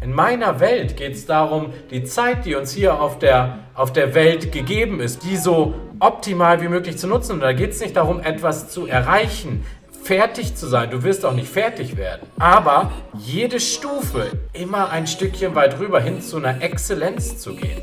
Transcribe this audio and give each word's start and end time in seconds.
In 0.00 0.12
meiner 0.12 0.60
Welt 0.60 0.96
geht 0.96 1.14
es 1.14 1.26
darum, 1.26 1.72
die 1.90 2.04
Zeit, 2.04 2.44
die 2.44 2.54
uns 2.54 2.72
hier 2.72 3.00
auf 3.00 3.18
der, 3.18 3.58
auf 3.74 3.92
der 3.92 4.14
Welt 4.14 4.52
gegeben 4.52 5.00
ist, 5.00 5.24
die 5.24 5.36
so 5.36 5.74
optimal 6.00 6.60
wie 6.62 6.68
möglich 6.68 6.98
zu 6.98 7.06
nutzen. 7.06 7.32
Und 7.32 7.40
da 7.40 7.52
geht 7.52 7.70
es 7.70 7.80
nicht 7.80 7.96
darum, 7.96 8.20
etwas 8.20 8.68
zu 8.70 8.86
erreichen, 8.86 9.64
fertig 10.02 10.54
zu 10.54 10.66
sein. 10.66 10.90
Du 10.90 11.02
wirst 11.02 11.24
auch 11.24 11.34
nicht 11.34 11.48
fertig 11.48 11.96
werden. 11.96 12.26
Aber 12.38 12.92
jede 13.14 13.60
Stufe 13.60 14.30
immer 14.52 14.90
ein 14.90 15.06
Stückchen 15.06 15.54
weit 15.54 15.78
rüber 15.78 16.00
hin 16.00 16.22
zu 16.22 16.38
einer 16.38 16.62
Exzellenz 16.62 17.38
zu 17.38 17.54
gehen. 17.54 17.82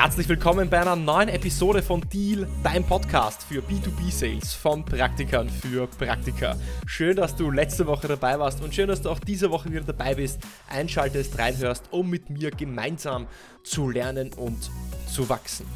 Herzlich 0.00 0.28
willkommen 0.28 0.70
bei 0.70 0.80
einer 0.80 0.94
neuen 0.94 1.28
Episode 1.28 1.82
von 1.82 2.00
Deal, 2.08 2.46
dein 2.62 2.84
Podcast 2.84 3.42
für 3.42 3.60
B2B-Sales 3.60 4.54
von 4.54 4.84
Praktikern 4.84 5.48
für 5.48 5.88
Praktika. 5.88 6.54
Schön, 6.86 7.16
dass 7.16 7.34
du 7.34 7.50
letzte 7.50 7.84
Woche 7.88 8.06
dabei 8.06 8.38
warst 8.38 8.62
und 8.62 8.72
schön, 8.72 8.86
dass 8.86 9.02
du 9.02 9.10
auch 9.10 9.18
diese 9.18 9.50
Woche 9.50 9.72
wieder 9.72 9.82
dabei 9.82 10.14
bist, 10.14 10.38
einschaltest, 10.68 11.36
reinhörst, 11.36 11.86
um 11.90 12.08
mit 12.08 12.30
mir 12.30 12.52
gemeinsam 12.52 13.26
zu 13.64 13.90
lernen 13.90 14.30
und 14.34 14.70
zu 15.08 15.28
wachsen. 15.28 15.66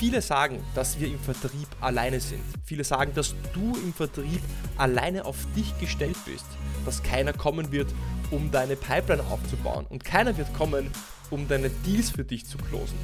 Viele 0.00 0.22
sagen, 0.22 0.64
dass 0.74 0.98
wir 0.98 1.08
im 1.08 1.18
Vertrieb 1.18 1.68
alleine 1.82 2.20
sind. 2.20 2.40
Viele 2.64 2.84
sagen, 2.84 3.12
dass 3.14 3.34
du 3.52 3.76
im 3.84 3.92
Vertrieb 3.92 4.40
alleine 4.78 5.26
auf 5.26 5.36
dich 5.54 5.78
gestellt 5.78 6.16
bist, 6.24 6.46
dass 6.86 7.02
keiner 7.02 7.34
kommen 7.34 7.70
wird, 7.70 7.92
um 8.30 8.50
deine 8.50 8.76
Pipeline 8.76 9.22
aufzubauen 9.24 9.84
und 9.90 10.02
keiner 10.02 10.38
wird 10.38 10.54
kommen, 10.54 10.90
um 11.28 11.46
deine 11.48 11.68
Deals 11.68 12.08
für 12.08 12.24
dich 12.24 12.46
zu 12.46 12.56
closen. 12.56 12.96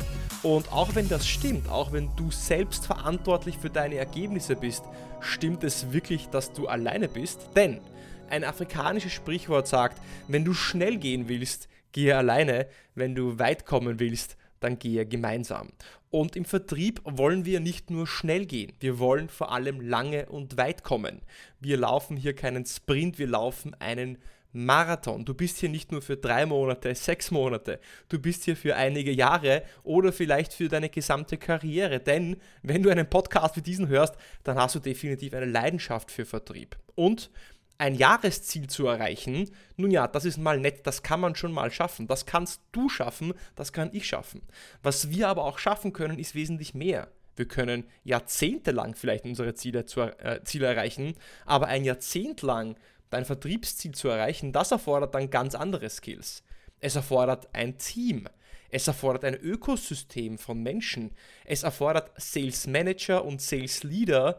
Und 0.42 0.72
auch 0.72 0.94
wenn 0.94 1.06
das 1.10 1.28
stimmt, 1.28 1.68
auch 1.68 1.92
wenn 1.92 2.08
du 2.16 2.30
selbst 2.30 2.86
verantwortlich 2.86 3.58
für 3.58 3.68
deine 3.68 3.96
Ergebnisse 3.96 4.56
bist, 4.56 4.82
stimmt 5.20 5.64
es 5.64 5.92
wirklich, 5.92 6.30
dass 6.30 6.54
du 6.54 6.66
alleine 6.66 7.08
bist? 7.08 7.50
Denn 7.54 7.82
ein 8.30 8.42
afrikanisches 8.42 9.12
Sprichwort 9.12 9.68
sagt, 9.68 10.00
wenn 10.28 10.46
du 10.46 10.54
schnell 10.54 10.96
gehen 10.96 11.28
willst, 11.28 11.68
gehe 11.92 12.16
alleine, 12.16 12.66
wenn 12.94 13.14
du 13.14 13.38
weit 13.38 13.66
kommen 13.66 14.00
willst, 14.00 14.38
dann 14.60 14.78
gehe 14.78 15.04
gemeinsam. 15.04 15.68
Und 16.16 16.34
im 16.34 16.46
Vertrieb 16.46 17.02
wollen 17.04 17.44
wir 17.44 17.60
nicht 17.60 17.90
nur 17.90 18.06
schnell 18.06 18.46
gehen, 18.46 18.72
wir 18.80 18.98
wollen 18.98 19.28
vor 19.28 19.52
allem 19.52 19.82
lange 19.82 20.30
und 20.30 20.56
weit 20.56 20.82
kommen. 20.82 21.20
Wir 21.60 21.76
laufen 21.76 22.16
hier 22.16 22.34
keinen 22.34 22.64
Sprint, 22.64 23.18
wir 23.18 23.26
laufen 23.26 23.74
einen 23.80 24.16
Marathon. 24.50 25.26
Du 25.26 25.34
bist 25.34 25.58
hier 25.58 25.68
nicht 25.68 25.92
nur 25.92 26.00
für 26.00 26.16
drei 26.16 26.46
Monate, 26.46 26.94
sechs 26.94 27.30
Monate, 27.30 27.80
du 28.08 28.18
bist 28.18 28.44
hier 28.44 28.56
für 28.56 28.76
einige 28.76 29.12
Jahre 29.12 29.62
oder 29.82 30.10
vielleicht 30.10 30.54
für 30.54 30.68
deine 30.68 30.88
gesamte 30.88 31.36
Karriere. 31.36 32.00
Denn 32.00 32.38
wenn 32.62 32.82
du 32.82 32.88
einen 32.88 33.10
Podcast 33.10 33.54
wie 33.58 33.60
diesen 33.60 33.88
hörst, 33.88 34.14
dann 34.42 34.56
hast 34.56 34.74
du 34.74 34.78
definitiv 34.78 35.34
eine 35.34 35.44
Leidenschaft 35.44 36.10
für 36.10 36.24
Vertrieb. 36.24 36.78
Und 36.94 37.30
ein 37.78 37.94
Jahresziel 37.94 38.68
zu 38.68 38.86
erreichen, 38.86 39.50
nun 39.76 39.90
ja, 39.90 40.08
das 40.08 40.24
ist 40.24 40.38
mal 40.38 40.58
nett, 40.58 40.86
das 40.86 41.02
kann 41.02 41.20
man 41.20 41.34
schon 41.34 41.52
mal 41.52 41.70
schaffen. 41.70 42.06
Das 42.06 42.26
kannst 42.26 42.60
du 42.72 42.88
schaffen, 42.88 43.34
das 43.54 43.72
kann 43.72 43.90
ich 43.92 44.06
schaffen. 44.06 44.42
Was 44.82 45.10
wir 45.10 45.28
aber 45.28 45.44
auch 45.44 45.58
schaffen 45.58 45.92
können, 45.92 46.18
ist 46.18 46.34
wesentlich 46.34 46.74
mehr. 46.74 47.08
Wir 47.36 47.46
können 47.46 47.84
jahrzehntelang 48.04 48.94
vielleicht 48.94 49.24
unsere 49.24 49.54
Ziele, 49.54 49.84
zu, 49.84 50.00
äh, 50.00 50.42
Ziele 50.44 50.66
erreichen, 50.66 51.14
aber 51.44 51.66
ein 51.66 51.84
Jahrzehnt 51.84 52.42
lang 52.42 52.76
dein 53.10 53.24
Vertriebsziel 53.24 53.92
zu 53.92 54.08
erreichen, 54.08 54.52
das 54.52 54.72
erfordert 54.72 55.14
dann 55.14 55.30
ganz 55.30 55.54
andere 55.54 55.88
Skills. 55.90 56.42
Es 56.80 56.96
erfordert 56.96 57.48
ein 57.52 57.78
Team. 57.78 58.28
Es 58.68 58.88
erfordert 58.88 59.24
ein 59.24 59.36
Ökosystem 59.36 60.38
von 60.38 60.62
Menschen. 60.62 61.12
Es 61.44 61.62
erfordert 61.62 62.10
Sales 62.16 62.66
Manager 62.66 63.24
und 63.24 63.40
Sales 63.40 63.84
Leader, 63.84 64.38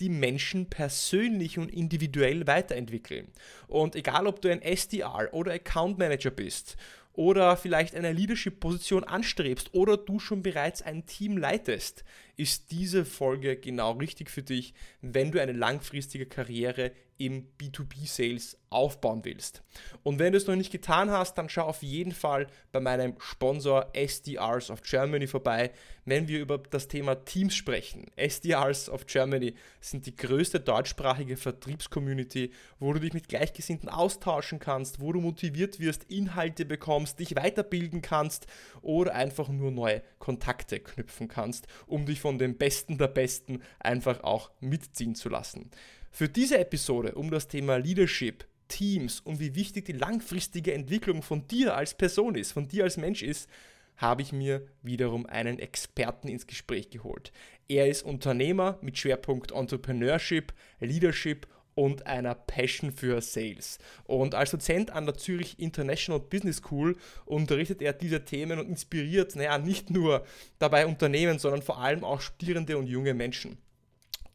die 0.00 0.08
Menschen 0.08 0.70
persönlich 0.70 1.58
und 1.58 1.72
individuell 1.72 2.46
weiterentwickeln. 2.46 3.28
Und 3.66 3.96
egal, 3.96 4.26
ob 4.26 4.40
du 4.40 4.50
ein 4.50 4.62
SDR 4.62 5.28
oder 5.32 5.52
Account 5.52 5.98
Manager 5.98 6.30
bist 6.30 6.76
oder 7.12 7.56
vielleicht 7.56 7.94
eine 7.96 8.12
Leadership-Position 8.12 9.04
anstrebst 9.04 9.74
oder 9.74 9.96
du 9.96 10.18
schon 10.20 10.42
bereits 10.42 10.82
ein 10.82 11.04
Team 11.06 11.36
leitest, 11.36 12.04
ist 12.38 12.70
diese 12.70 13.04
Folge 13.04 13.56
genau 13.56 13.92
richtig 13.92 14.30
für 14.30 14.42
dich, 14.42 14.72
wenn 15.02 15.32
du 15.32 15.42
eine 15.42 15.52
langfristige 15.52 16.24
Karriere 16.24 16.92
im 17.18 17.48
B2B-Sales 17.58 18.56
aufbauen 18.70 19.24
willst. 19.24 19.62
Und 20.02 20.18
wenn 20.18 20.32
du 20.32 20.38
es 20.38 20.46
noch 20.46 20.54
nicht 20.54 20.70
getan 20.70 21.10
hast, 21.10 21.36
dann 21.36 21.48
schau 21.48 21.62
auf 21.62 21.82
jeden 21.82 22.12
Fall 22.12 22.46
bei 22.70 22.80
meinem 22.80 23.14
Sponsor 23.18 23.90
SDRs 23.92 24.70
of 24.70 24.82
Germany 24.82 25.26
vorbei, 25.26 25.72
wenn 26.04 26.28
wir 26.28 26.38
über 26.38 26.58
das 26.58 26.86
Thema 26.86 27.16
Teams 27.24 27.54
sprechen. 27.54 28.06
SDRs 28.16 28.88
of 28.88 29.06
Germany 29.06 29.54
sind 29.80 30.06
die 30.06 30.14
größte 30.14 30.60
deutschsprachige 30.60 31.36
Vertriebscommunity, 31.36 32.52
wo 32.78 32.92
du 32.92 33.00
dich 33.00 33.14
mit 33.14 33.28
Gleichgesinnten 33.28 33.88
austauschen 33.88 34.58
kannst, 34.58 35.00
wo 35.00 35.12
du 35.12 35.20
motiviert 35.20 35.80
wirst, 35.80 36.04
Inhalte 36.04 36.64
bekommst, 36.64 37.18
dich 37.18 37.34
weiterbilden 37.34 38.00
kannst 38.00 38.46
oder 38.80 39.14
einfach 39.14 39.48
nur 39.48 39.70
neue 39.70 40.02
Kontakte 40.18 40.78
knüpfen 40.78 41.26
kannst, 41.26 41.66
um 41.86 42.06
dich 42.06 42.20
von 42.20 42.27
den 42.36 42.58
Besten 42.58 42.98
der 42.98 43.08
Besten 43.08 43.62
einfach 43.78 44.22
auch 44.22 44.50
mitziehen 44.60 45.14
zu 45.14 45.30
lassen. 45.30 45.70
Für 46.10 46.28
diese 46.28 46.58
Episode 46.58 47.14
um 47.14 47.30
das 47.30 47.48
Thema 47.48 47.76
Leadership, 47.76 48.44
Teams 48.68 49.20
und 49.20 49.40
wie 49.40 49.54
wichtig 49.54 49.86
die 49.86 49.92
langfristige 49.92 50.74
Entwicklung 50.74 51.22
von 51.22 51.46
dir 51.46 51.74
als 51.74 51.94
Person 51.94 52.34
ist, 52.34 52.52
von 52.52 52.68
dir 52.68 52.84
als 52.84 52.98
Mensch 52.98 53.22
ist, 53.22 53.48
habe 53.96 54.22
ich 54.22 54.32
mir 54.32 54.66
wiederum 54.82 55.26
einen 55.26 55.58
Experten 55.58 56.28
ins 56.28 56.46
Gespräch 56.46 56.90
geholt. 56.90 57.32
Er 57.68 57.88
ist 57.88 58.02
Unternehmer 58.02 58.78
mit 58.80 58.96
Schwerpunkt 58.96 59.52
Entrepreneurship, 59.52 60.52
Leadership 60.80 61.46
und 61.78 62.08
einer 62.08 62.34
Passion 62.34 62.90
für 62.90 63.20
Sales. 63.20 63.78
Und 64.02 64.34
als 64.34 64.50
Dozent 64.50 64.90
an 64.90 65.06
der 65.06 65.14
Zürich 65.14 65.60
International 65.60 66.18
Business 66.18 66.56
School 66.56 66.96
unterrichtet 67.24 67.80
er 67.82 67.92
diese 67.92 68.24
Themen 68.24 68.58
und 68.58 68.68
inspiriert, 68.68 69.36
naja, 69.36 69.58
nicht 69.58 69.88
nur 69.88 70.26
dabei 70.58 70.86
Unternehmen, 70.86 71.38
sondern 71.38 71.62
vor 71.62 71.78
allem 71.78 72.02
auch 72.02 72.20
Studierende 72.20 72.76
und 72.76 72.88
junge 72.88 73.14
Menschen. 73.14 73.58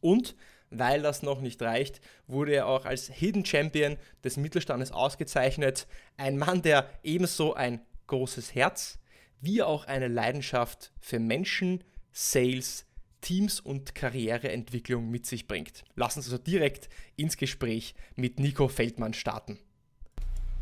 Und 0.00 0.36
weil 0.70 1.02
das 1.02 1.22
noch 1.22 1.42
nicht 1.42 1.60
reicht, 1.60 2.00
wurde 2.26 2.54
er 2.54 2.66
auch 2.66 2.86
als 2.86 3.08
Hidden 3.08 3.44
Champion 3.44 3.98
des 4.24 4.38
Mittelstandes 4.38 4.90
ausgezeichnet. 4.90 5.86
Ein 6.16 6.38
Mann, 6.38 6.62
der 6.62 6.88
ebenso 7.02 7.52
ein 7.52 7.82
großes 8.06 8.54
Herz 8.54 8.98
wie 9.42 9.62
auch 9.62 9.84
eine 9.86 10.08
Leidenschaft 10.08 10.92
für 10.98 11.18
Menschen, 11.18 11.84
Sales, 12.10 12.86
Teams 13.24 13.58
und 13.58 13.94
Karriereentwicklung 13.94 15.10
mit 15.10 15.24
sich 15.24 15.48
bringt. 15.48 15.82
Lassen 15.96 16.20
Sie 16.20 16.28
uns 16.28 16.34
also 16.34 16.44
direkt 16.44 16.90
ins 17.16 17.38
Gespräch 17.38 17.94
mit 18.16 18.38
Nico 18.38 18.68
Feldmann 18.68 19.14
starten. 19.14 19.58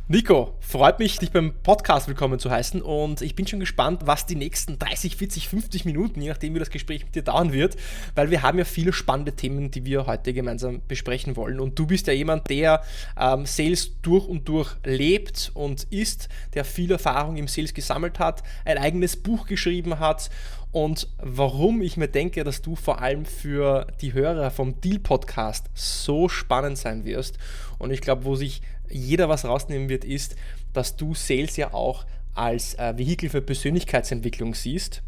Nico, 0.08 0.56
freut 0.58 0.98
mich, 0.98 1.18
dich 1.18 1.30
beim 1.30 1.54
Podcast 1.62 2.08
willkommen 2.08 2.40
zu 2.40 2.50
heißen 2.50 2.82
und 2.82 3.22
ich 3.22 3.36
bin 3.36 3.46
schon 3.46 3.60
gespannt, 3.60 4.00
was 4.04 4.26
die 4.26 4.34
nächsten 4.34 4.76
30, 4.76 5.16
40, 5.16 5.48
50 5.48 5.84
Minuten, 5.84 6.20
je 6.20 6.28
nachdem 6.28 6.56
wie 6.56 6.58
das 6.58 6.70
Gespräch 6.70 7.04
mit 7.04 7.14
dir 7.14 7.22
dauern 7.22 7.52
wird, 7.52 7.76
weil 8.16 8.32
wir 8.32 8.42
haben 8.42 8.58
ja 8.58 8.64
viele 8.64 8.92
spannende 8.92 9.32
Themen, 9.32 9.70
die 9.70 9.86
wir 9.86 10.06
heute 10.06 10.34
gemeinsam 10.34 10.82
besprechen 10.88 11.36
wollen. 11.36 11.60
Und 11.60 11.78
du 11.78 11.86
bist 11.86 12.08
ja 12.08 12.12
jemand, 12.12 12.50
der 12.50 12.82
ähm, 13.16 13.46
Sales 13.46 13.92
durch 14.02 14.26
und 14.26 14.48
durch 14.48 14.74
lebt 14.84 15.52
und 15.54 15.84
ist, 15.84 16.28
der 16.54 16.64
viel 16.64 16.90
Erfahrung 16.90 17.36
im 17.36 17.46
Sales 17.46 17.72
gesammelt 17.72 18.18
hat, 18.18 18.42
ein 18.64 18.78
eigenes 18.78 19.16
Buch 19.16 19.46
geschrieben 19.46 20.00
hat. 20.00 20.30
Und 20.72 21.06
warum 21.18 21.80
ich 21.80 21.96
mir 21.96 22.08
denke, 22.08 22.44
dass 22.44 22.60
du 22.60 22.74
vor 22.74 23.00
allem 23.00 23.24
für 23.24 23.86
die 24.00 24.14
Hörer 24.14 24.50
vom 24.50 24.80
Deal 24.80 24.98
Podcast 24.98 25.66
so 25.74 26.28
spannend 26.28 26.78
sein 26.78 27.04
wirst. 27.04 27.38
Und 27.78 27.92
ich 27.92 28.00
glaube, 28.00 28.24
wo 28.24 28.34
sich 28.36 28.62
jeder 28.92 29.28
was 29.28 29.44
rausnehmen 29.44 29.88
wird, 29.88 30.04
ist, 30.04 30.36
dass 30.72 30.96
du 30.96 31.14
Sales 31.14 31.56
ja 31.56 31.72
auch 31.74 32.04
als 32.34 32.74
äh, 32.74 32.96
Vehikel 32.96 33.28
für 33.28 33.42
Persönlichkeitsentwicklung 33.42 34.54
siehst 34.54 35.02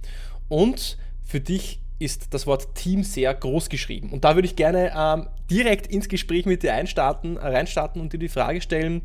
und 0.49 0.99
für 1.25 1.41
dich 1.41 1.81
ist 1.99 2.35
das 2.35 2.47
Wort 2.47 2.75
Team 2.75 3.03
sehr 3.03 3.33
groß 3.33 3.69
geschrieben. 3.69 4.11
Und 4.11 4.25
da 4.25 4.35
würde 4.35 4.47
ich 4.47 4.57
gerne 4.57 4.93
ähm, 4.97 5.29
direkt 5.51 5.87
ins 5.87 6.09
Gespräch 6.09 6.45
mit 6.45 6.63
dir 6.63 6.75
einstarten, 6.75 7.37
reinstarten 7.37 8.01
und 8.01 8.13
dir 8.13 8.19
die 8.19 8.29
Frage 8.29 8.61
stellen, 8.61 9.03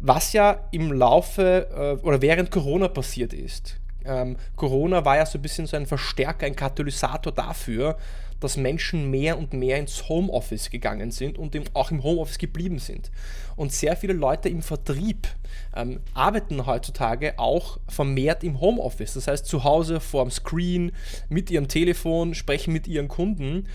was 0.00 0.32
ja 0.32 0.68
im 0.70 0.92
Laufe 0.92 1.98
äh, 2.00 2.06
oder 2.06 2.22
während 2.22 2.50
Corona 2.50 2.88
passiert 2.88 3.32
ist. 3.32 3.78
Ähm, 4.04 4.36
Corona 4.56 5.04
war 5.04 5.16
ja 5.16 5.26
so 5.26 5.38
ein 5.38 5.42
bisschen 5.42 5.66
so 5.66 5.76
ein 5.76 5.86
Verstärker, 5.86 6.46
ein 6.46 6.56
Katalysator 6.56 7.32
dafür, 7.32 7.98
dass 8.40 8.56
Menschen 8.56 9.10
mehr 9.10 9.38
und 9.38 9.52
mehr 9.52 9.78
ins 9.78 10.08
Homeoffice 10.08 10.70
gegangen 10.70 11.10
sind 11.10 11.38
und 11.38 11.56
auch 11.74 11.90
im 11.90 12.02
Homeoffice 12.02 12.38
geblieben 12.38 12.78
sind. 12.78 13.10
Und 13.56 13.72
sehr 13.72 13.96
viele 13.96 14.12
Leute 14.12 14.48
im 14.48 14.62
Vertrieb 14.62 15.28
ähm, 15.74 16.00
arbeiten 16.14 16.66
heutzutage 16.66 17.38
auch 17.38 17.78
vermehrt 17.88 18.44
im 18.44 18.60
Homeoffice. 18.60 19.14
Das 19.14 19.26
heißt, 19.26 19.46
zu 19.46 19.64
Hause 19.64 20.00
vorm 20.00 20.30
Screen, 20.30 20.92
mit 21.28 21.50
ihrem 21.50 21.68
Telefon, 21.68 22.34
sprechen 22.34 22.72
mit 22.72 22.86
ihren 22.86 23.08
Kunden. 23.08 23.66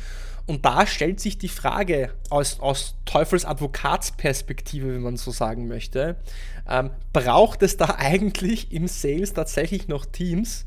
Und 0.45 0.65
da 0.65 0.85
stellt 0.85 1.19
sich 1.19 1.37
die 1.37 1.47
Frage 1.47 2.09
aus, 2.29 2.59
aus 2.59 2.95
Teufels 3.05 3.45
Advokatsperspektive, 3.45 4.93
wenn 4.93 5.01
man 5.01 5.15
so 5.15 5.31
sagen 5.31 5.67
möchte, 5.67 6.17
ähm, 6.69 6.89
braucht 7.13 7.63
es 7.63 7.77
da 7.77 7.95
eigentlich 7.97 8.71
im 8.71 8.87
Sales 8.87 9.33
tatsächlich 9.33 9.87
noch 9.87 10.05
Teams? 10.05 10.65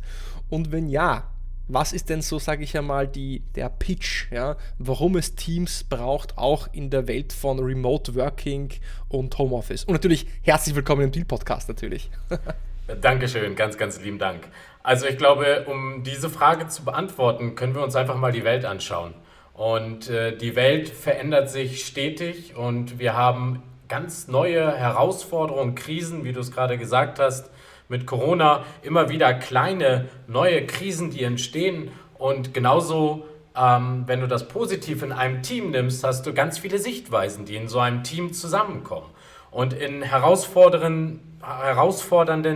Und 0.48 0.72
wenn 0.72 0.88
ja, 0.88 1.31
was 1.69 1.93
ist 1.93 2.11
denn 2.11 2.23
so, 2.23 2.39
sage 2.39 2.63
ich 2.63 2.77
einmal, 2.77 3.09
die, 3.09 3.43
der 3.55 3.69
Pitch, 3.69 4.31
ja, 4.31 4.57
warum 4.79 5.17
es 5.17 5.35
Teams 5.35 5.85
braucht, 5.85 6.39
auch 6.39 6.69
in 6.73 6.91
der 6.91 7.09
Welt 7.09 7.33
von 7.33 7.59
Remote 7.59 8.15
Working 8.15 8.71
und 9.09 9.37
Homeoffice? 9.37 9.85
Und 9.85 9.93
natürlich 9.93 10.27
herzlich 10.43 10.77
willkommen 10.77 11.03
im 11.03 11.11
Deal-Podcast 11.11 11.69
natürlich. 11.69 12.11
Dankeschön, 13.01 13.57
ganz, 13.57 13.77
ganz 13.77 14.01
lieben 14.01 14.19
Dank. 14.19 14.47
Also 14.85 15.07
ich 15.07 15.19
glaube, 15.19 15.67
um 15.67 16.05
diese 16.05 16.31
Frage 16.31 16.69
zu 16.69 16.85
beantworten, 16.85 17.57
können 17.57 17.75
wir 17.75 17.83
uns 17.83 17.97
einfach 17.97 18.17
mal 18.17 18.31
die 18.31 18.45
Welt 18.45 18.65
anschauen. 18.65 19.15
Und 19.53 20.09
äh, 20.09 20.37
die 20.37 20.55
Welt 20.55 20.89
verändert 20.89 21.51
sich 21.51 21.85
stetig 21.85 22.55
und 22.55 23.01
wir 23.01 23.17
haben 23.17 23.63
ganz 23.89 24.29
neue 24.29 24.77
Herausforderungen, 24.77 25.75
Krisen, 25.75 26.25
wie 26.25 26.33
du 26.33 26.41
es 26.41 26.53
gerade 26.53 26.79
gesagt 26.79 27.19
hast, 27.19 27.51
mit 27.88 28.06
Corona 28.06 28.65
immer 28.83 29.09
wieder 29.09 29.35
kleine 29.35 30.09
neue 30.27 30.67
Krisen, 30.67 31.11
die 31.11 31.25
entstehen. 31.25 31.91
Und 32.19 32.55
genauso, 32.55 33.27
ähm, 33.56 34.05
wenn 34.06 34.21
du 34.21 34.29
das 34.29 34.49
positiv 34.49 35.03
in 35.03 35.12
einem 35.12 35.43
Team 35.43 35.71
nimmst, 35.71 36.03
hast 36.05 36.27
du 36.27 36.35
ganz 36.35 36.59
viele 36.59 36.79
Sichtweisen, 36.79 37.44
die 37.44 37.56
in 37.56 37.69
so 37.69 37.79
einem 37.79 38.03
Team 38.03 38.33
zusammenkommen. 38.33 39.11
Und 39.50 39.73
in 39.73 40.03
herausfordernden, 40.03 41.21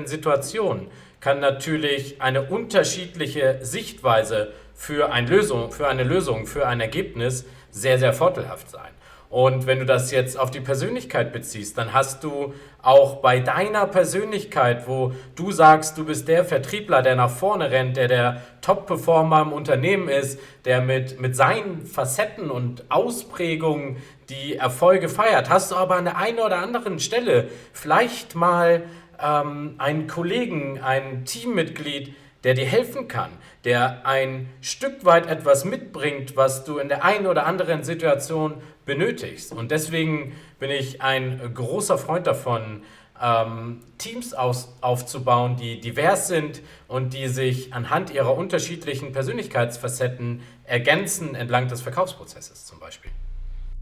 Situationen 0.06 0.88
kann 1.20 1.40
natürlich 1.40 2.20
eine 2.20 2.42
unterschiedliche 2.42 3.58
Sichtweise 3.62 4.52
für 4.74 5.12
eine 5.12 5.28
Lösung, 5.28 5.70
für 5.72 5.86
eine 5.88 6.04
Lösung, 6.04 6.46
für 6.46 6.66
ein 6.66 6.80
Ergebnis 6.80 7.44
sehr, 7.70 7.98
sehr 7.98 8.12
vorteilhaft 8.12 8.70
sein. 8.70 8.90
Und 9.30 9.68
wenn 9.68 9.78
du 9.78 9.86
das 9.86 10.10
jetzt 10.10 10.36
auf 10.36 10.50
die 10.50 10.60
Persönlichkeit 10.60 11.32
beziehst, 11.32 11.78
dann 11.78 11.92
hast 11.92 12.24
du 12.24 12.52
auch 12.82 13.16
bei 13.16 13.38
deiner 13.38 13.86
Persönlichkeit, 13.86 14.88
wo 14.88 15.12
du 15.36 15.52
sagst, 15.52 15.96
du 15.96 16.04
bist 16.04 16.26
der 16.26 16.44
Vertriebler, 16.44 17.00
der 17.00 17.14
nach 17.14 17.30
vorne 17.30 17.70
rennt, 17.70 17.96
der 17.96 18.08
der 18.08 18.42
Top-Performer 18.60 19.42
im 19.42 19.52
Unternehmen 19.52 20.08
ist, 20.08 20.40
der 20.64 20.80
mit, 20.80 21.20
mit 21.20 21.36
seinen 21.36 21.86
Facetten 21.86 22.50
und 22.50 22.90
Ausprägungen 22.90 23.98
die 24.30 24.56
Erfolge 24.56 25.08
feiert, 25.08 25.48
hast 25.48 25.70
du 25.70 25.76
aber 25.76 25.94
an 25.94 26.06
der 26.06 26.16
einen 26.16 26.40
oder 26.40 26.58
anderen 26.58 26.98
Stelle 26.98 27.48
vielleicht 27.72 28.34
mal 28.34 28.82
ähm, 29.22 29.76
einen 29.78 30.08
Kollegen, 30.08 30.80
ein 30.80 31.24
Teammitglied, 31.24 32.16
der 32.42 32.54
dir 32.54 32.66
helfen 32.66 33.06
kann, 33.06 33.30
der 33.64 34.06
ein 34.06 34.48
Stück 34.60 35.04
weit 35.04 35.26
etwas 35.26 35.64
mitbringt, 35.64 36.36
was 36.36 36.64
du 36.64 36.78
in 36.78 36.88
der 36.88 37.04
einen 37.04 37.26
oder 37.26 37.46
anderen 37.46 37.84
Situation 37.84 38.54
benötigst. 38.90 39.52
Und 39.52 39.70
deswegen 39.70 40.32
bin 40.58 40.70
ich 40.70 41.00
ein 41.00 41.54
großer 41.54 41.96
Freund 41.96 42.26
davon, 42.26 42.82
ähm, 43.22 43.82
Teams 43.98 44.34
aus, 44.34 44.74
aufzubauen, 44.80 45.54
die 45.54 45.80
divers 45.80 46.26
sind 46.26 46.60
und 46.88 47.14
die 47.14 47.28
sich 47.28 47.72
anhand 47.72 48.10
ihrer 48.12 48.36
unterschiedlichen 48.36 49.12
Persönlichkeitsfacetten 49.12 50.42
ergänzen 50.64 51.36
entlang 51.36 51.68
des 51.68 51.82
Verkaufsprozesses 51.82 52.66
zum 52.66 52.80
Beispiel. 52.80 53.12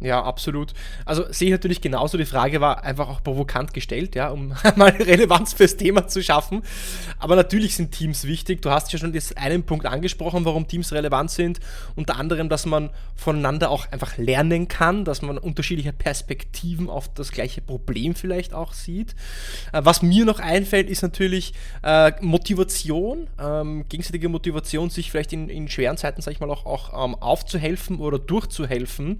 Ja, 0.00 0.22
absolut. 0.22 0.74
Also 1.04 1.24
sehe 1.32 1.48
ich 1.48 1.52
natürlich 1.52 1.80
genauso. 1.80 2.18
Die 2.18 2.24
Frage 2.24 2.60
war 2.60 2.84
einfach 2.84 3.08
auch 3.08 3.20
provokant 3.20 3.74
gestellt, 3.74 4.14
ja, 4.14 4.28
um 4.28 4.54
mal 4.76 4.90
Relevanz 4.90 5.54
fürs 5.54 5.76
Thema 5.76 6.06
zu 6.06 6.22
schaffen. 6.22 6.62
Aber 7.18 7.34
natürlich 7.34 7.74
sind 7.74 7.90
Teams 7.90 8.24
wichtig. 8.24 8.62
Du 8.62 8.70
hast 8.70 8.92
ja 8.92 8.98
schon 9.00 9.12
jetzt 9.12 9.36
einen 9.36 9.64
Punkt 9.64 9.86
angesprochen, 9.86 10.44
warum 10.44 10.68
Teams 10.68 10.92
relevant 10.92 11.32
sind. 11.32 11.58
Unter 11.96 12.16
anderem, 12.16 12.48
dass 12.48 12.64
man 12.64 12.90
voneinander 13.16 13.70
auch 13.70 13.90
einfach 13.90 14.16
lernen 14.18 14.68
kann, 14.68 15.04
dass 15.04 15.20
man 15.20 15.36
unterschiedliche 15.36 15.92
Perspektiven 15.92 16.88
auf 16.88 17.12
das 17.12 17.32
gleiche 17.32 17.60
Problem 17.60 18.14
vielleicht 18.14 18.54
auch 18.54 18.74
sieht. 18.74 19.16
Äh, 19.72 19.80
was 19.82 20.02
mir 20.02 20.24
noch 20.24 20.38
einfällt, 20.38 20.88
ist 20.88 21.02
natürlich 21.02 21.54
äh, 21.82 22.12
Motivation, 22.20 23.26
ähm, 23.40 23.84
gegenseitige 23.88 24.28
Motivation, 24.28 24.90
sich 24.90 25.10
vielleicht 25.10 25.32
in, 25.32 25.48
in 25.48 25.68
schweren 25.68 25.96
Zeiten, 25.96 26.22
sag 26.22 26.30
ich 26.34 26.38
mal, 26.38 26.50
auch, 26.50 26.66
auch 26.66 27.04
ähm, 27.04 27.16
aufzuhelfen 27.16 27.98
oder 27.98 28.20
durchzuhelfen. 28.20 29.18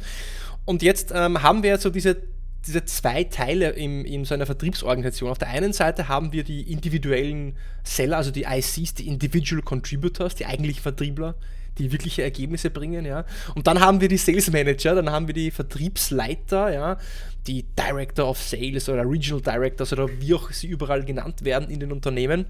Und 0.68 0.82
jetzt 0.82 1.12
ähm, 1.14 1.42
haben 1.42 1.62
wir 1.62 1.78
so 1.78 1.88
diese, 1.88 2.18
diese 2.66 2.84
zwei 2.84 3.24
Teile 3.24 3.70
in, 3.70 4.04
in 4.04 4.26
so 4.26 4.34
einer 4.34 4.44
Vertriebsorganisation. 4.44 5.30
Auf 5.30 5.38
der 5.38 5.48
einen 5.48 5.72
Seite 5.72 6.08
haben 6.08 6.34
wir 6.34 6.44
die 6.44 6.70
individuellen 6.70 7.56
Seller, 7.84 8.18
also 8.18 8.30
die 8.30 8.42
ICs, 8.42 8.92
die 8.92 9.08
Individual 9.08 9.62
Contributors, 9.62 10.34
die 10.34 10.44
eigentlichen 10.44 10.82
Vertriebler, 10.82 11.36
die 11.78 11.90
wirkliche 11.90 12.22
Ergebnisse 12.22 12.68
bringen, 12.68 13.06
ja. 13.06 13.24
Und 13.54 13.66
dann 13.66 13.80
haben 13.80 14.02
wir 14.02 14.08
die 14.08 14.18
Sales 14.18 14.52
Manager, 14.52 14.94
dann 14.94 15.08
haben 15.08 15.26
wir 15.26 15.32
die 15.32 15.50
Vertriebsleiter, 15.50 16.70
ja, 16.70 16.98
die 17.46 17.64
Director 17.74 18.28
of 18.28 18.38
Sales 18.38 18.90
oder 18.90 19.08
Regional 19.08 19.40
Directors 19.40 19.94
oder 19.94 20.06
wie 20.20 20.34
auch 20.34 20.50
sie 20.50 20.66
überall 20.66 21.02
genannt 21.02 21.46
werden 21.46 21.70
in 21.70 21.80
den 21.80 21.92
Unternehmen. 21.92 22.44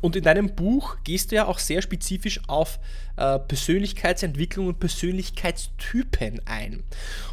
Und 0.00 0.16
in 0.16 0.24
deinem 0.24 0.54
Buch 0.54 0.96
gehst 1.04 1.30
du 1.30 1.36
ja 1.36 1.46
auch 1.46 1.58
sehr 1.58 1.82
spezifisch 1.82 2.40
auf 2.46 2.78
äh, 3.16 3.38
Persönlichkeitsentwicklung 3.38 4.66
und 4.68 4.80
Persönlichkeitstypen 4.80 6.40
ein. 6.46 6.82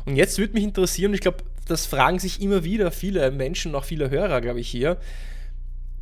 Und 0.06 0.16
jetzt 0.16 0.38
würde 0.38 0.54
mich 0.54 0.64
interessieren, 0.64 1.14
ich 1.14 1.22
glaube, 1.22 1.44
das 1.68 1.86
fragen 1.86 2.20
sich 2.20 2.42
immer 2.42 2.64
wieder 2.64 2.92
viele 2.92 3.32
Menschen, 3.32 3.76
auch 3.76 3.84
viele 3.84 4.10
Hörer, 4.10 4.42
glaube 4.42 4.60
ich, 4.60 4.70
hier. 4.70 4.98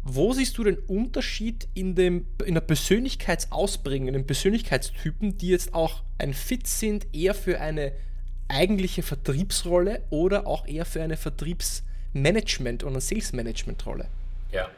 Wo 0.03 0.33
siehst 0.33 0.57
du 0.57 0.63
den 0.63 0.77
Unterschied 0.77 1.67
in, 1.73 1.95
dem, 1.95 2.27
in 2.45 2.53
der 2.53 2.61
Persönlichkeitsausprägung, 2.61 4.07
in 4.07 4.13
den 4.13 4.27
Persönlichkeitstypen, 4.27 5.37
die 5.37 5.47
jetzt 5.47 5.73
auch 5.73 6.03
ein 6.19 6.33
Fit 6.33 6.67
sind, 6.67 7.07
eher 7.11 7.33
für 7.33 7.59
eine 7.59 7.91
eigentliche 8.47 9.01
Vertriebsrolle 9.01 10.03
oder 10.11 10.45
auch 10.45 10.67
eher 10.67 10.85
für 10.85 11.01
eine 11.01 11.15
Vertriebsmanagement- 11.15 12.83
oder 12.83 13.01
Sales-Management-Rolle? 13.01 14.07
Ja, 14.51 14.69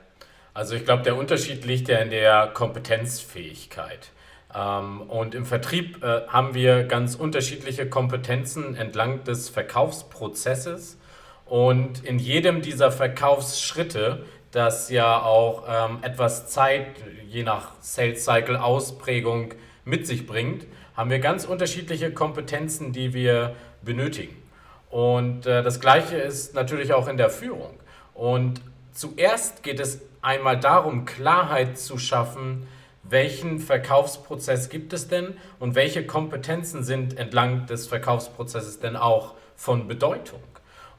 also 0.58 0.74
ich 0.74 0.86
glaube, 0.86 1.04
der 1.04 1.16
Unterschied 1.16 1.66
liegt 1.66 1.88
ja 1.88 2.00
in 2.00 2.10
der 2.10 2.48
Kompetenzfähigkeit. 2.48 4.10
Ähm, 4.56 5.02
und 5.02 5.36
im 5.36 5.46
Vertrieb 5.46 6.04
äh, 6.04 6.22
haben 6.30 6.56
wir 6.56 6.86
ganz 6.86 7.14
unterschiedliche 7.14 7.88
Kompetenzen 7.88 8.76
entlang 8.76 9.24
des 9.24 9.50
Verkaufsprozesses. 9.50 10.98
Und 11.46 12.04
in 12.04 12.18
jedem 12.18 12.64
dieser 12.64 12.92
Verkaufsschritte, 12.92 14.26
das 14.50 14.90
ja 14.90 15.22
auch 15.22 15.66
ähm, 15.70 16.00
etwas 16.02 16.48
Zeit, 16.48 16.88
je 17.28 17.44
nach 17.44 17.74
Sales 17.80 18.26
Cycle 18.26 18.58
Ausprägung 18.58 19.54
mit 19.86 20.08
sich 20.08 20.26
bringt, 20.26 20.66
haben 20.96 21.12
wir 21.12 21.20
ganz 21.20 21.46
unterschiedliche 21.46 22.12
Kompetenzen, 22.12 22.94
die 22.94 23.14
wir 23.14 23.56
benötigen. 23.84 24.36
Und 24.90 25.46
äh, 25.46 25.62
das 25.62 25.80
Gleiche 25.80 26.18
ist 26.18 26.56
natürlich 26.56 26.94
auch 26.94 27.08
in 27.08 27.18
der 27.18 27.30
Führung. 27.30 27.76
Und 28.16 28.62
zuerst 28.92 29.62
geht 29.62 29.80
es 29.80 30.02
einmal 30.28 30.60
darum, 30.60 31.06
Klarheit 31.06 31.80
zu 31.80 31.98
schaffen, 31.98 32.68
welchen 33.04 33.60
Verkaufsprozess 33.60 34.68
gibt 34.70 34.92
es 34.92 35.08
denn 35.08 35.38
und 35.60 35.74
welche 35.74 36.06
Kompetenzen 36.06 36.84
sind 36.84 37.18
entlang 37.18 37.66
des 37.66 37.88
Verkaufsprozesses 37.88 38.82
denn 38.82 38.98
auch 38.98 39.36
von 39.56 39.88
Bedeutung. 39.88 40.44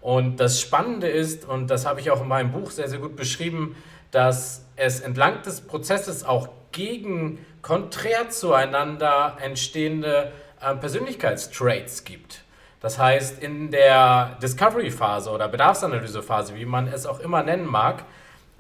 Und 0.01 0.41
das 0.41 0.61
Spannende 0.63 1.09
ist, 1.09 1.45
und 1.45 1.69
das 1.69 1.85
habe 1.85 2.01
ich 2.01 2.11
auch 2.11 2.23
in 2.23 2.29
meinem 2.29 2.53
Buch 2.53 2.71
sehr, 2.71 2.89
sehr 2.89 3.01
gut 3.01 3.17
beschrieben, 3.17 3.77
dass 4.11 4.65
es 4.77 5.01
entlang 5.01 5.43
des 5.43 5.61
Prozesses 5.61 6.25
auch 6.25 6.49
gegen, 6.73 7.45
konträr 7.61 8.31
zueinander 8.31 9.37
entstehende 9.43 10.33
äh, 10.63 10.75
Persönlichkeitstraits 10.75 12.05
gibt. 12.05 12.45
Das 12.81 12.99
heißt, 12.99 13.43
in 13.43 13.71
der 13.71 14.39
Discovery-Phase 14.41 15.31
oder 15.31 15.49
Bedarfsanalyse-Phase, 15.49 16.55
wie 16.55 16.65
man 16.65 16.87
es 16.87 17.05
auch 17.05 17.21
immer 17.21 17.43
nennen 17.43 17.67
mag, 17.67 18.05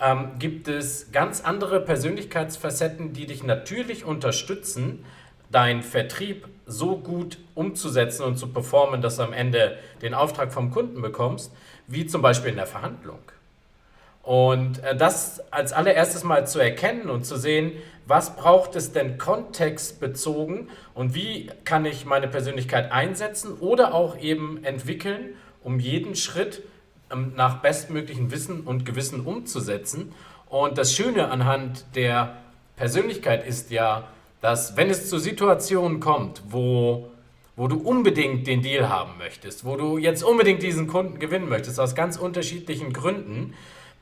ähm, 0.01 0.33
gibt 0.39 0.69
es 0.69 1.11
ganz 1.13 1.41
andere 1.41 1.81
Persönlichkeitsfacetten, 1.81 3.13
die 3.13 3.27
dich 3.27 3.43
natürlich 3.43 4.05
unterstützen, 4.05 5.05
deinen 5.51 5.83
Vertrieb 5.83 6.49
so 6.67 6.99
gut 6.99 7.39
umzusetzen 7.55 8.23
und 8.25 8.37
zu 8.37 8.49
performen, 8.49 9.01
dass 9.01 9.17
du 9.17 9.23
am 9.23 9.33
Ende 9.33 9.79
den 10.03 10.15
Auftrag 10.15 10.53
vom 10.53 10.71
Kunden 10.71 11.01
bekommst, 11.01 11.53
wie 11.87 12.07
zum 12.07 12.21
Beispiel 12.23 12.51
in 12.51 12.57
der 12.57 12.67
Verhandlung. 12.67 13.21
Und 14.23 14.85
äh, 14.85 14.95
das 14.95 15.41
als 15.51 15.73
allererstes 15.73 16.23
mal 16.23 16.47
zu 16.47 16.59
erkennen 16.59 17.09
und 17.09 17.25
zu 17.25 17.37
sehen, 17.37 17.73
was 18.07 18.37
braucht 18.37 18.77
es 18.77 18.93
denn 18.93 19.17
kontextbezogen 19.17 20.69
und 20.95 21.15
wie 21.15 21.51
kann 21.65 21.87
ich 21.87 22.05
meine 22.05 22.29
Persönlichkeit 22.29 22.93
einsetzen 22.93 23.55
oder 23.59 23.95
auch 23.95 24.19
eben 24.19 24.63
entwickeln, 24.65 25.35
um 25.63 25.81
jeden 25.81 26.15
Schritt 26.15 26.63
nach 27.37 27.63
bestmöglichem 27.63 28.31
Wissen 28.31 28.61
und 28.61 28.85
Gewissen 28.85 29.21
umzusetzen. 29.21 30.13
Und 30.47 30.79
das 30.79 30.95
Schöne 30.95 31.31
anhand 31.31 31.85
der 31.95 32.37
Persönlichkeit 32.77 33.47
ist 33.47 33.71
ja, 33.71 34.09
dass 34.41 34.77
wenn 34.77 34.89
es 34.91 35.09
zu 35.09 35.19
Situationen 35.19 36.01
kommt, 36.01 36.43
wo, 36.49 37.11
wo 37.57 37.67
du 37.67 37.77
unbedingt 37.77 38.47
den 38.47 38.63
Deal 38.63 38.89
haben 38.89 39.19
möchtest, 39.19 39.65
wo 39.65 39.77
du 39.77 39.99
jetzt 39.99 40.23
unbedingt 40.23 40.63
diesen 40.63 40.87
Kunden 40.87 41.19
gewinnen 41.19 41.49
möchtest, 41.49 41.81
aus 41.81 41.95
ganz 41.95 42.17
unterschiedlichen 42.17 42.93
Gründen, 42.93 43.55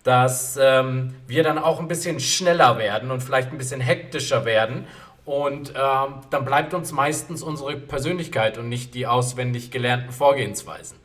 dass 0.04 0.58
ähm, 0.60 1.14
wir 1.26 1.42
dann 1.42 1.58
auch 1.58 1.80
ein 1.80 1.88
bisschen 1.88 2.20
schneller 2.20 2.78
werden 2.78 3.10
und 3.10 3.22
vielleicht 3.22 3.50
ein 3.50 3.58
bisschen 3.58 3.80
hektischer 3.80 4.44
werden. 4.44 4.86
Und 5.25 5.70
ähm, 5.70 6.20
dann 6.30 6.44
bleibt 6.44 6.75
uns 6.75 6.92
meistens 6.92 7.42
unsere 7.42 7.76
Persönlichkeit 7.76 8.58
und 8.58 8.68
nicht 8.68 8.94
die 8.94 9.08
auswendig 9.08 9.72
gelernten 9.72 10.12
Vorgehensweisen. 10.12 10.96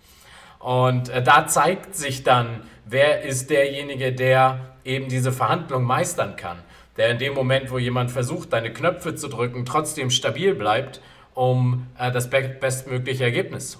Und 0.61 1.09
äh, 1.09 1.23
da 1.23 1.47
zeigt 1.47 1.95
sich 1.95 2.23
dann, 2.23 2.61
wer 2.85 3.23
ist 3.23 3.49
derjenige, 3.49 4.13
der 4.13 4.75
eben 4.83 5.09
diese 5.09 5.31
Verhandlung 5.31 5.83
meistern 5.83 6.35
kann. 6.35 6.59
der 6.97 7.09
in 7.09 7.17
dem 7.19 7.33
Moment, 7.33 7.71
wo 7.71 7.77
jemand 7.77 8.11
versucht, 8.11 8.51
deine 8.53 8.73
Knöpfe 8.73 9.15
zu 9.15 9.27
drücken, 9.27 9.65
trotzdem 9.65 10.09
stabil 10.09 10.53
bleibt, 10.53 11.01
um 11.33 11.87
äh, 11.97 12.11
das 12.11 12.29
bestmögliche 12.29 13.23
Ergebnis 13.23 13.71
zu. 13.71 13.79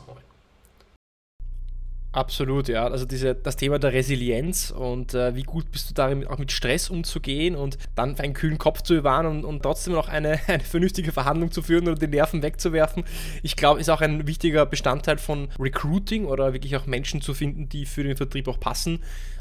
Absolut, 2.14 2.68
ja. 2.68 2.86
Also 2.88 3.06
diese, 3.06 3.36
das 3.36 3.56
Thema 3.56 3.80
der 3.80 3.94
Resilienz 3.94 4.70
und 4.72 5.14
äh, 5.14 5.34
wie 5.34 5.44
gut 5.44 5.72
bist 5.72 5.90
du 5.90 5.94
darin, 5.94 6.28
auch 6.28 6.40
mit 6.40 6.52
Stress 6.52 6.90
umzugehen 6.90 7.56
und 7.56 7.78
dann 7.96 8.20
einen 8.20 8.34
kühlen 8.34 8.58
Kopf 8.58 8.82
zu 8.82 8.96
bewahren 8.96 9.26
und, 9.26 9.46
und 9.46 9.64
trotzdem 9.64 9.94
noch 9.94 10.10
eine, 10.10 10.38
eine 10.48 10.64
vernünftige 10.64 11.14
Verhandlung 11.14 11.52
zu 11.52 11.62
führen 11.62 11.88
oder 11.88 11.96
die 11.96 12.08
Nerven 12.08 12.44
wegzuwerfen, 12.44 13.06
ich 13.44 13.56
glaube, 13.56 13.80
ist 13.80 13.90
auch 13.90 14.02
ein 14.02 14.28
wichtiger 14.28 14.66
Bestandteil 14.66 15.20
von 15.20 15.48
Recruiting 15.58 16.26
oder 16.26 16.52
wirklich 16.52 16.76
auch 16.76 16.86
Menschen 16.86 17.22
zu 17.22 17.34
finden, 17.34 17.70
die 17.70 17.86
für 17.86 18.04
den 18.04 18.18
Vertrieb 18.18 18.50
auch 18.50 18.60
passen. 18.60 19.00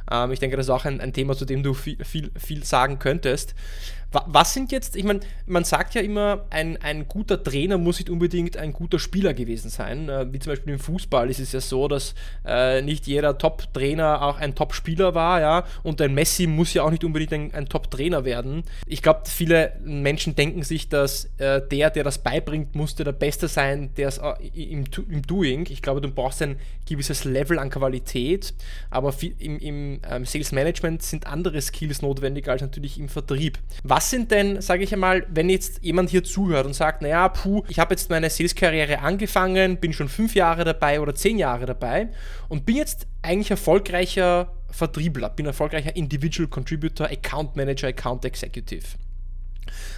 Ähm, 0.09 0.31
ich 0.31 0.39
denke, 0.39 0.57
das 0.57 0.67
ist 0.67 0.71
auch 0.71 0.85
ein, 0.85 1.01
ein 1.01 1.13
Thema, 1.13 1.37
zu 1.37 1.47
dem 1.47 1.65
du 1.65 1.75
viel, 1.75 2.03
viel, 2.05 2.31
viel 2.37 2.63
sagen 2.63 3.01
könntest. 3.01 3.57
Was 4.13 4.55
sind 4.55 4.73
jetzt, 4.73 4.97
ich 4.97 5.05
meine, 5.05 5.21
man 5.47 5.65
sagt 5.65 5.95
ja 5.95 6.01
immer, 6.01 6.45
ein, 6.51 6.77
ein 6.83 7.07
guter 7.07 7.43
Trainer 7.43 7.79
muss 7.79 7.99
nicht 7.99 8.11
unbedingt 8.11 8.57
ein 8.57 8.73
guter 8.73 8.99
Spieler 8.99 9.35
gewesen 9.35 9.71
sein. 9.71 10.09
Äh, 10.09 10.33
wie 10.33 10.39
zum 10.41 10.53
Beispiel 10.53 10.73
im 10.73 10.79
Fußball 10.81 11.31
ist 11.31 11.39
es 11.39 11.53
ja 11.53 11.61
so, 11.61 11.87
dass 11.87 12.15
äh, 12.45 12.83
nicht 12.83 13.07
jeder 13.07 13.39
Top-Trainer 13.39 14.23
auch 14.23 14.39
ein 14.39 14.55
Top-Spieler 14.55 15.15
war, 15.15 15.41
ja, 15.41 15.65
und 15.83 16.01
ein 16.01 16.13
Messi 16.13 16.47
muss 16.47 16.75
ja 16.75 16.83
auch 16.83 16.91
nicht 16.91 17.05
unbedingt 17.05 17.33
ein, 17.33 17.55
ein 17.55 17.69
Top-Trainer 17.69 18.25
werden. 18.25 18.65
Ich 18.87 19.03
glaube, 19.03 19.23
viele 19.27 19.75
Menschen 19.85 20.35
denken 20.35 20.63
sich, 20.65 20.89
dass 20.89 21.27
äh, 21.39 21.61
der, 21.71 21.91
der 21.91 22.03
das 22.03 22.19
beibringt, 22.19 22.75
musste 22.75 23.05
der 23.05 23.13
Beste 23.13 23.47
sein, 23.47 23.91
der 23.97 24.09
es 24.09 24.19
äh, 24.19 24.33
im, 24.55 24.85
im 25.09 25.23
Doing. 25.23 25.67
Ich 25.71 25.83
glaube, 25.83 26.01
du 26.01 26.11
brauchst 26.11 26.43
ein 26.43 26.57
gewisses 26.89 27.25
Level 27.25 27.59
an 27.59 27.71
Qualität, 27.71 28.55
aber 28.91 29.13
viel, 29.13 29.35
im, 29.39 29.59
im 29.59 30.01
ähm, 30.11 30.25
Sales 30.25 30.51
Management 30.51 31.03
sind 31.03 31.27
andere 31.27 31.61
Skills 31.61 32.03
notwendig 32.03 32.49
als 32.49 32.63
natürlich 32.63 32.99
im 32.99 33.09
Vertrieb. 33.09 33.59
Was 33.85 34.00
was 34.01 34.09
sind 34.09 34.31
denn, 34.31 34.63
sage 34.63 34.83
ich 34.83 34.95
einmal, 34.95 35.27
wenn 35.29 35.51
jetzt 35.51 35.85
jemand 35.85 36.09
hier 36.09 36.25
zuhört 36.25 36.65
und 36.65 36.73
sagt, 36.73 37.03
naja, 37.03 37.29
puh, 37.29 37.65
ich 37.69 37.79
habe 37.79 37.93
jetzt 37.93 38.09
meine 38.09 38.31
Sales-Karriere 38.31 39.01
angefangen, 39.01 39.77
bin 39.77 39.93
schon 39.93 40.09
fünf 40.09 40.35
Jahre 40.35 40.65
dabei 40.65 41.03
oder 41.03 41.15
zehn 41.15 41.37
Jahre 41.37 41.67
dabei 41.67 42.09
und 42.49 42.65
bin 42.65 42.77
jetzt 42.77 43.07
eigentlich 43.21 43.51
erfolgreicher 43.51 44.55
Vertriebler, 44.71 45.29
bin 45.29 45.45
erfolgreicher 45.45 45.95
Individual 45.95 46.49
Contributor, 46.49 47.09
Account 47.09 47.57
Manager, 47.57 47.89
Account 47.89 48.25
Executive. 48.25 48.87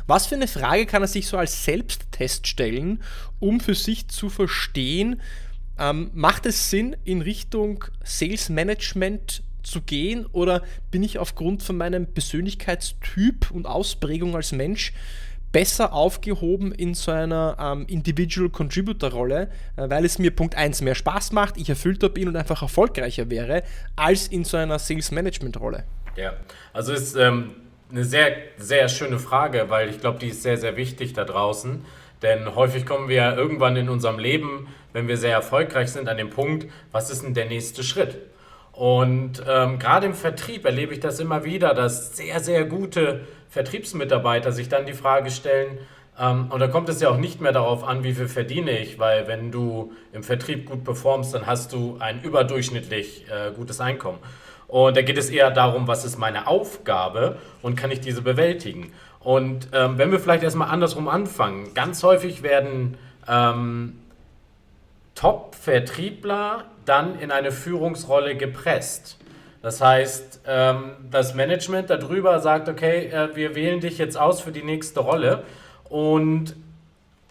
Was 0.08 0.26
für 0.26 0.34
eine 0.34 0.48
Frage 0.48 0.84
kann 0.86 1.02
er 1.02 1.08
sich 1.08 1.28
so 1.28 1.36
als 1.36 1.64
Selbsttest 1.64 2.48
stellen, 2.48 3.04
um 3.38 3.60
für 3.60 3.76
sich 3.76 4.08
zu 4.08 4.30
verstehen, 4.30 5.20
ähm, 5.78 6.10
macht 6.12 6.44
es 6.46 6.70
Sinn, 6.70 6.96
in 7.04 7.22
Richtung 7.22 7.84
Sales 8.02 8.48
Management 8.48 9.44
zu 9.62 9.80
gehen 9.80 10.26
oder 10.32 10.62
bin 10.90 11.02
ich 11.02 11.18
aufgrund 11.18 11.62
von 11.62 11.76
meinem 11.76 12.06
Persönlichkeitstyp 12.06 13.50
und 13.50 13.66
Ausprägung 13.66 14.34
als 14.34 14.52
Mensch 14.52 14.92
besser 15.52 15.92
aufgehoben 15.92 16.72
in 16.72 16.94
so 16.94 17.12
einer 17.12 17.56
ähm, 17.60 17.86
Individual 17.86 18.48
Contributor 18.48 19.10
Rolle, 19.10 19.50
äh, 19.76 19.88
weil 19.88 20.04
es 20.04 20.18
mir 20.18 20.30
Punkt 20.30 20.56
1 20.56 20.80
mehr 20.80 20.94
Spaß 20.94 21.32
macht, 21.32 21.58
ich 21.58 21.68
erfüllter 21.68 22.08
bin 22.08 22.28
und 22.28 22.36
einfach 22.36 22.62
erfolgreicher 22.62 23.30
wäre, 23.30 23.62
als 23.94 24.28
in 24.28 24.44
so 24.44 24.56
einer 24.56 24.78
Sales 24.78 25.10
Management 25.10 25.60
Rolle. 25.60 25.84
Ja, 26.16 26.34
also 26.72 26.92
ist 26.92 27.16
ähm, 27.16 27.50
eine 27.90 28.04
sehr, 28.04 28.34
sehr 28.56 28.88
schöne 28.88 29.18
Frage, 29.18 29.66
weil 29.68 29.90
ich 29.90 30.00
glaube, 30.00 30.18
die 30.18 30.28
ist 30.28 30.42
sehr, 30.42 30.56
sehr 30.56 30.76
wichtig 30.76 31.12
da 31.12 31.24
draußen. 31.24 31.84
Denn 32.22 32.54
häufig 32.54 32.86
kommen 32.86 33.08
wir 33.08 33.36
irgendwann 33.36 33.76
in 33.76 33.88
unserem 33.88 34.18
Leben, 34.18 34.68
wenn 34.92 35.08
wir 35.08 35.16
sehr 35.16 35.32
erfolgreich 35.32 35.90
sind, 35.90 36.08
an 36.08 36.16
den 36.16 36.30
Punkt, 36.30 36.66
was 36.92 37.10
ist 37.10 37.24
denn 37.24 37.34
der 37.34 37.46
nächste 37.46 37.82
Schritt? 37.82 38.18
Und 38.72 39.42
ähm, 39.46 39.78
gerade 39.78 40.06
im 40.06 40.14
Vertrieb 40.14 40.64
erlebe 40.64 40.94
ich 40.94 41.00
das 41.00 41.20
immer 41.20 41.44
wieder, 41.44 41.74
dass 41.74 42.16
sehr, 42.16 42.40
sehr 42.40 42.64
gute 42.64 43.20
Vertriebsmitarbeiter 43.50 44.50
sich 44.50 44.68
dann 44.68 44.86
die 44.86 44.94
Frage 44.94 45.30
stellen, 45.30 45.78
ähm, 46.18 46.50
und 46.50 46.60
da 46.60 46.68
kommt 46.68 46.88
es 46.88 47.00
ja 47.00 47.08
auch 47.08 47.16
nicht 47.16 47.40
mehr 47.40 47.52
darauf 47.52 47.84
an, 47.84 48.04
wie 48.04 48.14
viel 48.14 48.28
verdiene 48.28 48.78
ich, 48.78 48.98
weil 48.98 49.28
wenn 49.28 49.50
du 49.50 49.92
im 50.12 50.22
Vertrieb 50.22 50.66
gut 50.66 50.84
performst, 50.84 51.34
dann 51.34 51.46
hast 51.46 51.72
du 51.72 51.96
ein 52.00 52.22
überdurchschnittlich 52.22 53.26
äh, 53.30 53.52
gutes 53.52 53.80
Einkommen. 53.80 54.18
Und 54.68 54.96
da 54.96 55.02
geht 55.02 55.18
es 55.18 55.28
eher 55.30 55.50
darum, 55.50 55.86
was 55.86 56.04
ist 56.04 56.18
meine 56.18 56.46
Aufgabe 56.46 57.38
und 57.60 57.76
kann 57.76 57.90
ich 57.90 58.00
diese 58.00 58.22
bewältigen. 58.22 58.92
Und 59.20 59.68
ähm, 59.72 59.98
wenn 59.98 60.10
wir 60.10 60.18
vielleicht 60.18 60.42
erstmal 60.42 60.68
andersrum 60.68 61.08
anfangen, 61.08 61.74
ganz 61.74 62.02
häufig 62.02 62.42
werden 62.42 62.96
ähm, 63.28 63.98
Top-Vertriebler 65.14 66.64
dann 66.84 67.18
in 67.18 67.30
eine 67.30 67.52
Führungsrolle 67.52 68.36
gepresst. 68.36 69.18
Das 69.62 69.80
heißt, 69.80 70.40
ähm, 70.46 70.96
das 71.10 71.34
Management 71.34 71.88
darüber 71.88 72.40
sagt, 72.40 72.68
okay, 72.68 73.06
äh, 73.06 73.36
wir 73.36 73.54
wählen 73.54 73.80
dich 73.80 73.98
jetzt 73.98 74.18
aus 74.18 74.40
für 74.40 74.50
die 74.50 74.64
nächste 74.64 75.00
Rolle 75.00 75.44
und 75.88 76.56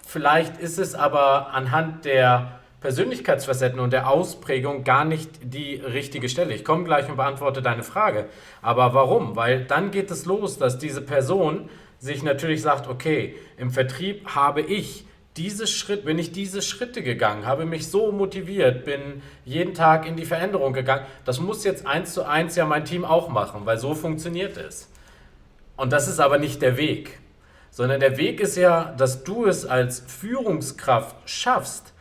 vielleicht 0.05 0.57
ist 0.57 0.79
es 0.79 0.95
aber 0.95 1.53
anhand 1.53 2.05
der 2.05 2.61
Persönlichkeitsfacetten 2.79 3.79
und 3.79 3.93
der 3.93 4.09
Ausprägung 4.09 4.83
gar 4.83 5.05
nicht 5.05 5.29
die 5.43 5.75
richtige 5.75 6.29
Stelle. 6.29 6.53
Ich 6.53 6.65
komme 6.65 6.83
gleich 6.83 7.07
und 7.09 7.15
beantworte 7.15 7.61
deine 7.61 7.83
Frage. 7.83 8.25
Aber 8.61 8.93
warum? 8.95 9.35
Weil 9.35 9.65
dann 9.65 9.91
geht 9.91 10.09
es 10.09 10.25
los, 10.25 10.57
dass 10.57 10.79
diese 10.79 11.01
Person 11.01 11.69
sich 11.99 12.23
natürlich 12.23 12.63
sagt, 12.63 12.87
okay, 12.87 13.35
im 13.57 13.69
Vertrieb 13.69 14.29
habe 14.29 14.61
ich 14.61 15.05
diese 15.37 15.65
Schritt, 15.65 16.05
bin 16.05 16.19
ich 16.19 16.31
diese 16.31 16.61
Schritte 16.61 17.01
gegangen, 17.01 17.45
habe 17.45 17.65
mich 17.65 17.89
so 17.89 18.11
motiviert, 18.11 18.83
bin 18.83 19.21
jeden 19.45 19.73
Tag 19.73 20.05
in 20.05 20.17
die 20.17 20.25
Veränderung 20.25 20.73
gegangen. 20.73 21.05
Das 21.23 21.39
muss 21.39 21.63
jetzt 21.63 21.87
eins 21.87 22.13
zu 22.13 22.23
eins 22.23 22.55
ja 22.55 22.65
mein 22.65 22.85
Team 22.85 23.05
auch 23.05 23.29
machen, 23.29 23.65
weil 23.65 23.77
so 23.77 23.95
funktioniert 23.95 24.57
es. 24.57 24.89
Und 25.77 25.93
das 25.93 26.07
ist 26.07 26.19
aber 26.19 26.37
nicht 26.37 26.61
der 26.61 26.75
Weg, 26.75 27.19
sondern 27.69 28.01
der 28.01 28.17
Weg 28.17 28.41
ist 28.41 28.57
ja, 28.57 28.93
dass 28.97 29.23
du 29.23 29.45
es 29.45 29.65
als 29.65 30.01
Führungskraft 30.01 31.15
schaffst, 31.25 31.93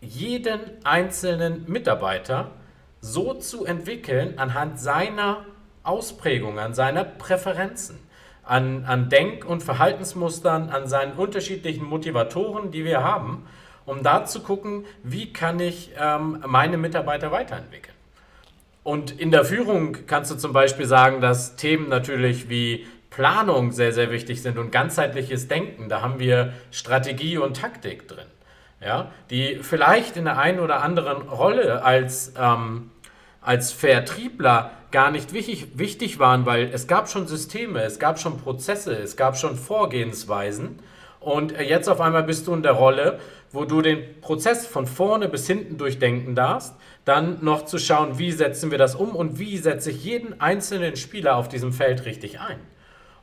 jeden 0.00 0.60
einzelnen 0.84 1.64
Mitarbeiter 1.70 2.52
so 3.00 3.34
zu 3.34 3.64
entwickeln 3.64 4.38
anhand 4.38 4.80
seiner 4.80 5.44
Ausprägung, 5.82 6.58
an 6.58 6.74
seiner 6.74 7.04
Präferenzen 7.04 7.98
an, 8.48 8.84
an 8.86 9.10
Denk- 9.10 9.44
und 9.44 9.62
Verhaltensmustern, 9.62 10.70
an 10.70 10.86
seinen 10.86 11.12
unterschiedlichen 11.12 11.84
Motivatoren, 11.84 12.70
die 12.70 12.84
wir 12.84 13.04
haben, 13.04 13.46
um 13.84 14.02
da 14.02 14.24
zu 14.24 14.40
gucken, 14.40 14.86
wie 15.02 15.32
kann 15.32 15.60
ich 15.60 15.90
ähm, 16.00 16.42
meine 16.46 16.78
Mitarbeiter 16.78 17.30
weiterentwickeln. 17.30 17.94
Und 18.82 19.20
in 19.20 19.30
der 19.30 19.44
Führung 19.44 19.98
kannst 20.06 20.30
du 20.30 20.36
zum 20.36 20.54
Beispiel 20.54 20.86
sagen, 20.86 21.20
dass 21.20 21.56
Themen 21.56 21.90
natürlich 21.90 22.48
wie 22.48 22.86
Planung 23.10 23.72
sehr, 23.72 23.92
sehr 23.92 24.10
wichtig 24.10 24.40
sind 24.40 24.56
und 24.56 24.72
ganzheitliches 24.72 25.48
Denken. 25.48 25.90
Da 25.90 26.00
haben 26.00 26.18
wir 26.18 26.54
Strategie 26.70 27.36
und 27.36 27.56
Taktik 27.56 28.08
drin, 28.08 28.26
ja, 28.80 29.10
die 29.28 29.58
vielleicht 29.60 30.16
in 30.16 30.24
der 30.24 30.38
einen 30.38 30.60
oder 30.60 30.82
anderen 30.82 31.28
Rolle 31.28 31.82
als, 31.82 32.32
ähm, 32.38 32.90
als 33.42 33.72
Vertriebler 33.72 34.70
gar 34.90 35.10
nicht 35.10 35.32
wichtig, 35.32 35.78
wichtig 35.78 36.18
waren, 36.18 36.46
weil 36.46 36.70
es 36.72 36.86
gab 36.86 37.08
schon 37.08 37.26
Systeme, 37.26 37.82
es 37.82 37.98
gab 37.98 38.18
schon 38.18 38.38
Prozesse, 38.38 38.94
es 38.94 39.16
gab 39.16 39.36
schon 39.36 39.56
Vorgehensweisen. 39.56 40.78
Und 41.20 41.52
jetzt 41.52 41.88
auf 41.88 42.00
einmal 42.00 42.22
bist 42.22 42.46
du 42.46 42.54
in 42.54 42.62
der 42.62 42.72
Rolle, 42.72 43.18
wo 43.50 43.64
du 43.64 43.82
den 43.82 44.20
Prozess 44.20 44.66
von 44.66 44.86
vorne 44.86 45.28
bis 45.28 45.46
hinten 45.46 45.76
durchdenken 45.76 46.34
darfst, 46.34 46.74
dann 47.04 47.42
noch 47.42 47.64
zu 47.64 47.78
schauen, 47.78 48.18
wie 48.18 48.32
setzen 48.32 48.70
wir 48.70 48.78
das 48.78 48.94
um 48.94 49.16
und 49.16 49.38
wie 49.38 49.58
setze 49.58 49.90
ich 49.90 50.04
jeden 50.04 50.40
einzelnen 50.40 50.96
Spieler 50.96 51.36
auf 51.36 51.48
diesem 51.48 51.72
Feld 51.72 52.04
richtig 52.04 52.40
ein. 52.40 52.58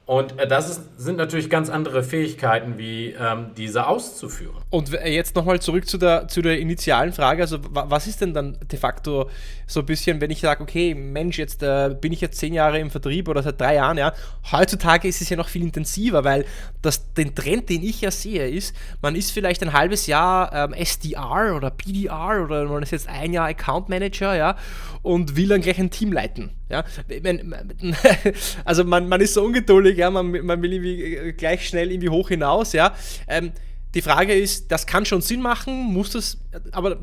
Und 0.05 0.37
äh, 0.37 0.47
das 0.47 0.69
ist, 0.69 0.81
sind 0.97 1.17
natürlich 1.17 1.49
ganz 1.49 1.69
andere 1.69 2.03
Fähigkeiten, 2.03 2.77
wie 2.77 3.15
ähm, 3.19 3.51
diese 3.57 3.87
auszuführen. 3.87 4.55
Und 4.69 4.91
jetzt 4.91 5.35
nochmal 5.35 5.59
zurück 5.59 5.87
zu 5.87 5.97
der, 5.97 6.27
zu 6.27 6.43
der 6.43 6.59
initialen 6.59 7.11
Frage. 7.11 7.41
Also, 7.41 7.57
was 7.63 8.05
ist 8.05 8.21
denn 8.21 8.33
dann 8.33 8.57
de 8.71 8.77
facto 8.77 9.29
so 9.65 9.79
ein 9.79 9.85
bisschen, 9.87 10.21
wenn 10.21 10.29
ich 10.29 10.41
sage, 10.41 10.61
okay, 10.61 10.93
Mensch, 10.93 11.39
jetzt 11.39 11.63
äh, 11.63 11.95
bin 11.99 12.13
ich 12.13 12.21
jetzt 12.21 12.37
zehn 12.37 12.53
Jahre 12.53 12.79
im 12.79 12.91
Vertrieb 12.91 13.27
oder 13.27 13.41
seit 13.41 13.59
drei 13.59 13.75
Jahren, 13.75 13.97
ja. 13.97 14.13
Heutzutage 14.51 15.07
ist 15.07 15.21
es 15.21 15.29
ja 15.29 15.37
noch 15.37 15.49
viel 15.49 15.63
intensiver, 15.63 16.23
weil 16.23 16.45
das, 16.83 17.13
den 17.13 17.33
Trend, 17.33 17.69
den 17.69 17.81
ich 17.81 18.01
ja 18.01 18.11
sehe, 18.11 18.47
ist, 18.47 18.75
man 19.01 19.15
ist 19.15 19.31
vielleicht 19.31 19.63
ein 19.63 19.73
halbes 19.73 20.05
Jahr 20.05 20.53
ähm, 20.53 20.73
SDR 20.73 21.55
oder 21.55 21.71
PDR 21.71 22.43
oder 22.43 22.65
man 22.65 22.83
ist 22.83 22.91
jetzt 22.91 23.09
ein 23.09 23.33
Jahr 23.33 23.47
Account 23.47 23.89
Manager, 23.89 24.35
ja, 24.35 24.55
und 25.01 25.35
will 25.35 25.47
dann 25.47 25.61
gleich 25.61 25.79
ein 25.79 25.89
Team 25.89 26.13
leiten. 26.13 26.51
Ja, 26.69 26.83
also 28.65 28.83
man, 28.83 29.07
man 29.07 29.21
ist 29.21 29.35
so 29.35 29.43
ungeduldig, 29.43 29.97
ja, 29.97 30.09
man, 30.09 30.31
man 30.31 30.61
will 30.61 30.73
irgendwie 30.73 31.15
äh, 31.15 31.33
gleich 31.33 31.67
schnell 31.67 31.91
irgendwie 31.91 32.09
hoch 32.09 32.29
hinaus, 32.29 32.73
ja. 32.73 32.95
Ähm, 33.27 33.51
die 33.93 34.01
Frage 34.01 34.33
ist, 34.33 34.71
das 34.71 34.87
kann 34.87 35.05
schon 35.05 35.21
Sinn 35.21 35.41
machen, 35.41 35.73
muss 35.93 36.09
das, 36.11 36.39
aber 36.71 36.97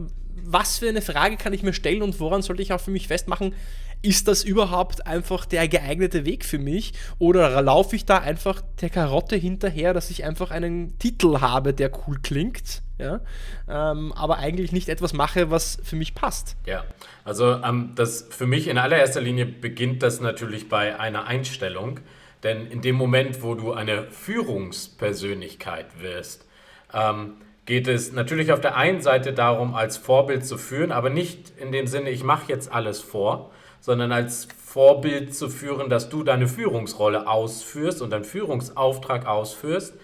was 0.45 0.79
für 0.79 0.89
eine 0.89 1.01
Frage 1.01 1.37
kann 1.37 1.53
ich 1.53 1.63
mir 1.63 1.73
stellen 1.73 2.03
und 2.03 2.19
woran 2.21 2.43
sollte 2.43 2.63
ich 2.63 2.73
auch 2.73 2.81
für 2.81 2.91
mich 2.91 3.07
festmachen, 3.07 3.55
ist 4.03 4.27
das 4.27 4.43
überhaupt 4.43 5.07
einfach 5.07 5.47
der 5.47 5.69
geeignete 5.69 6.25
Weg 6.25 6.45
für 6.45 6.59
mich 6.59 6.93
oder 7.19 7.63
laufe 7.63 7.95
ich 7.95 8.05
da 8.05 8.19
einfach 8.19 8.61
der 8.81 8.91
Karotte 8.91 9.37
hinterher, 9.37 9.95
dass 9.95 10.11
ich 10.11 10.25
einfach 10.25 10.51
einen 10.51 10.99
Titel 10.99 11.41
habe, 11.41 11.73
der 11.73 11.91
cool 12.07 12.19
klingt, 12.21 12.83
ja, 13.03 13.21
ähm, 13.69 14.13
aber 14.13 14.39
eigentlich 14.39 14.73
nicht 14.73 14.89
etwas 14.89 15.13
mache, 15.13 15.51
was 15.51 15.79
für 15.83 15.97
mich 15.97 16.15
passt? 16.15 16.57
Ja, 16.67 16.85
also 17.25 17.61
ähm, 17.63 17.93
das 17.95 18.29
für 18.31 18.47
mich 18.47 18.69
in 18.69 18.79
allererster 18.79 19.21
Linie 19.21 19.47
beginnt 19.47 20.03
das 20.03 20.21
natürlich 20.21 20.69
bei 20.69 20.99
einer 20.99 21.27
Einstellung. 21.27 22.01
Denn 22.43 22.67
in 22.67 22.81
dem 22.83 22.97
Moment, 22.97 23.43
wo 23.43 23.55
du 23.55 23.73
eine 23.73 24.11
Führungspersönlichkeit 24.11 26.01
wirst, 26.01 26.45
ähm, 26.93 27.35
geht 27.67 27.87
es 27.87 28.13
natürlich 28.13 28.53
auf 28.53 28.61
der 28.61 28.77
einen 28.77 29.01
Seite 29.01 29.33
darum, 29.33 29.75
als 29.75 29.97
Vorbild 29.97 30.45
zu 30.45 30.59
führen, 30.59 30.91
aber 30.91 31.11
nicht 31.11 31.53
in 31.59 31.71
dem 31.71 31.87
Sinne, 31.87 32.11
ich 32.11 32.25
mache 32.25 32.49
jetzt 32.49 32.73
alles 32.73 33.01
vor, 33.01 33.53
sondern 33.81 34.11
als 34.11 34.49
Vorbild 34.65 35.35
zu 35.35 35.49
führen, 35.49 35.89
dass 35.89 36.09
du 36.09 36.25
deine 36.25 36.49
Führungsrolle 36.49 37.29
ausführst 37.29 38.03
und 38.03 38.11
deinen 38.11 38.25
Führungsauftrag 38.25 39.27
ausführst, 39.27 39.95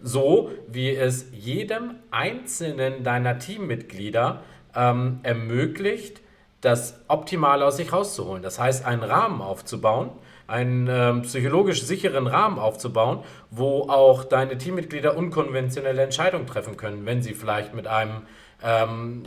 so 0.00 0.50
wie 0.68 0.94
es 0.94 1.26
jedem 1.32 1.94
einzelnen 2.10 3.02
deiner 3.02 3.38
Teammitglieder 3.38 4.42
ähm, 4.74 5.20
ermöglicht, 5.22 6.20
das 6.60 7.00
Optimale 7.08 7.64
aus 7.64 7.76
sich 7.76 7.92
rauszuholen. 7.92 8.42
Das 8.42 8.58
heißt, 8.58 8.84
einen 8.84 9.02
Rahmen 9.02 9.40
aufzubauen, 9.40 10.10
einen 10.46 10.88
ähm, 10.90 11.22
psychologisch 11.22 11.82
sicheren 11.82 12.26
Rahmen 12.26 12.58
aufzubauen, 12.58 13.20
wo 13.50 13.88
auch 13.88 14.24
deine 14.24 14.58
Teammitglieder 14.58 15.16
unkonventionelle 15.16 16.02
Entscheidungen 16.02 16.46
treffen 16.46 16.76
können, 16.76 17.04
wenn 17.06 17.22
sie 17.22 17.34
vielleicht 17.34 17.74
mit 17.74 17.86
einem, 17.86 18.22
ähm, 18.64 19.24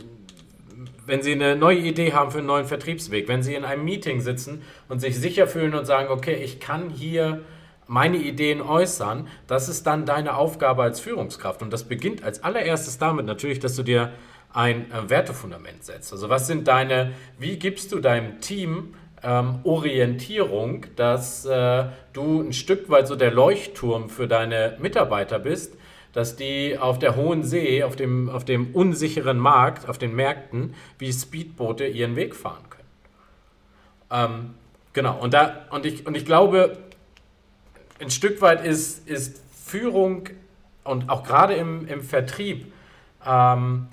wenn 1.06 1.22
sie 1.22 1.32
eine 1.32 1.56
neue 1.56 1.78
Idee 1.78 2.12
haben 2.12 2.30
für 2.30 2.38
einen 2.38 2.46
neuen 2.46 2.66
Vertriebsweg, 2.66 3.28
wenn 3.28 3.42
sie 3.42 3.54
in 3.54 3.64
einem 3.64 3.84
Meeting 3.84 4.20
sitzen 4.20 4.62
und 4.88 5.00
sich 5.00 5.18
sicher 5.18 5.46
fühlen 5.46 5.74
und 5.74 5.84
sagen, 5.84 6.08
okay, 6.08 6.34
ich 6.34 6.58
kann 6.60 6.90
hier 6.90 7.40
meine 7.90 8.18
Ideen 8.18 8.62
äußern, 8.62 9.26
das 9.48 9.68
ist 9.68 9.84
dann 9.84 10.06
deine 10.06 10.36
Aufgabe 10.36 10.84
als 10.84 11.00
Führungskraft. 11.00 11.60
Und 11.60 11.72
das 11.72 11.82
beginnt 11.82 12.22
als 12.22 12.44
allererstes 12.44 12.98
damit 12.98 13.26
natürlich, 13.26 13.58
dass 13.58 13.74
du 13.74 13.82
dir 13.82 14.12
ein 14.52 14.88
äh, 14.92 15.10
Wertefundament 15.10 15.84
setzt. 15.84 16.12
Also 16.12 16.28
was 16.28 16.46
sind 16.46 16.68
deine, 16.68 17.14
wie 17.40 17.58
gibst 17.58 17.90
du 17.90 17.98
deinem 17.98 18.40
Team 18.40 18.94
ähm, 19.24 19.58
Orientierung, 19.64 20.86
dass 20.94 21.44
äh, 21.46 21.86
du 22.12 22.42
ein 22.42 22.52
Stück 22.52 22.90
weit 22.90 23.08
so 23.08 23.16
der 23.16 23.32
Leuchtturm 23.32 24.08
für 24.08 24.28
deine 24.28 24.76
Mitarbeiter 24.78 25.40
bist, 25.40 25.76
dass 26.12 26.36
die 26.36 26.78
auf 26.78 27.00
der 27.00 27.16
hohen 27.16 27.42
See, 27.42 27.82
auf 27.82 27.96
dem, 27.96 28.28
auf 28.28 28.44
dem 28.44 28.72
unsicheren 28.72 29.38
Markt, 29.38 29.88
auf 29.88 29.98
den 29.98 30.14
Märkten, 30.14 30.74
wie 30.98 31.12
Speedboote 31.12 31.88
ihren 31.88 32.14
Weg 32.14 32.36
fahren 32.36 32.62
können. 32.70 32.80
Ähm, 34.12 34.54
genau, 34.92 35.18
und, 35.18 35.34
da, 35.34 35.66
und, 35.70 35.84
ich, 35.86 36.06
und 36.06 36.16
ich 36.16 36.24
glaube, 36.24 36.78
ein 38.00 38.10
Stück 38.10 38.40
weit 38.40 38.64
ist, 38.64 39.08
ist 39.08 39.42
Führung 39.64 40.28
und 40.84 41.08
auch 41.08 41.22
gerade 41.22 41.54
im, 41.54 41.86
im 41.86 42.02
Vertrieb 42.02 42.72
ähm, 43.26 43.88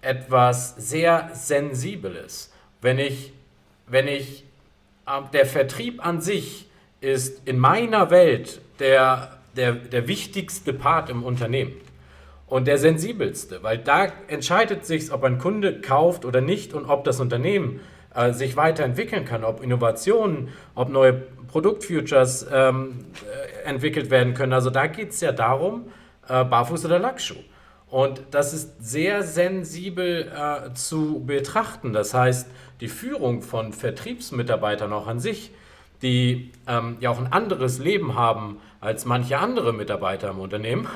etwas 0.00 0.74
sehr 0.76 1.30
Sensibles. 1.34 2.52
Wenn 2.80 2.98
ich, 2.98 3.32
wenn 3.86 4.06
ich 4.06 4.44
der 5.32 5.46
Vertrieb 5.46 6.04
an 6.04 6.20
sich 6.20 6.68
ist 7.00 7.46
in 7.46 7.58
meiner 7.58 8.10
Welt 8.10 8.60
der, 8.78 9.38
der, 9.56 9.72
der 9.72 10.06
wichtigste 10.06 10.72
Part 10.72 11.10
im 11.10 11.24
Unternehmen 11.24 11.74
und 12.46 12.66
der 12.66 12.78
sensibelste, 12.78 13.62
weil 13.62 13.78
da 13.78 14.06
entscheidet 14.28 14.86
sich, 14.86 15.12
ob 15.12 15.24
ein 15.24 15.38
Kunde 15.38 15.80
kauft 15.80 16.24
oder 16.24 16.40
nicht 16.40 16.74
und 16.74 16.86
ob 16.86 17.04
das 17.04 17.20
Unternehmen 17.20 17.80
äh, 18.18 18.32
sich 18.32 18.56
weiterentwickeln 18.56 19.24
kann, 19.24 19.44
ob 19.44 19.62
Innovationen, 19.62 20.48
ob 20.74 20.88
neue 20.88 21.12
Produktfutures 21.12 22.46
ähm, 22.52 23.06
äh, 23.62 23.68
entwickelt 23.68 24.10
werden 24.10 24.34
können. 24.34 24.52
Also 24.52 24.70
da 24.70 24.88
geht 24.88 25.10
es 25.10 25.20
ja 25.20 25.30
darum, 25.30 25.86
äh, 26.28 26.44
Barfuß 26.44 26.84
oder 26.84 26.98
Lackschuh. 26.98 27.42
Und 27.86 28.22
das 28.32 28.52
ist 28.52 28.74
sehr 28.80 29.22
sensibel 29.22 30.30
äh, 30.34 30.74
zu 30.74 31.24
betrachten. 31.24 31.92
Das 31.92 32.12
heißt, 32.12 32.48
die 32.80 32.88
Führung 32.88 33.40
von 33.40 33.72
Vertriebsmitarbeitern 33.72 34.92
auch 34.92 35.06
an 35.06 35.20
sich, 35.20 35.52
die 36.02 36.50
ähm, 36.66 36.96
ja 37.00 37.10
auch 37.10 37.18
ein 37.18 37.32
anderes 37.32 37.78
Leben 37.78 38.14
haben 38.16 38.58
als 38.80 39.04
manche 39.04 39.38
andere 39.38 39.72
Mitarbeiter 39.72 40.30
im 40.30 40.40
Unternehmen, 40.40 40.88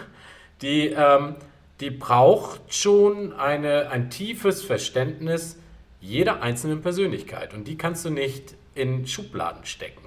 die, 0.61 0.89
ähm, 0.89 1.37
die 1.81 1.91
braucht 1.91 2.75
schon 2.75 3.33
eine, 3.33 3.91
ein 3.91 4.11
tiefes 4.11 4.63
Verständnis 4.63 5.62
jeder 6.03 6.43
einzelnen 6.43 6.83
Persönlichkeit. 6.83 7.55
Und 7.55 7.67
die 7.67 7.79
kannst 7.79 8.05
du 8.05 8.11
nicht 8.11 8.55
in 8.75 9.07
Schubladen 9.07 9.65
stecken. 9.65 10.03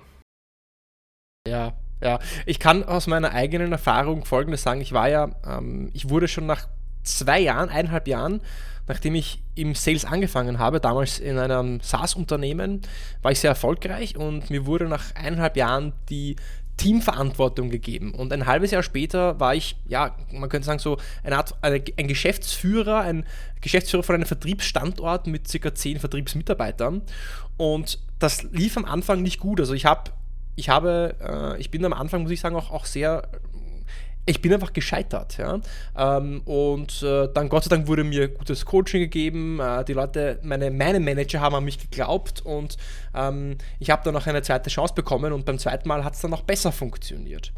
Ja, 1.48 1.74
ja. 2.02 2.20
Ich 2.46 2.60
kann 2.60 2.84
aus 2.84 3.08
meiner 3.08 3.32
eigenen 3.32 3.72
Erfahrung 3.72 4.26
Folgendes 4.26 4.62
sagen. 4.62 4.82
Ich 4.82 4.94
war 4.94 5.10
ja, 5.10 5.32
ähm, 5.46 5.90
ich 5.94 6.10
wurde 6.10 6.28
schon 6.28 6.46
nach 6.46 6.68
zwei 7.04 7.40
Jahren, 7.40 7.70
eineinhalb 7.70 8.08
Jahren, 8.08 8.42
nachdem 8.88 9.16
ich 9.16 9.42
im 9.56 9.74
Sales 9.74 10.06
angefangen 10.06 10.60
habe, 10.60 10.80
damals 10.80 11.20
in 11.20 11.38
einem 11.38 11.80
SaaS-Unternehmen, 11.82 12.82
war 13.22 13.32
ich 13.32 13.40
sehr 13.40 13.52
erfolgreich 13.52 14.18
und 14.18 14.50
mir 14.50 14.66
wurde 14.66 14.86
nach 14.86 15.16
eineinhalb 15.16 15.56
Jahren 15.56 15.94
die 16.10 16.36
Teamverantwortung 16.78 17.70
gegeben. 17.70 18.14
Und 18.14 18.34
ein 18.34 18.46
halbes 18.46 18.72
Jahr 18.72 18.84
später 18.84 19.40
war 19.40 19.56
ich, 19.56 19.78
ja, 19.88 20.16
man 20.32 20.50
könnte 20.50 20.66
sagen, 20.66 20.80
so 20.80 20.98
eine 21.24 21.38
Art, 21.38 21.56
eine, 21.62 21.82
ein 21.98 22.08
Geschäftsführer, 22.08 23.00
ein 23.00 23.26
Geschäftsführer 23.62 24.04
von 24.04 24.16
einem 24.16 24.26
Vertriebsstandort 24.26 25.28
mit 25.28 25.48
circa 25.48 25.74
zehn 25.74 26.00
Vertriebsmitarbeitern. 26.00 27.02
Und 27.58 28.00
das 28.20 28.44
lief 28.44 28.78
am 28.78 28.86
Anfang 28.86 29.22
nicht 29.22 29.40
gut. 29.40 29.60
Also 29.60 29.74
ich 29.74 29.86
habe, 29.86 30.12
ich 30.56 30.70
habe, 30.70 31.16
äh, 31.22 31.60
ich 31.62 31.72
bin 31.72 31.86
am 31.86 31.94
Anfang, 31.94 32.24
muss 32.24 32.32
ich 32.32 32.42
sagen, 32.42 32.56
auch, 32.56 32.72
auch 32.72 32.86
sehr 32.86 33.30
ich 34.26 34.42
bin 34.42 34.54
einfach 34.54 34.74
gescheitert. 34.74 35.38
Ja? 35.38 35.60
Ähm, 35.98 36.42
und 36.46 37.04
äh, 37.04 37.28
dann 37.34 37.50
Gott 37.50 37.66
sei 37.66 37.70
Dank 37.70 37.88
wurde 37.88 38.04
mir 38.04 38.28
gutes 38.28 38.66
Coaching 38.66 39.02
gegeben. 39.02 39.60
Äh, 39.60 39.86
die 39.86 39.94
Leute, 39.94 40.40
meine, 40.44 40.72
meine 40.72 41.00
Manager 41.00 41.42
haben 41.42 41.56
an 41.56 41.64
mich 41.64 41.80
geglaubt 41.80 42.42
und 42.46 42.78
ähm, 43.14 43.58
ich 43.80 43.90
habe 43.90 44.02
dann 44.04 44.14
noch 44.14 44.28
eine 44.28 44.42
zweite 44.42 44.70
Chance 44.70 44.94
bekommen 44.94 45.34
und 45.34 45.46
beim 45.46 45.60
zweiten 45.60 45.88
Mal 45.88 46.04
hat 46.04 46.16
es 46.16 46.22
dann 46.22 46.32
noch 46.32 46.42
besser 46.42 46.72
funktioniert. 46.72 47.52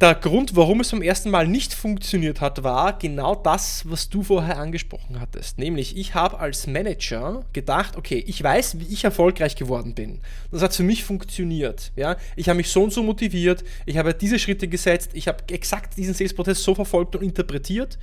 Der 0.00 0.16
Grund, 0.16 0.56
warum 0.56 0.80
es 0.80 0.90
beim 0.90 1.02
ersten 1.02 1.30
Mal 1.30 1.46
nicht 1.46 1.72
funktioniert 1.72 2.40
hat, 2.40 2.64
war 2.64 2.98
genau 2.98 3.36
das, 3.36 3.88
was 3.88 4.08
du 4.08 4.24
vorher 4.24 4.58
angesprochen 4.58 5.20
hattest. 5.20 5.56
Nämlich, 5.56 5.96
ich 5.96 6.16
habe 6.16 6.40
als 6.40 6.66
Manager 6.66 7.44
gedacht, 7.52 7.96
okay, 7.96 8.22
ich 8.26 8.42
weiß, 8.42 8.80
wie 8.80 8.92
ich 8.92 9.04
erfolgreich 9.04 9.54
geworden 9.54 9.94
bin. 9.94 10.18
Das 10.50 10.62
hat 10.62 10.74
für 10.74 10.82
mich 10.82 11.04
funktioniert. 11.04 11.92
Ja? 11.94 12.16
Ich 12.34 12.48
habe 12.48 12.56
mich 12.56 12.70
so 12.70 12.82
und 12.82 12.92
so 12.92 13.04
motiviert, 13.04 13.62
ich 13.86 13.96
habe 13.96 14.12
diese 14.14 14.40
Schritte 14.40 14.66
gesetzt, 14.66 15.10
ich 15.14 15.28
habe 15.28 15.44
exakt 15.48 15.96
diesen 15.96 16.12
Sales-Prozess 16.12 16.64
so 16.64 16.74
verfolgt 16.74 17.14
und 17.14 17.22
interpretiert. 17.22 17.96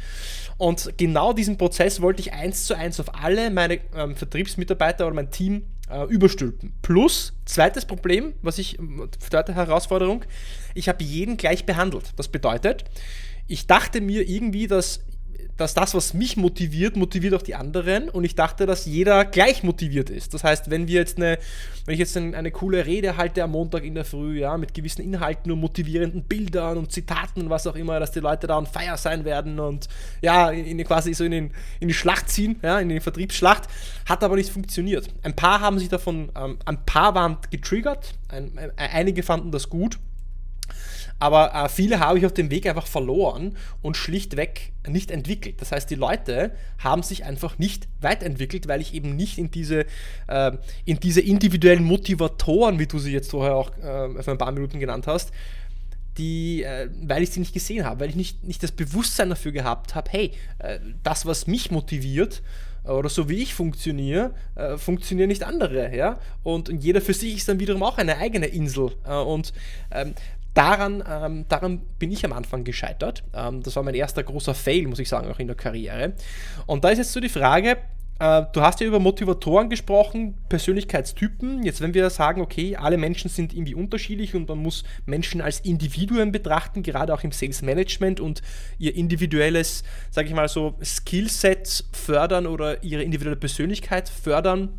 Und 0.57 0.93
genau 0.95 1.33
diesen 1.33 1.57
Prozess 1.57 2.01
wollte 2.01 2.21
ich 2.21 2.31
eins 2.31 2.67
zu 2.67 2.73
eins 2.73 3.01
auf 3.01 3.21
alle 3.21 3.51
meine 3.51 3.81
ähm, 3.97 4.15
Vertriebsmitarbeiter 4.15 5.05
oder 5.07 5.15
mein 5.15 5.29
Team 5.29 5.63
äh, 5.91 6.05
überstülpen. 6.05 6.73
Plus, 6.81 7.33
zweites 7.45 7.85
Problem, 7.85 8.33
was 8.41 8.57
ich, 8.57 8.79
zweite 9.19 9.53
Herausforderung, 9.53 10.23
ich 10.73 10.89
habe 10.89 11.03
jeden 11.03 11.37
gleich 11.37 11.65
behandelt. 11.65 12.13
Das 12.15 12.27
bedeutet, 12.27 12.85
ich 13.47 13.67
dachte 13.67 14.01
mir 14.01 14.27
irgendwie, 14.27 14.67
dass 14.67 15.01
dass 15.57 15.73
das, 15.75 15.93
was 15.93 16.13
mich 16.13 16.37
motiviert, 16.37 16.95
motiviert 16.95 17.35
auch 17.35 17.41
die 17.41 17.55
anderen 17.55 18.09
und 18.09 18.23
ich 18.23 18.35
dachte, 18.35 18.65
dass 18.65 18.85
jeder 18.85 19.25
gleich 19.25 19.63
motiviert 19.63 20.09
ist. 20.09 20.33
Das 20.33 20.43
heißt, 20.43 20.71
wenn 20.71 20.87
wir 20.87 20.95
jetzt 20.95 21.17
eine, 21.17 21.37
wenn 21.85 21.93
ich 21.93 21.99
jetzt 21.99 22.17
eine, 22.17 22.35
eine 22.35 22.51
coole 22.51 22.85
Rede 22.85 23.15
halte 23.15 23.43
am 23.43 23.51
Montag 23.51 23.83
in 23.83 23.93
der 23.93 24.03
Früh, 24.03 24.39
ja, 24.39 24.57
mit 24.57 24.73
gewissen 24.73 25.03
Inhalten 25.03 25.51
und 25.51 25.59
motivierenden 25.59 26.23
Bildern 26.23 26.77
und 26.77 26.91
Zitaten 26.91 27.43
und 27.43 27.49
was 27.49 27.67
auch 27.67 27.75
immer, 27.75 27.99
dass 27.99 28.11
die 28.11 28.21
Leute 28.21 28.47
da 28.47 28.57
on 28.57 28.65
fire 28.65 28.97
sein 28.97 29.23
werden 29.23 29.59
und 29.59 29.87
ja, 30.21 30.49
in, 30.49 30.65
in 30.65 30.83
quasi 30.83 31.13
so 31.13 31.23
in, 31.23 31.31
den, 31.31 31.51
in 31.79 31.87
die 31.87 31.93
Schlacht 31.93 32.29
ziehen, 32.29 32.57
ja, 32.63 32.79
in 32.79 32.89
die 32.89 32.99
Vertriebsschlacht, 32.99 33.67
hat 34.07 34.23
aber 34.23 34.37
nicht 34.37 34.49
funktioniert. 34.49 35.09
Ein 35.21 35.35
paar 35.35 35.59
haben 35.59 35.77
sich 35.77 35.89
davon, 35.89 36.31
ähm, 36.35 36.57
ein 36.65 36.85
paar 36.85 37.13
waren 37.13 37.37
getriggert, 37.51 38.15
ein, 38.29 38.57
ein, 38.57 38.71
einige 38.77 39.21
fanden 39.21 39.51
das 39.51 39.69
gut 39.69 39.99
aber 41.21 41.53
äh, 41.53 41.69
viele 41.69 41.99
habe 41.99 42.17
ich 42.17 42.25
auf 42.25 42.33
dem 42.33 42.49
Weg 42.49 42.65
einfach 42.65 42.87
verloren 42.87 43.55
und 43.83 43.95
schlichtweg 43.95 44.71
nicht 44.87 45.11
entwickelt. 45.11 45.61
Das 45.61 45.71
heißt, 45.71 45.87
die 45.91 45.95
Leute 45.95 46.51
haben 46.79 47.03
sich 47.03 47.25
einfach 47.25 47.59
nicht 47.59 47.87
weiterentwickelt, 47.99 48.67
weil 48.67 48.81
ich 48.81 48.95
eben 48.95 49.15
nicht 49.15 49.37
in 49.37 49.51
diese, 49.51 49.85
äh, 50.27 50.51
in 50.83 50.99
diese 50.99 51.21
individuellen 51.21 51.83
Motivatoren, 51.83 52.79
wie 52.79 52.87
du 52.87 52.97
sie 52.97 53.13
jetzt 53.13 53.29
vorher 53.29 53.55
auch 53.55 53.69
äh, 53.77 54.23
für 54.23 54.31
ein 54.31 54.39
paar 54.39 54.51
Minuten 54.51 54.79
genannt 54.79 55.05
hast, 55.05 55.31
die, 56.17 56.63
äh, 56.63 56.89
weil 57.03 57.21
ich 57.21 57.29
sie 57.29 57.39
nicht 57.39 57.53
gesehen 57.53 57.85
habe, 57.85 57.99
weil 57.99 58.09
ich 58.09 58.15
nicht, 58.15 58.43
nicht 58.43 58.63
das 58.63 58.71
Bewusstsein 58.71 59.29
dafür 59.29 59.51
gehabt 59.51 59.93
habe, 59.93 60.09
hey, 60.09 60.31
äh, 60.57 60.79
das, 61.03 61.27
was 61.27 61.45
mich 61.45 61.69
motiviert, 61.69 62.41
oder 62.83 63.09
so 63.09 63.29
wie 63.29 63.43
ich 63.43 63.53
funktioniere, 63.53 64.33
äh, 64.55 64.75
funktionieren 64.75 65.27
nicht 65.27 65.43
andere, 65.43 65.95
ja. 65.95 66.17
Und, 66.41 66.67
und, 66.67 66.83
jeder 66.83 66.99
für 66.99 67.13
sich 67.13 67.37
ist 67.37 67.47
dann 67.47 67.59
wiederum 67.59 67.83
auch 67.83 67.99
eine 67.99 68.17
eigene 68.17 68.47
Insel. 68.47 68.93
Äh, 69.05 69.13
und 69.13 69.53
ähm, 69.91 70.15
Daran, 70.53 71.03
ähm, 71.09 71.45
daran 71.47 71.81
bin 71.97 72.11
ich 72.11 72.25
am 72.25 72.33
Anfang 72.33 72.65
gescheitert. 72.65 73.23
Ähm, 73.33 73.63
das 73.63 73.75
war 73.77 73.83
mein 73.83 73.95
erster 73.95 74.21
großer 74.21 74.53
Fail, 74.53 74.87
muss 74.87 74.99
ich 74.99 75.07
sagen, 75.07 75.31
auch 75.31 75.39
in 75.39 75.47
der 75.47 75.55
Karriere. 75.55 76.13
Und 76.65 76.83
da 76.83 76.89
ist 76.89 76.97
jetzt 76.97 77.13
so 77.13 77.21
die 77.21 77.29
Frage, 77.29 77.77
äh, 78.19 78.43
du 78.51 78.61
hast 78.61 78.81
ja 78.81 78.85
über 78.85 78.99
Motivatoren 78.99 79.69
gesprochen, 79.69 80.35
Persönlichkeitstypen. 80.49 81.63
Jetzt, 81.63 81.79
wenn 81.79 81.93
wir 81.93 82.09
sagen, 82.09 82.41
okay, 82.41 82.75
alle 82.75 82.97
Menschen 82.97 83.29
sind 83.29 83.53
irgendwie 83.53 83.73
unterschiedlich 83.73 84.35
und 84.35 84.49
man 84.49 84.59
muss 84.59 84.83
Menschen 85.05 85.39
als 85.41 85.61
Individuen 85.61 86.33
betrachten, 86.33 86.83
gerade 86.83 87.13
auch 87.13 87.23
im 87.23 87.31
Sales 87.31 87.61
Management 87.61 88.19
und 88.19 88.41
ihr 88.77 88.93
individuelles, 88.93 89.83
sage 90.11 90.27
ich 90.27 90.35
mal 90.35 90.49
so, 90.49 90.75
Skillset 90.83 91.85
fördern 91.93 92.45
oder 92.45 92.83
ihre 92.83 93.03
individuelle 93.03 93.39
Persönlichkeit 93.39 94.07
fördern. 94.07 94.77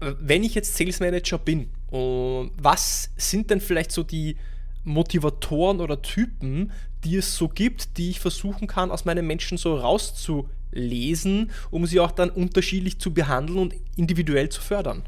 Wenn 0.00 0.42
ich 0.42 0.56
jetzt 0.56 0.76
Sales 0.76 0.98
Manager 0.98 1.38
bin 1.38 1.70
Und 1.92 2.52
was 2.56 3.10
sind 3.18 3.50
denn 3.50 3.60
vielleicht 3.60 3.92
so 3.92 4.02
die 4.02 4.38
Motivatoren 4.82 5.78
oder 5.80 6.00
Typen, 6.00 6.72
die 7.04 7.18
es 7.18 7.36
so 7.36 7.48
gibt, 7.48 7.98
die 7.98 8.08
ich 8.08 8.18
versuchen 8.18 8.66
kann, 8.66 8.90
aus 8.90 9.04
meinen 9.04 9.26
Menschen 9.26 9.58
so 9.58 9.76
rauszulesen, 9.76 11.50
um 11.70 11.84
sie 11.84 12.00
auch 12.00 12.10
dann 12.10 12.30
unterschiedlich 12.30 12.98
zu 12.98 13.12
behandeln 13.12 13.58
und 13.58 13.74
individuell 13.94 14.48
zu 14.48 14.62
fördern? 14.62 15.02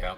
Ja, 0.00 0.16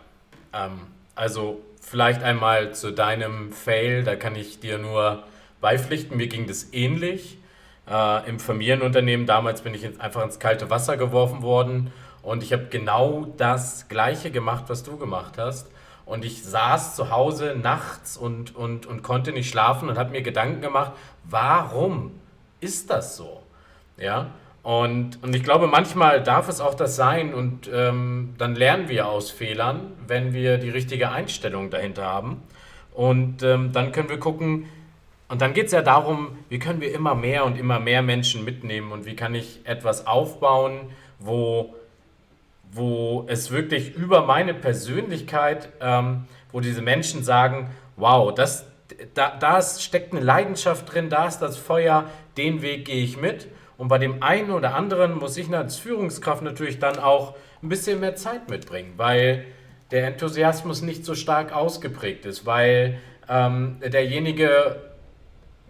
ähm, 0.53 0.81
also 1.15 1.63
vielleicht 1.81 2.23
einmal 2.23 2.75
zu 2.75 2.93
deinem 2.93 3.51
Fail, 3.51 4.05
da 4.05 4.15
kann 4.15 4.37
ich 4.37 4.61
dir 4.61 4.77
nur 4.77 5.25
beipflichten. 5.63 6.19
Mir 6.19 6.29
ging 6.29 6.47
das 6.47 6.75
ähnlich. 6.75 7.39
Äh, 7.89 8.29
Im 8.29 8.39
Familienunternehmen 8.39 9.25
damals 9.25 9.63
bin 9.63 9.73
ich 9.73 9.99
einfach 9.99 10.23
ins 10.23 10.39
kalte 10.39 10.69
Wasser 10.69 10.99
geworfen 10.99 11.41
worden 11.41 11.95
und 12.21 12.43
ich 12.43 12.53
habe 12.53 12.67
genau 12.67 13.33
das 13.39 13.89
Gleiche 13.89 14.31
gemacht, 14.31 14.65
was 14.69 14.83
du 14.83 14.99
gemacht 14.99 15.39
hast. 15.39 15.71
Und 16.11 16.25
ich 16.25 16.43
saß 16.43 16.97
zu 16.97 17.13
Hause 17.13 17.55
nachts 17.55 18.17
und, 18.17 18.57
und, 18.57 18.85
und 18.85 19.05
konnte 19.05 19.31
nicht 19.31 19.49
schlafen 19.49 19.89
und 19.89 19.97
habe 19.97 20.11
mir 20.11 20.23
Gedanken 20.23 20.61
gemacht, 20.61 20.91
warum 21.23 22.11
ist 22.59 22.91
das 22.91 23.17
so? 23.17 23.45
Ja, 23.97 24.33
und, 24.65 25.23
und 25.23 25.37
ich 25.37 25.45
glaube, 25.45 25.69
manchmal 25.69 26.21
darf 26.21 26.49
es 26.49 26.61
auch 26.61 26.75
das 26.75 26.97
sein 26.97 27.33
und 27.33 27.71
ähm, 27.73 28.35
dann 28.39 28.57
lernen 28.57 28.89
wir 28.89 29.07
aus 29.07 29.31
Fehlern, 29.31 29.93
wenn 30.09 30.33
wir 30.33 30.59
die 30.59 30.71
richtige 30.71 31.13
Einstellung 31.13 31.71
dahinter 31.71 32.07
haben. 32.07 32.43
Und 32.93 33.45
ähm, 33.45 33.71
dann 33.71 33.93
können 33.93 34.09
wir 34.09 34.19
gucken, 34.19 34.67
und 35.29 35.41
dann 35.41 35.55
geht 35.55 35.67
es 35.67 35.73
ja 35.73 35.81
darum, 35.81 36.37
wie 36.49 36.59
können 36.59 36.81
wir 36.81 36.93
immer 36.93 37.15
mehr 37.15 37.45
und 37.45 37.57
immer 37.57 37.79
mehr 37.79 38.03
Menschen 38.03 38.45
mitnehmen 38.45 38.91
und 38.91 39.07
wie 39.07 39.15
kann 39.15 39.37
ich 39.37 39.61
etwas 39.63 40.09
aufbauen, 40.09 40.91
wo 41.21 41.73
wo 42.73 43.25
es 43.29 43.51
wirklich 43.51 43.95
über 43.95 44.27
meine 44.27 44.55
Persönlichkeit, 44.55 45.71
ähm, 45.81 46.25
wo 46.53 46.61
diese 46.61 46.83
Menschen 46.83 47.25
sagen, 47.25 47.71
wow, 47.97 48.33
das, 48.33 48.67
da, 49.15 49.37
da 49.39 49.61
steckt 49.63 50.13
eine 50.13 50.21
Leidenschaft 50.21 50.93
drin, 50.93 51.11
da 51.11 51.27
ist 51.27 51.41
das 51.41 51.57
Feuer, 51.57 52.07
den 52.37 52.63
Weg 52.63 52.85
gehe 52.85 53.03
ich 53.03 53.21
mit. 53.21 53.49
Und 53.77 53.89
bei 53.89 53.99
dem 53.99 54.23
einen 54.23 54.51
oder 54.51 54.75
anderen 54.75 55.19
muss 55.19 55.37
ich 55.37 55.53
als 55.55 55.79
Führungskraft 55.79 56.43
natürlich 56.43 56.79
dann 56.79 56.99
auch 56.99 57.35
ein 57.63 57.69
bisschen 57.69 58.01
mehr 58.01 58.15
Zeit 58.15 58.51
mitbringen, 58.51 58.93
weil 58.97 59.47
der 59.91 60.07
Enthusiasmus 60.07 60.83
nicht 60.83 61.05
so 61.05 61.15
stark 61.15 61.53
ausgeprägt 61.53 62.27
ist, 62.27 62.47
weil 62.47 62.99
ähm, 63.29 63.79
derjenige 63.81 64.77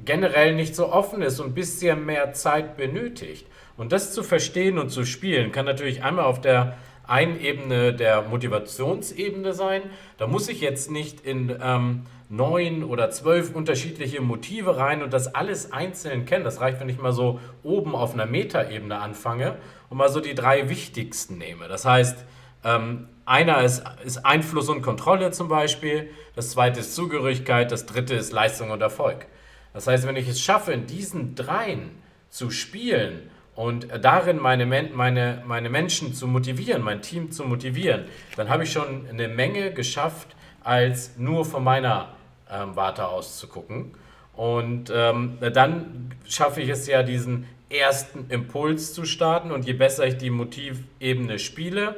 generell 0.04 0.54
nicht 0.54 0.74
so 0.74 0.92
offen 0.92 1.22
ist 1.22 1.40
und 1.40 1.48
ein 1.50 1.54
bisschen 1.54 2.04
mehr 2.04 2.32
Zeit 2.32 2.76
benötigt. 2.76 3.46
Und 3.76 3.92
das 3.92 4.12
zu 4.12 4.22
verstehen 4.22 4.78
und 4.78 4.90
zu 4.90 5.04
spielen, 5.04 5.52
kann 5.52 5.64
natürlich 5.64 6.02
einmal 6.02 6.24
auf 6.24 6.40
der 6.40 6.76
eine 7.10 7.38
Ebene 7.40 7.92
der 7.92 8.22
Motivationsebene 8.22 9.52
sein. 9.52 9.82
Da 10.16 10.26
muss 10.26 10.48
ich 10.48 10.60
jetzt 10.60 10.90
nicht 10.90 11.20
in 11.20 11.54
ähm, 11.60 12.02
neun 12.28 12.84
oder 12.84 13.10
zwölf 13.10 13.52
unterschiedliche 13.54 14.20
Motive 14.20 14.76
rein 14.76 15.02
und 15.02 15.12
das 15.12 15.34
alles 15.34 15.72
einzeln 15.72 16.24
kennen. 16.24 16.44
Das 16.44 16.60
reicht, 16.60 16.80
wenn 16.80 16.88
ich 16.88 16.98
mal 16.98 17.12
so 17.12 17.40
oben 17.64 17.96
auf 17.96 18.14
einer 18.14 18.26
Metaebene 18.26 18.98
anfange 18.98 19.56
und 19.88 19.98
mal 19.98 20.08
so 20.08 20.20
die 20.20 20.36
drei 20.36 20.68
wichtigsten 20.68 21.38
nehme. 21.38 21.66
Das 21.66 21.84
heißt, 21.84 22.24
ähm, 22.62 23.08
einer 23.26 23.62
ist, 23.62 23.82
ist 24.04 24.24
Einfluss 24.24 24.68
und 24.68 24.80
Kontrolle 24.80 25.32
zum 25.32 25.48
Beispiel, 25.48 26.10
das 26.36 26.50
zweite 26.50 26.80
ist 26.80 26.94
Zugehörigkeit, 26.94 27.72
das 27.72 27.86
dritte 27.86 28.14
ist 28.14 28.32
Leistung 28.32 28.70
und 28.70 28.80
Erfolg. 28.80 29.26
Das 29.72 29.88
heißt, 29.88 30.06
wenn 30.06 30.16
ich 30.16 30.28
es 30.28 30.40
schaffe, 30.40 30.72
in 30.72 30.86
diesen 30.86 31.34
dreien 31.34 31.90
zu 32.28 32.50
spielen 32.50 33.30
und 33.60 33.88
darin 34.00 34.38
meine, 34.38 34.64
meine, 34.64 35.42
meine 35.46 35.68
Menschen 35.68 36.14
zu 36.14 36.26
motivieren, 36.26 36.80
mein 36.80 37.02
Team 37.02 37.30
zu 37.30 37.44
motivieren, 37.44 38.06
dann 38.34 38.48
habe 38.48 38.64
ich 38.64 38.72
schon 38.72 39.06
eine 39.06 39.28
Menge 39.28 39.74
geschafft, 39.74 40.28
als 40.64 41.18
nur 41.18 41.44
von 41.44 41.62
meiner 41.62 42.08
ähm, 42.50 42.74
Warte 42.74 43.06
aus 43.06 43.36
zu 43.36 43.48
gucken. 43.48 43.90
Und 44.34 44.90
ähm, 44.94 45.36
dann 45.52 46.10
schaffe 46.26 46.62
ich 46.62 46.70
es 46.70 46.86
ja, 46.86 47.02
diesen 47.02 47.46
ersten 47.68 48.30
Impuls 48.30 48.94
zu 48.94 49.04
starten. 49.04 49.52
Und 49.52 49.66
je 49.66 49.74
besser 49.74 50.06
ich 50.06 50.16
die 50.16 50.30
Motivebene 50.30 51.38
spiele, 51.38 51.96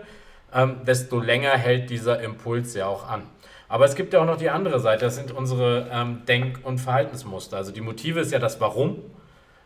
ähm, 0.52 0.80
desto 0.84 1.20
länger 1.20 1.52
hält 1.52 1.90
dieser 1.90 2.20
Impuls 2.22 2.74
ja 2.74 2.88
auch 2.88 3.08
an. 3.08 3.22
Aber 3.68 3.84
es 3.84 3.94
gibt 3.94 4.12
ja 4.14 4.20
auch 4.20 4.26
noch 4.26 4.38
die 4.38 4.50
andere 4.50 4.80
Seite, 4.80 5.04
das 5.04 5.14
sind 5.14 5.30
unsere 5.30 5.88
ähm, 5.92 6.22
Denk- 6.26 6.58
und 6.64 6.80
Verhaltensmuster. 6.80 7.56
Also 7.56 7.70
die 7.70 7.82
Motive 7.82 8.18
ist 8.18 8.32
ja 8.32 8.40
das 8.40 8.60
Warum. 8.60 8.98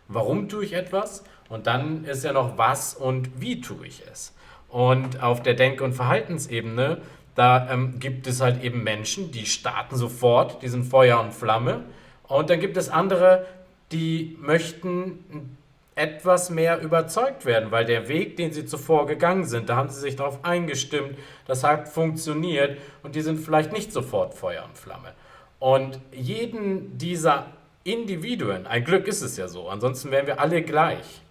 Warum 0.08 0.50
tue 0.50 0.62
ich 0.62 0.74
etwas? 0.74 1.24
Und 1.48 1.66
dann 1.66 2.04
ist 2.04 2.24
ja 2.24 2.32
noch 2.32 2.58
was 2.58 2.94
und 2.94 3.40
wie 3.40 3.60
tue 3.60 3.86
ich 3.86 4.02
es. 4.10 4.34
Und 4.68 5.22
auf 5.22 5.42
der 5.42 5.54
Denk- 5.54 5.80
und 5.80 5.92
Verhaltensebene, 5.92 6.98
da 7.34 7.70
ähm, 7.70 7.98
gibt 7.98 8.26
es 8.26 8.40
halt 8.40 8.62
eben 8.62 8.82
Menschen, 8.82 9.30
die 9.30 9.46
starten 9.46 9.96
sofort, 9.96 10.62
die 10.62 10.68
sind 10.68 10.84
Feuer 10.84 11.20
und 11.20 11.32
Flamme. 11.32 11.84
Und 12.24 12.50
dann 12.50 12.60
gibt 12.60 12.76
es 12.76 12.88
andere, 12.88 13.46
die 13.92 14.36
möchten 14.40 15.56
etwas 15.94 16.50
mehr 16.50 16.80
überzeugt 16.82 17.46
werden, 17.46 17.70
weil 17.70 17.86
der 17.86 18.08
Weg, 18.08 18.36
den 18.36 18.52
sie 18.52 18.66
zuvor 18.66 19.06
gegangen 19.06 19.44
sind, 19.44 19.68
da 19.70 19.76
haben 19.76 19.88
sie 19.88 20.00
sich 20.00 20.14
darauf 20.14 20.44
eingestimmt, 20.44 21.16
das 21.46 21.64
hat 21.64 21.88
funktioniert 21.88 22.78
und 23.02 23.14
die 23.14 23.22
sind 23.22 23.38
vielleicht 23.38 23.72
nicht 23.72 23.92
sofort 23.92 24.34
Feuer 24.34 24.64
und 24.64 24.76
Flamme. 24.76 25.14
Und 25.58 25.98
jeden 26.12 26.98
dieser 26.98 27.46
Individuen, 27.82 28.66
ein 28.66 28.84
Glück 28.84 29.06
ist 29.06 29.22
es 29.22 29.38
ja 29.38 29.48
so, 29.48 29.68
ansonsten 29.70 30.10
wären 30.10 30.26
wir 30.26 30.38
alle 30.38 30.60
gleich, 30.60 31.22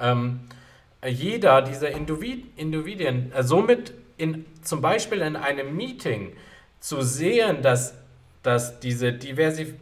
ähm, 0.00 0.40
jeder 1.06 1.62
dieser 1.62 1.90
Individuen 1.90 3.32
äh, 3.32 3.42
somit 3.42 3.92
in, 4.16 4.44
zum 4.62 4.80
Beispiel 4.80 5.20
in 5.20 5.36
einem 5.36 5.76
Meeting 5.76 6.32
zu 6.80 7.02
sehen, 7.02 7.62
dass, 7.62 7.94
dass 8.42 8.80
diese, 8.80 9.12
Diversi 9.12 9.74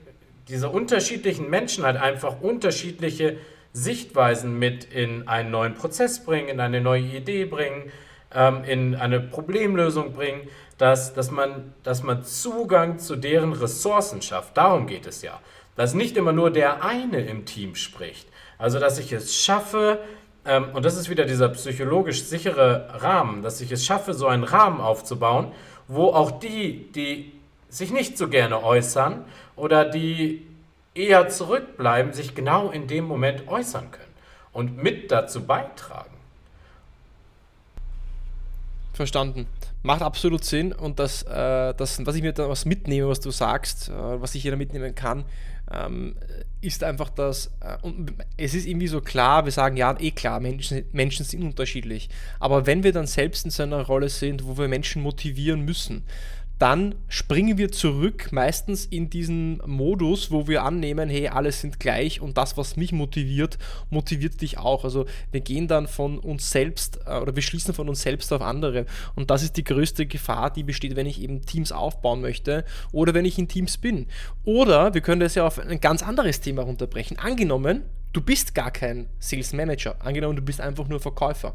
diese 0.49 0.69
unterschiedlichen 0.69 1.51
Menschen 1.51 1.85
halt 1.85 1.97
einfach 1.97 2.41
unterschiedliche 2.41 3.39
Sichtweisen 3.73 4.59
mit 4.59 4.85
in 4.85 5.29
einen 5.29 5.51
neuen 5.51 5.75
Prozess 5.75 6.25
bringen, 6.25 6.49
in 6.49 6.61
eine 6.61 6.81
neue 6.81 7.03
Idee 7.03 7.45
bringen, 7.45 7.91
ähm, 8.35 8.65
in 8.65 8.95
eine 8.95 9.21
Problemlösung 9.21 10.13
bringen, 10.13 10.49
dass, 10.79 11.15
dass, 11.15 11.31
man, 11.31 11.75
dass 11.83 12.03
man 12.03 12.25
Zugang 12.25 12.99
zu 12.99 13.17
deren 13.17 13.53
Ressourcen 13.53 14.23
schafft. 14.23 14.57
Darum 14.57 14.87
geht 14.87 15.07
es 15.07 15.23
ja. 15.23 15.41
Dass 15.75 15.95
nicht 15.95 16.17
immer 16.17 16.33
nur 16.33 16.51
der 16.51 16.85
eine 16.85 17.21
im 17.21 17.45
Team 17.45 17.75
spricht, 17.75 18.29
also, 18.59 18.79
dass 18.79 18.99
ich 18.99 19.13
es 19.13 19.37
schaffe, 19.37 19.99
ähm, 20.45 20.69
und 20.73 20.85
das 20.85 20.97
ist 20.97 21.11
wieder 21.11 21.25
dieser 21.25 21.49
psychologisch 21.51 22.25
sichere 22.25 22.89
Rahmen, 23.03 23.43
dass 23.43 23.61
ich 23.61 23.73
es 23.73 23.85
schaffe, 23.85 24.15
so 24.15 24.27
einen 24.27 24.45
Rahmen 24.45 24.81
aufzubauen, 24.81 25.53
wo 25.89 26.09
auch 26.09 26.31
die, 26.33 26.91
die 26.93 27.33
sich 27.69 27.93
nicht 27.93 28.17
so 28.17 28.29
gerne 28.29 28.63
äußern 28.63 29.25
oder 29.57 29.85
die 29.85 30.47
eher 30.95 31.29
zurückbleiben, 31.29 32.13
sich 32.13 32.35
genau 32.35 32.71
in 32.71 32.87
dem 32.87 33.05
Moment 33.05 33.49
äußern 33.49 33.91
können 33.91 34.15
und 34.53 34.83
mit 34.83 35.11
dazu 35.11 35.47
beitragen. 35.47 36.16
Verstanden. 38.97 39.47
Macht 39.83 40.03
absolut 40.03 40.45
Sinn 40.45 40.73
und 40.73 40.99
das, 40.99 41.23
äh, 41.23 41.75
das 41.75 42.05
was 42.05 42.17
ich 42.17 42.23
mir 42.23 42.33
da 42.33 42.49
was 42.49 42.65
mitnehme, 42.65 43.09
was 43.09 43.21
du 43.21 43.31
sagst, 43.31 43.89
äh, 43.89 43.93
was 43.93 44.35
ich 44.35 44.45
jeder 44.45 44.57
mitnehmen 44.57 44.95
kann, 44.95 45.25
ähm, 45.71 46.17
ist 46.61 46.83
einfach 46.83 47.11
das, 47.11 47.53
äh, 47.61 47.77
und 47.83 48.15
es 48.37 48.55
ist 48.55 48.67
irgendwie 48.67 48.89
so 48.89 49.01
klar, 49.01 49.45
wir 49.45 49.53
sagen 49.53 49.77
ja, 49.77 49.95
eh 50.01 50.11
klar, 50.11 50.41
Menschen, 50.41 50.85
Menschen 50.93 51.25
sind 51.25 51.43
unterschiedlich. 51.43 52.09
Aber 52.41 52.67
wenn 52.67 52.83
wir 52.83 52.93
dann 52.93 53.07
selbst 53.07 53.45
in 53.45 53.51
so 53.51 53.63
einer 53.63 53.83
Rolle 53.83 54.09
sind, 54.09 54.47
wo 54.47 54.57
wir 54.59 54.69
Menschen 54.69 55.03
motivieren 55.03 55.61
müssen, 55.61 56.05
dann 56.59 56.95
springen 57.09 57.59
wir 57.59 57.71
zurück 57.71 58.29
meistens 58.33 58.87
in 58.87 59.11
diesen 59.11 59.61
Modus, 59.67 60.31
wo 60.31 60.49
wir 60.49 60.63
annehmen, 60.63 61.11
hey, 61.11 61.29
alle 61.29 61.53
sind 61.53 61.79
gleich 61.79 62.21
und 62.21 62.39
das, 62.39 62.57
was 62.57 62.77
mich 62.77 62.93
motiviert, 62.93 63.59
motiviert 63.91 64.41
dich 64.41 64.57
auch. 64.57 64.85
Also 64.85 65.05
wir 65.33 65.41
gehen 65.41 65.69
dann 65.69 65.87
von 65.87 66.19
uns 66.19 66.51
selbst 66.51 67.01
äh, 67.07 67.19
oder 67.19 67.37
wir 67.37 67.43
schließen 67.43 67.75
von 67.75 67.89
uns 67.89 68.03
selbst 68.03 68.33
auf 68.33 68.41
andere 68.41 68.87
und 69.15 69.31
das 69.31 69.43
ist 69.43 69.57
die 69.59 69.65
größte 69.65 70.07
Gefahr, 70.07 70.51
die 70.51 70.63
besteht, 70.63 70.97
wenn 70.97 71.07
ich 71.07 71.21
eben 71.21 71.43
Teams 71.43 71.73
aufbauen 71.73 72.23
möchte 72.23 72.65
oder 72.91 73.13
wenn 73.13 73.27
ich 73.27 73.39
in 73.39 73.49
Teams 73.49 73.77
bin. 73.77 74.07
Oder 74.45 74.95
wir 74.95 75.03
können 75.03 75.21
das 75.21 75.35
ja 75.35 75.47
auf 75.47 75.59
ein 75.59 75.81
ganz 75.81 76.03
anderes 76.03 76.41
Thema 76.41 76.63
runterbrechen. 76.63 77.19
Angenommen, 77.19 77.83
du 78.15 78.23
bist 78.23 78.55
gar 78.55 78.71
kein 78.71 79.09
Sales 79.19 79.53
Manager. 79.53 79.97
Angenommen, 79.99 80.37
du 80.37 80.43
bist 80.43 80.63
einfach 80.63 80.89
nur 80.89 81.01
Verkäufer. 81.01 81.55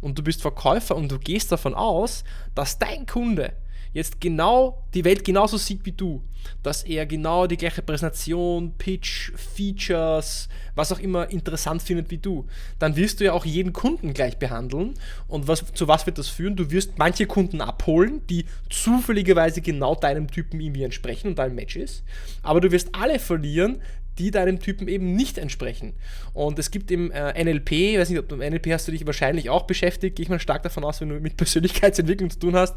Und 0.00 0.18
du 0.18 0.22
bist 0.22 0.40
Verkäufer 0.40 0.96
und 0.96 1.12
du 1.12 1.18
gehst 1.18 1.52
davon 1.52 1.74
aus, 1.74 2.24
dass 2.54 2.78
dein 2.78 3.04
Kunde 3.04 3.52
jetzt 3.92 4.20
genau 4.20 4.82
die 4.94 5.04
Welt 5.04 5.24
genauso 5.24 5.56
sieht 5.56 5.84
wie 5.84 5.92
du, 5.92 6.22
dass 6.62 6.82
er 6.82 7.06
genau 7.06 7.46
die 7.46 7.56
gleiche 7.56 7.82
Präsentation, 7.82 8.72
Pitch, 8.78 9.32
Features, 9.36 10.48
was 10.74 10.92
auch 10.92 11.00
immer 11.00 11.30
interessant 11.30 11.82
findet 11.82 12.10
wie 12.10 12.18
du, 12.18 12.46
dann 12.78 12.96
wirst 12.96 13.20
du 13.20 13.24
ja 13.24 13.32
auch 13.32 13.44
jeden 13.44 13.72
Kunden 13.72 14.14
gleich 14.14 14.38
behandeln. 14.38 14.94
Und 15.26 15.48
was, 15.48 15.64
zu 15.74 15.88
was 15.88 16.06
wird 16.06 16.18
das 16.18 16.28
führen? 16.28 16.56
Du 16.56 16.70
wirst 16.70 16.98
manche 16.98 17.26
Kunden 17.26 17.60
abholen, 17.60 18.22
die 18.28 18.44
zufälligerweise 18.70 19.60
genau 19.60 19.94
deinem 19.94 20.30
Typen 20.30 20.60
irgendwie 20.60 20.84
entsprechen 20.84 21.28
und 21.28 21.38
dein 21.38 21.54
Match 21.54 21.76
ist. 21.76 22.04
Aber 22.42 22.60
du 22.60 22.70
wirst 22.70 22.94
alle 22.94 23.18
verlieren, 23.18 23.80
die 24.18 24.30
deinem 24.30 24.60
Typen 24.60 24.88
eben 24.88 25.14
nicht 25.14 25.38
entsprechen. 25.38 25.94
Und 26.34 26.58
es 26.58 26.70
gibt 26.70 26.90
im 26.90 27.10
äh, 27.10 27.42
NLP, 27.42 27.72
ich 27.72 27.98
weiß 27.98 28.10
nicht, 28.10 28.18
ob 28.18 28.28
du 28.28 28.36
im 28.36 28.52
NLP 28.52 28.72
hast 28.72 28.88
du 28.88 28.92
dich 28.92 29.06
wahrscheinlich 29.06 29.50
auch 29.50 29.62
beschäftigt, 29.62 30.16
gehe 30.16 30.24
ich 30.24 30.28
mal 30.28 30.40
stark 30.40 30.62
davon 30.62 30.84
aus, 30.84 31.00
wenn 31.00 31.08
du 31.08 31.20
mit 31.20 31.36
Persönlichkeitsentwicklung 31.38 32.30
zu 32.30 32.38
tun 32.38 32.56
hast, 32.56 32.74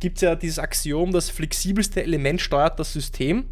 gibt 0.00 0.18
es 0.18 0.22
ja 0.22 0.34
dieses 0.34 0.58
Axiom, 0.58 1.12
das 1.12 1.30
flexibelste 1.30 2.02
Element 2.02 2.40
steuert 2.40 2.78
das 2.78 2.92
System 2.92 3.46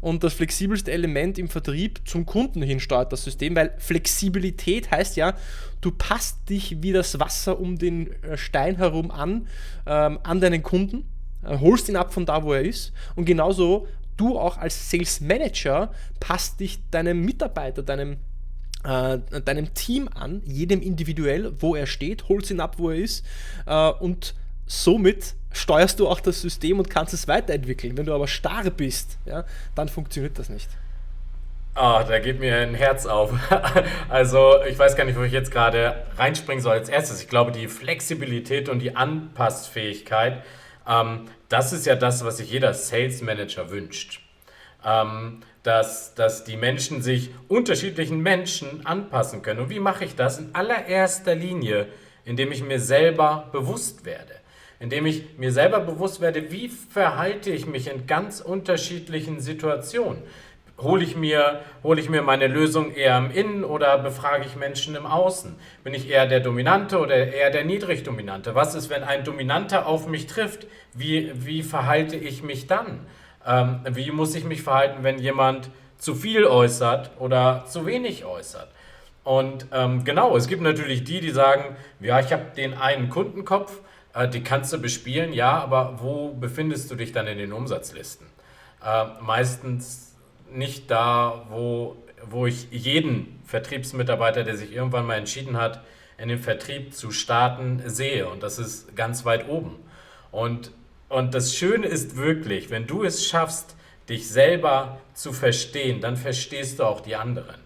und 0.00 0.24
das 0.24 0.34
flexibelste 0.34 0.90
Element 0.90 1.38
im 1.38 1.48
Vertrieb 1.48 2.00
zum 2.04 2.26
Kunden 2.26 2.62
hin 2.62 2.80
steuert 2.80 3.12
das 3.12 3.24
System, 3.24 3.54
weil 3.54 3.74
Flexibilität 3.78 4.90
heißt 4.90 5.16
ja, 5.16 5.34
du 5.80 5.90
passt 5.90 6.48
dich 6.48 6.82
wie 6.82 6.92
das 6.92 7.20
Wasser 7.20 7.60
um 7.60 7.78
den 7.78 8.10
äh, 8.22 8.36
Stein 8.36 8.76
herum 8.76 9.10
an, 9.10 9.46
ähm, 9.86 10.18
an 10.22 10.40
deinen 10.40 10.62
Kunden, 10.62 11.04
äh, 11.44 11.58
holst 11.58 11.88
ihn 11.88 11.96
ab 11.96 12.12
von 12.12 12.26
da, 12.26 12.42
wo 12.42 12.52
er 12.52 12.62
ist 12.62 12.92
und 13.14 13.26
genauso 13.26 13.86
du 14.16 14.38
auch 14.38 14.58
als 14.58 14.90
Sales 14.90 15.20
Manager 15.20 15.92
passt 16.20 16.60
dich 16.60 16.80
deinem 16.90 17.24
Mitarbeiter, 17.24 17.82
deinem 17.82 18.18
äh, 18.84 19.18
deinem 19.44 19.74
Team 19.74 20.08
an, 20.12 20.42
jedem 20.44 20.82
individuell, 20.82 21.52
wo 21.60 21.76
er 21.76 21.86
steht, 21.86 22.28
holst 22.28 22.50
ihn 22.50 22.60
ab, 22.60 22.76
wo 22.78 22.90
er 22.90 22.96
ist 22.96 23.24
äh, 23.66 23.90
und 23.90 24.34
somit 24.66 25.34
steuerst 25.52 26.00
du 26.00 26.08
auch 26.08 26.20
das 26.20 26.40
System 26.40 26.78
und 26.78 26.90
kannst 26.90 27.14
es 27.14 27.28
weiterentwickeln. 27.28 27.96
Wenn 27.96 28.06
du 28.06 28.14
aber 28.14 28.26
starr 28.26 28.70
bist, 28.70 29.18
ja, 29.26 29.44
dann 29.74 29.88
funktioniert 29.88 30.38
das 30.38 30.48
nicht. 30.48 30.68
Ah, 31.74 32.00
oh, 32.00 32.06
da 32.06 32.18
geht 32.18 32.38
mir 32.38 32.56
ein 32.56 32.74
Herz 32.74 33.06
auf. 33.06 33.32
Also, 34.08 34.62
ich 34.68 34.78
weiß 34.78 34.94
gar 34.94 35.04
nicht, 35.04 35.18
wo 35.18 35.22
ich 35.22 35.32
jetzt 35.32 35.50
gerade 35.50 36.04
reinspringen 36.18 36.62
soll 36.62 36.72
als 36.72 36.90
erstes. 36.90 37.22
Ich 37.22 37.28
glaube, 37.28 37.50
die 37.50 37.66
Flexibilität 37.66 38.68
und 38.68 38.80
die 38.80 38.94
Anpassfähigkeit, 38.94 40.42
ähm, 40.86 41.26
das 41.52 41.72
ist 41.72 41.86
ja 41.86 41.94
das, 41.94 42.24
was 42.24 42.38
sich 42.38 42.50
jeder 42.50 42.74
Sales 42.74 43.22
Manager 43.22 43.70
wünscht. 43.70 44.20
Ähm, 44.84 45.40
dass, 45.62 46.16
dass 46.16 46.42
die 46.42 46.56
Menschen 46.56 47.02
sich 47.02 47.30
unterschiedlichen 47.46 48.20
Menschen 48.20 48.84
anpassen 48.84 49.42
können. 49.42 49.60
Und 49.60 49.70
wie 49.70 49.78
mache 49.78 50.04
ich 50.04 50.16
das? 50.16 50.38
In 50.38 50.54
allererster 50.54 51.36
Linie, 51.36 51.86
indem 52.24 52.50
ich 52.50 52.64
mir 52.64 52.80
selber 52.80 53.48
bewusst 53.52 54.04
werde 54.04 54.42
indem 54.82 55.06
ich 55.06 55.38
mir 55.38 55.52
selber 55.52 55.78
bewusst 55.78 56.20
werde, 56.20 56.50
wie 56.50 56.68
verhalte 56.68 57.52
ich 57.52 57.66
mich 57.66 57.88
in 57.88 58.08
ganz 58.08 58.40
unterschiedlichen 58.40 59.38
Situationen. 59.38 60.24
Hole 60.78 61.04
ich, 61.04 61.16
mir, 61.16 61.60
hole 61.84 62.00
ich 62.00 62.08
mir 62.08 62.22
meine 62.22 62.48
Lösung 62.48 62.92
eher 62.92 63.16
im 63.18 63.30
Innen 63.30 63.64
oder 63.64 63.98
befrage 63.98 64.44
ich 64.46 64.56
Menschen 64.56 64.96
im 64.96 65.06
Außen? 65.06 65.54
Bin 65.84 65.94
ich 65.94 66.10
eher 66.10 66.26
der 66.26 66.40
Dominante 66.40 66.98
oder 66.98 67.14
eher 67.14 67.50
der 67.50 67.64
Niedrigdominante? 67.64 68.54
Was 68.54 68.74
ist, 68.74 68.90
wenn 68.90 69.04
ein 69.04 69.22
Dominanter 69.22 69.86
auf 69.86 70.08
mich 70.08 70.26
trifft? 70.26 70.66
Wie, 70.92 71.30
wie 71.34 71.62
verhalte 71.62 72.16
ich 72.16 72.42
mich 72.42 72.66
dann? 72.66 73.06
Ähm, 73.46 73.80
wie 73.90 74.10
muss 74.10 74.34
ich 74.34 74.44
mich 74.44 74.62
verhalten, 74.62 75.02
wenn 75.02 75.18
jemand 75.18 75.70
zu 75.98 76.14
viel 76.14 76.44
äußert 76.44 77.12
oder 77.18 77.64
zu 77.66 77.86
wenig 77.86 78.24
äußert? 78.24 78.68
Und 79.24 79.66
ähm, 79.72 80.04
genau, 80.04 80.36
es 80.36 80.48
gibt 80.48 80.62
natürlich 80.62 81.04
die, 81.04 81.20
die 81.20 81.30
sagen, 81.30 81.76
ja, 82.00 82.18
ich 82.18 82.32
habe 82.32 82.46
den 82.56 82.74
einen 82.74 83.08
Kundenkopf, 83.08 83.80
äh, 84.14 84.28
die 84.28 84.42
kannst 84.42 84.72
du 84.72 84.78
bespielen, 84.78 85.32
ja, 85.32 85.58
aber 85.58 85.98
wo 86.00 86.32
befindest 86.32 86.90
du 86.90 86.96
dich 86.96 87.12
dann 87.12 87.28
in 87.28 87.38
den 87.38 87.52
Umsatzlisten? 87.52 88.26
Äh, 88.84 89.04
meistens 89.20 90.11
nicht 90.54 90.90
da, 90.90 91.46
wo, 91.50 91.96
wo 92.24 92.46
ich 92.46 92.68
jeden 92.70 93.40
Vertriebsmitarbeiter, 93.44 94.44
der 94.44 94.56
sich 94.56 94.72
irgendwann 94.72 95.06
mal 95.06 95.16
entschieden 95.16 95.56
hat, 95.56 95.82
in 96.18 96.28
den 96.28 96.38
Vertrieb 96.38 96.94
zu 96.94 97.10
starten, 97.10 97.82
sehe. 97.86 98.28
Und 98.28 98.42
das 98.42 98.58
ist 98.58 98.94
ganz 98.94 99.24
weit 99.24 99.48
oben. 99.48 99.76
Und, 100.30 100.70
und 101.08 101.34
das 101.34 101.54
Schöne 101.54 101.86
ist 101.86 102.16
wirklich, 102.16 102.70
wenn 102.70 102.86
du 102.86 103.02
es 103.02 103.26
schaffst, 103.26 103.76
dich 104.08 104.28
selber 104.28 104.98
zu 105.14 105.32
verstehen, 105.32 106.00
dann 106.00 106.16
verstehst 106.16 106.78
du 106.78 106.84
auch 106.84 107.00
die 107.00 107.16
anderen. 107.16 107.56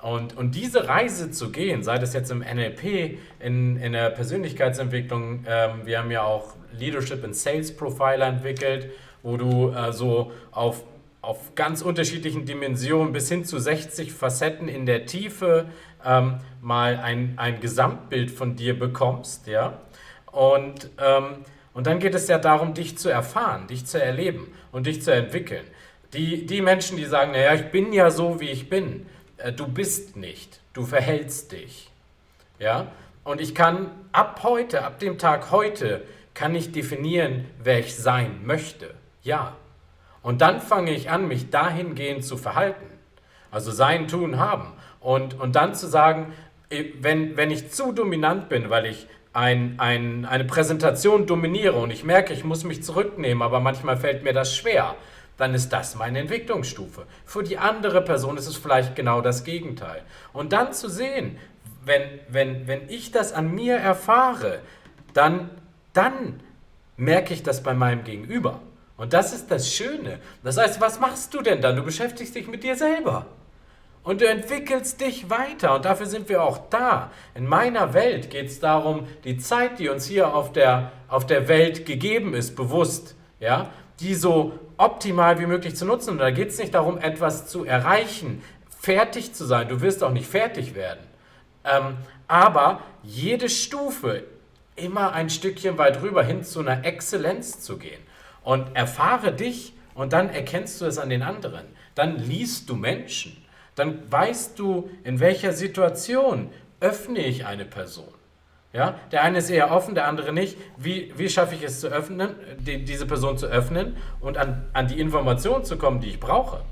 Und, 0.00 0.36
und 0.36 0.56
diese 0.56 0.88
Reise 0.88 1.30
zu 1.30 1.52
gehen, 1.52 1.84
sei 1.84 1.98
das 1.98 2.12
jetzt 2.12 2.30
im 2.30 2.40
NLP, 2.40 3.18
in, 3.38 3.76
in 3.76 3.92
der 3.92 4.10
Persönlichkeitsentwicklung, 4.10 5.44
ähm, 5.46 5.82
wir 5.84 6.00
haben 6.00 6.10
ja 6.10 6.24
auch 6.24 6.56
Leadership 6.72 7.22
and 7.22 7.36
Sales 7.36 7.74
Profiler 7.76 8.26
entwickelt, 8.26 8.90
wo 9.22 9.36
du 9.36 9.70
äh, 9.70 9.92
so 9.92 10.32
auf, 10.50 10.82
auf 11.22 11.54
ganz 11.54 11.82
unterschiedlichen 11.82 12.44
Dimensionen 12.44 13.12
bis 13.12 13.28
hin 13.28 13.44
zu 13.44 13.58
60 13.58 14.12
Facetten 14.12 14.66
in 14.66 14.86
der 14.86 15.06
Tiefe 15.06 15.66
ähm, 16.04 16.38
mal 16.60 16.96
ein, 16.96 17.34
ein 17.36 17.60
Gesamtbild 17.60 18.30
von 18.32 18.56
dir 18.56 18.76
bekommst. 18.76 19.46
Ja? 19.46 19.80
Und, 20.32 20.90
ähm, 20.98 21.44
und 21.74 21.86
dann 21.86 22.00
geht 22.00 22.16
es 22.16 22.26
ja 22.26 22.38
darum, 22.38 22.74
dich 22.74 22.98
zu 22.98 23.08
erfahren, 23.08 23.68
dich 23.68 23.86
zu 23.86 24.02
erleben 24.02 24.52
und 24.72 24.86
dich 24.88 25.00
zu 25.02 25.14
entwickeln. 25.14 25.64
Die, 26.12 26.44
die 26.44 26.60
Menschen, 26.60 26.96
die 26.96 27.04
sagen, 27.04 27.32
naja, 27.32 27.54
ich 27.54 27.70
bin 27.70 27.92
ja 27.92 28.10
so, 28.10 28.40
wie 28.40 28.50
ich 28.50 28.68
bin, 28.68 29.06
äh, 29.36 29.52
du 29.52 29.68
bist 29.68 30.16
nicht, 30.16 30.60
du 30.72 30.84
verhältst 30.84 31.52
dich. 31.52 31.90
Ja? 32.58 32.88
Und 33.22 33.40
ich 33.40 33.54
kann 33.54 33.92
ab 34.10 34.40
heute, 34.42 34.84
ab 34.84 34.98
dem 34.98 35.18
Tag 35.18 35.52
heute, 35.52 36.02
kann 36.34 36.56
ich 36.56 36.72
definieren, 36.72 37.46
wer 37.62 37.78
ich 37.78 37.94
sein 37.94 38.40
möchte. 38.44 38.94
Ja. 39.22 39.56
Und 40.22 40.40
dann 40.40 40.60
fange 40.60 40.92
ich 40.92 41.10
an, 41.10 41.28
mich 41.28 41.50
dahingehend 41.50 42.24
zu 42.24 42.36
verhalten. 42.36 42.86
Also 43.50 43.70
sein, 43.70 44.08
tun, 44.08 44.38
haben. 44.38 44.72
Und, 45.00 45.38
und 45.38 45.56
dann 45.56 45.74
zu 45.74 45.86
sagen, 45.86 46.32
äh, 46.70 46.84
wenn, 47.00 47.36
wenn 47.36 47.50
ich 47.50 47.70
zu 47.70 47.92
dominant 47.92 48.48
bin, 48.48 48.70
weil 48.70 48.86
ich 48.86 49.06
ein, 49.32 49.74
ein, 49.78 50.24
eine 50.24 50.44
Präsentation 50.44 51.26
dominiere 51.26 51.76
und 51.76 51.90
ich 51.90 52.04
merke, 52.04 52.32
ich 52.32 52.44
muss 52.44 52.64
mich 52.64 52.82
zurücknehmen, 52.82 53.42
aber 53.42 53.60
manchmal 53.60 53.96
fällt 53.96 54.24
mir 54.24 54.32
das 54.32 54.54
schwer, 54.54 54.94
dann 55.38 55.54
ist 55.54 55.70
das 55.70 55.96
meine 55.96 56.18
Entwicklungsstufe. 56.18 57.06
Für 57.24 57.42
die 57.42 57.58
andere 57.58 58.02
Person 58.02 58.36
ist 58.36 58.46
es 58.46 58.56
vielleicht 58.56 58.94
genau 58.94 59.20
das 59.20 59.44
Gegenteil. 59.44 60.02
Und 60.32 60.52
dann 60.52 60.72
zu 60.72 60.88
sehen, 60.88 61.38
wenn, 61.84 62.02
wenn, 62.28 62.66
wenn 62.68 62.88
ich 62.88 63.10
das 63.10 63.32
an 63.32 63.52
mir 63.52 63.76
erfahre, 63.76 64.60
dann, 65.14 65.50
dann 65.94 66.40
merke 66.96 67.34
ich 67.34 67.42
das 67.42 67.62
bei 67.62 67.74
meinem 67.74 68.04
Gegenüber. 68.04 68.60
Und 69.02 69.12
das 69.12 69.32
ist 69.32 69.50
das 69.50 69.74
Schöne. 69.74 70.20
Das 70.44 70.56
heißt, 70.58 70.80
was 70.80 71.00
machst 71.00 71.34
du 71.34 71.42
denn 71.42 71.60
dann? 71.60 71.74
Du 71.74 71.82
beschäftigst 71.82 72.36
dich 72.36 72.46
mit 72.46 72.62
dir 72.62 72.76
selber. 72.76 73.26
Und 74.04 74.20
du 74.20 74.28
entwickelst 74.28 75.00
dich 75.00 75.28
weiter. 75.28 75.74
Und 75.74 75.86
dafür 75.86 76.06
sind 76.06 76.28
wir 76.28 76.44
auch 76.44 76.70
da. 76.70 77.10
In 77.34 77.48
meiner 77.48 77.94
Welt 77.94 78.30
geht 78.30 78.46
es 78.46 78.60
darum, 78.60 79.08
die 79.24 79.38
Zeit, 79.38 79.80
die 79.80 79.88
uns 79.88 80.06
hier 80.06 80.32
auf 80.32 80.52
der, 80.52 80.92
auf 81.08 81.26
der 81.26 81.48
Welt 81.48 81.84
gegeben 81.84 82.32
ist, 82.32 82.54
bewusst, 82.54 83.16
ja, 83.40 83.70
die 83.98 84.14
so 84.14 84.52
optimal 84.76 85.40
wie 85.40 85.46
möglich 85.46 85.74
zu 85.74 85.84
nutzen. 85.84 86.10
Und 86.10 86.18
da 86.18 86.30
geht 86.30 86.50
es 86.50 86.58
nicht 86.58 86.74
darum, 86.74 86.96
etwas 86.96 87.48
zu 87.48 87.64
erreichen, 87.64 88.40
fertig 88.78 89.34
zu 89.34 89.44
sein. 89.44 89.66
Du 89.66 89.80
wirst 89.80 90.04
auch 90.04 90.12
nicht 90.12 90.28
fertig 90.28 90.76
werden. 90.76 91.00
Ähm, 91.64 91.96
aber 92.28 92.78
jede 93.02 93.48
Stufe 93.48 94.22
immer 94.76 95.12
ein 95.12 95.28
Stückchen 95.28 95.76
weit 95.76 96.02
rüber 96.02 96.22
hin 96.22 96.44
zu 96.44 96.60
einer 96.60 96.84
Exzellenz 96.84 97.60
zu 97.62 97.78
gehen. 97.78 98.01
Und 98.44 98.74
erfahre 98.74 99.32
dich 99.32 99.74
und 99.94 100.12
dann 100.12 100.30
erkennst 100.30 100.80
du 100.80 100.86
es 100.86 100.98
an 100.98 101.10
den 101.10 101.22
anderen. 101.22 101.66
Dann 101.94 102.18
liest 102.18 102.68
du 102.68 102.74
Menschen. 102.74 103.36
Dann 103.74 104.10
weißt 104.10 104.58
du, 104.58 104.90
in 105.04 105.20
welcher 105.20 105.52
Situation 105.52 106.50
öffne 106.80 107.20
ich 107.20 107.46
eine 107.46 107.64
Person. 107.64 108.12
Ja? 108.72 108.98
Der 109.12 109.22
eine 109.22 109.38
ist 109.38 109.50
eher 109.50 109.70
offen, 109.70 109.94
der 109.94 110.08
andere 110.08 110.32
nicht. 110.32 110.56
Wie, 110.76 111.12
wie 111.16 111.28
schaffe 111.28 111.54
ich 111.54 111.62
es 111.62 111.80
zu 111.80 111.88
öffnen, 111.88 112.34
die, 112.58 112.84
diese 112.84 113.06
Person 113.06 113.38
zu 113.38 113.46
öffnen 113.46 113.96
und 114.20 114.38
an, 114.38 114.66
an 114.72 114.88
die 114.88 114.98
Informationen 115.00 115.64
zu 115.64 115.78
kommen, 115.78 116.00
die 116.00 116.08
ich 116.08 116.20
brauche? 116.20 116.62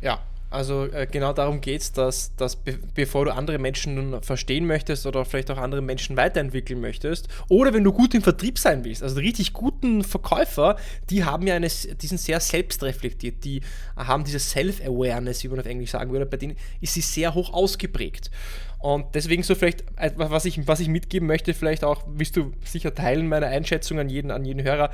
Ja, 0.00 0.20
also 0.50 0.86
äh, 0.86 1.06
genau 1.10 1.32
darum 1.32 1.60
geht 1.60 1.80
es, 1.80 1.92
dass, 1.92 2.34
dass 2.34 2.56
be 2.56 2.78
bevor 2.94 3.24
du 3.24 3.34
andere 3.34 3.58
Menschen 3.58 3.94
nun 3.94 4.22
verstehen 4.22 4.66
möchtest 4.66 5.06
oder 5.06 5.24
vielleicht 5.24 5.50
auch 5.50 5.58
andere 5.58 5.80
Menschen 5.80 6.16
weiterentwickeln 6.16 6.80
möchtest, 6.80 7.28
oder 7.48 7.72
wenn 7.72 7.84
du 7.84 7.92
gut 7.92 8.14
im 8.14 8.22
Vertrieb 8.22 8.58
sein 8.58 8.84
willst, 8.84 9.02
also 9.02 9.20
richtig 9.20 9.52
guten 9.52 10.02
Verkäufer, 10.02 10.76
die 11.08 11.24
haben 11.24 11.46
ja 11.46 11.54
eine, 11.54 11.68
die 11.68 12.06
sind 12.06 12.18
sehr 12.18 12.40
selbstreflektiert, 12.40 13.44
die 13.44 13.60
haben 13.96 14.24
diese 14.24 14.40
Self-Awareness, 14.40 15.44
wie 15.44 15.48
man 15.48 15.60
auf 15.60 15.66
Englisch 15.66 15.92
sagen 15.92 16.10
würde, 16.10 16.26
bei 16.26 16.36
denen 16.36 16.56
ist 16.80 16.94
sie 16.94 17.00
sehr 17.00 17.34
hoch 17.34 17.52
ausgeprägt. 17.52 18.30
Und 18.80 19.14
deswegen 19.14 19.42
so 19.42 19.54
vielleicht, 19.54 19.84
äh, 19.96 20.10
was 20.16 20.46
ich, 20.46 20.66
was 20.66 20.80
ich 20.80 20.88
mitgeben 20.88 21.28
möchte, 21.28 21.54
vielleicht 21.54 21.84
auch, 21.84 22.02
willst 22.08 22.36
du 22.36 22.52
sicher 22.64 22.94
teilen, 22.94 23.28
meine 23.28 23.46
Einschätzung 23.46 23.98
an 23.98 24.08
jeden, 24.08 24.30
an 24.30 24.44
jeden 24.44 24.62
Hörer. 24.62 24.90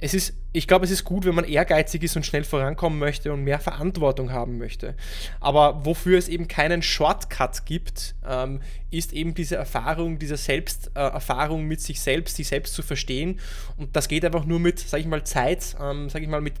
Es 0.00 0.14
ist, 0.14 0.32
ich 0.52 0.66
glaube, 0.66 0.86
es 0.86 0.90
ist 0.90 1.04
gut, 1.04 1.26
wenn 1.26 1.34
man 1.34 1.44
ehrgeizig 1.44 2.02
ist 2.02 2.16
und 2.16 2.24
schnell 2.24 2.44
vorankommen 2.44 2.98
möchte 2.98 3.32
und 3.32 3.44
mehr 3.44 3.60
Verantwortung 3.60 4.32
haben 4.32 4.58
möchte. 4.58 4.94
Aber 5.40 5.84
wofür 5.84 6.18
es 6.18 6.28
eben 6.28 6.48
keinen 6.48 6.80
Shortcut 6.82 7.66
gibt, 7.66 8.14
ähm, 8.26 8.60
ist 8.90 9.12
eben 9.12 9.34
diese 9.34 9.56
Erfahrung, 9.56 10.18
diese 10.18 10.38
Selbsterfahrung 10.38 11.60
äh, 11.60 11.64
mit 11.64 11.80
sich 11.82 12.00
selbst, 12.00 12.36
sich 12.36 12.48
selbst 12.48 12.72
zu 12.72 12.82
verstehen. 12.82 13.38
Und 13.76 13.94
das 13.94 14.08
geht 14.08 14.24
einfach 14.24 14.46
nur 14.46 14.58
mit, 14.58 14.78
sage 14.78 15.02
ich 15.02 15.06
mal, 15.06 15.24
Zeit, 15.24 15.76
ähm, 15.80 16.08
sage 16.08 16.24
ich 16.24 16.30
mal, 16.30 16.40
mit 16.40 16.54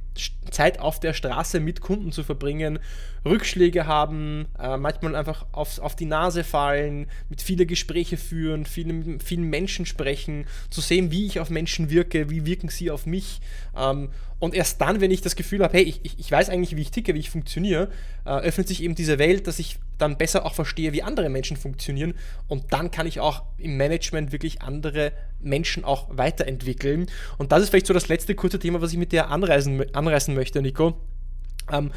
Zeit 0.50 0.80
auf 0.80 1.00
der 1.00 1.14
Straße 1.14 1.60
mit 1.60 1.80
Kunden 1.80 2.12
zu 2.12 2.22
verbringen, 2.24 2.78
Rückschläge 3.24 3.86
haben, 3.86 4.46
äh, 4.58 4.76
manchmal 4.76 5.14
einfach 5.16 5.46
aufs, 5.52 5.78
auf 5.78 5.96
die 5.96 6.06
Nase 6.06 6.44
fallen, 6.44 7.06
mit 7.28 7.42
viele 7.42 7.66
Gespräche 7.66 8.16
führen, 8.16 8.64
viele, 8.64 8.92
mit 8.92 9.22
vielen 9.22 9.44
Menschen 9.44 9.86
sprechen, 9.86 10.46
zu 10.70 10.80
sehen, 10.80 11.10
wie 11.10 11.26
ich 11.26 11.40
auf 11.40 11.50
Menschen 11.50 11.90
wirke, 11.90 12.30
wie 12.30 12.44
wirken 12.46 12.68
sie 12.68 12.90
auf 12.90 13.06
mich. 13.06 13.40
Äh, 13.78 13.88
Ähm, 13.90 14.10
und 14.40 14.54
erst 14.54 14.80
dann, 14.80 15.00
wenn 15.00 15.10
ich 15.10 15.20
das 15.20 15.34
Gefühl 15.34 15.64
habe, 15.64 15.76
hey, 15.76 15.82
ich, 15.82 16.00
ich, 16.04 16.18
ich 16.18 16.30
weiß 16.30 16.48
eigentlich, 16.48 16.76
wie 16.76 16.82
ich 16.82 16.92
ticke, 16.92 17.14
wie 17.14 17.18
ich 17.18 17.30
funktioniere, 17.30 17.88
äh, 18.24 18.30
öffnet 18.30 18.68
sich 18.68 18.82
eben 18.84 18.94
diese 18.94 19.18
Welt, 19.18 19.48
dass 19.48 19.58
ich 19.58 19.78
dann 19.98 20.16
besser 20.16 20.46
auch 20.46 20.54
verstehe, 20.54 20.92
wie 20.92 21.02
andere 21.02 21.28
Menschen 21.28 21.56
funktionieren. 21.56 22.14
Und 22.46 22.72
dann 22.72 22.92
kann 22.92 23.06
ich 23.06 23.18
auch 23.18 23.42
im 23.56 23.76
Management 23.76 24.30
wirklich 24.30 24.62
andere 24.62 25.12
Menschen 25.40 25.84
auch 25.84 26.06
weiterentwickeln. 26.10 27.06
Und 27.36 27.50
das 27.50 27.64
ist 27.64 27.70
vielleicht 27.70 27.88
so 27.88 27.94
das 27.94 28.08
letzte 28.08 28.36
kurze 28.36 28.60
Thema, 28.60 28.80
was 28.80 28.92
ich 28.92 28.98
mit 28.98 29.10
dir 29.10 29.28
anreißen, 29.28 29.92
anreißen 29.92 30.34
möchte, 30.34 30.62
Nico. 30.62 31.00
Ähm, 31.72 31.90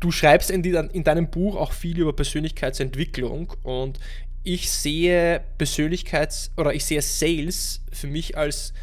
du 0.00 0.10
schreibst 0.10 0.50
in, 0.50 0.64
die, 0.64 0.70
in, 0.70 1.04
deinem 1.04 1.30
Buch 1.30 1.54
auch 1.54 1.72
viel 1.72 1.98
über 1.98 2.12
Persönlichkeitsentwicklung 2.12 3.52
und 3.62 4.00
ich 4.42 4.70
sehe 4.70 5.42
Persönlichkeits- 5.58 6.50
oder 6.58 6.74
ich 6.74 6.84
sehe 6.84 7.00
Sales 7.00 7.82
für 7.92 8.08
mich 8.08 8.36
als 8.36 8.74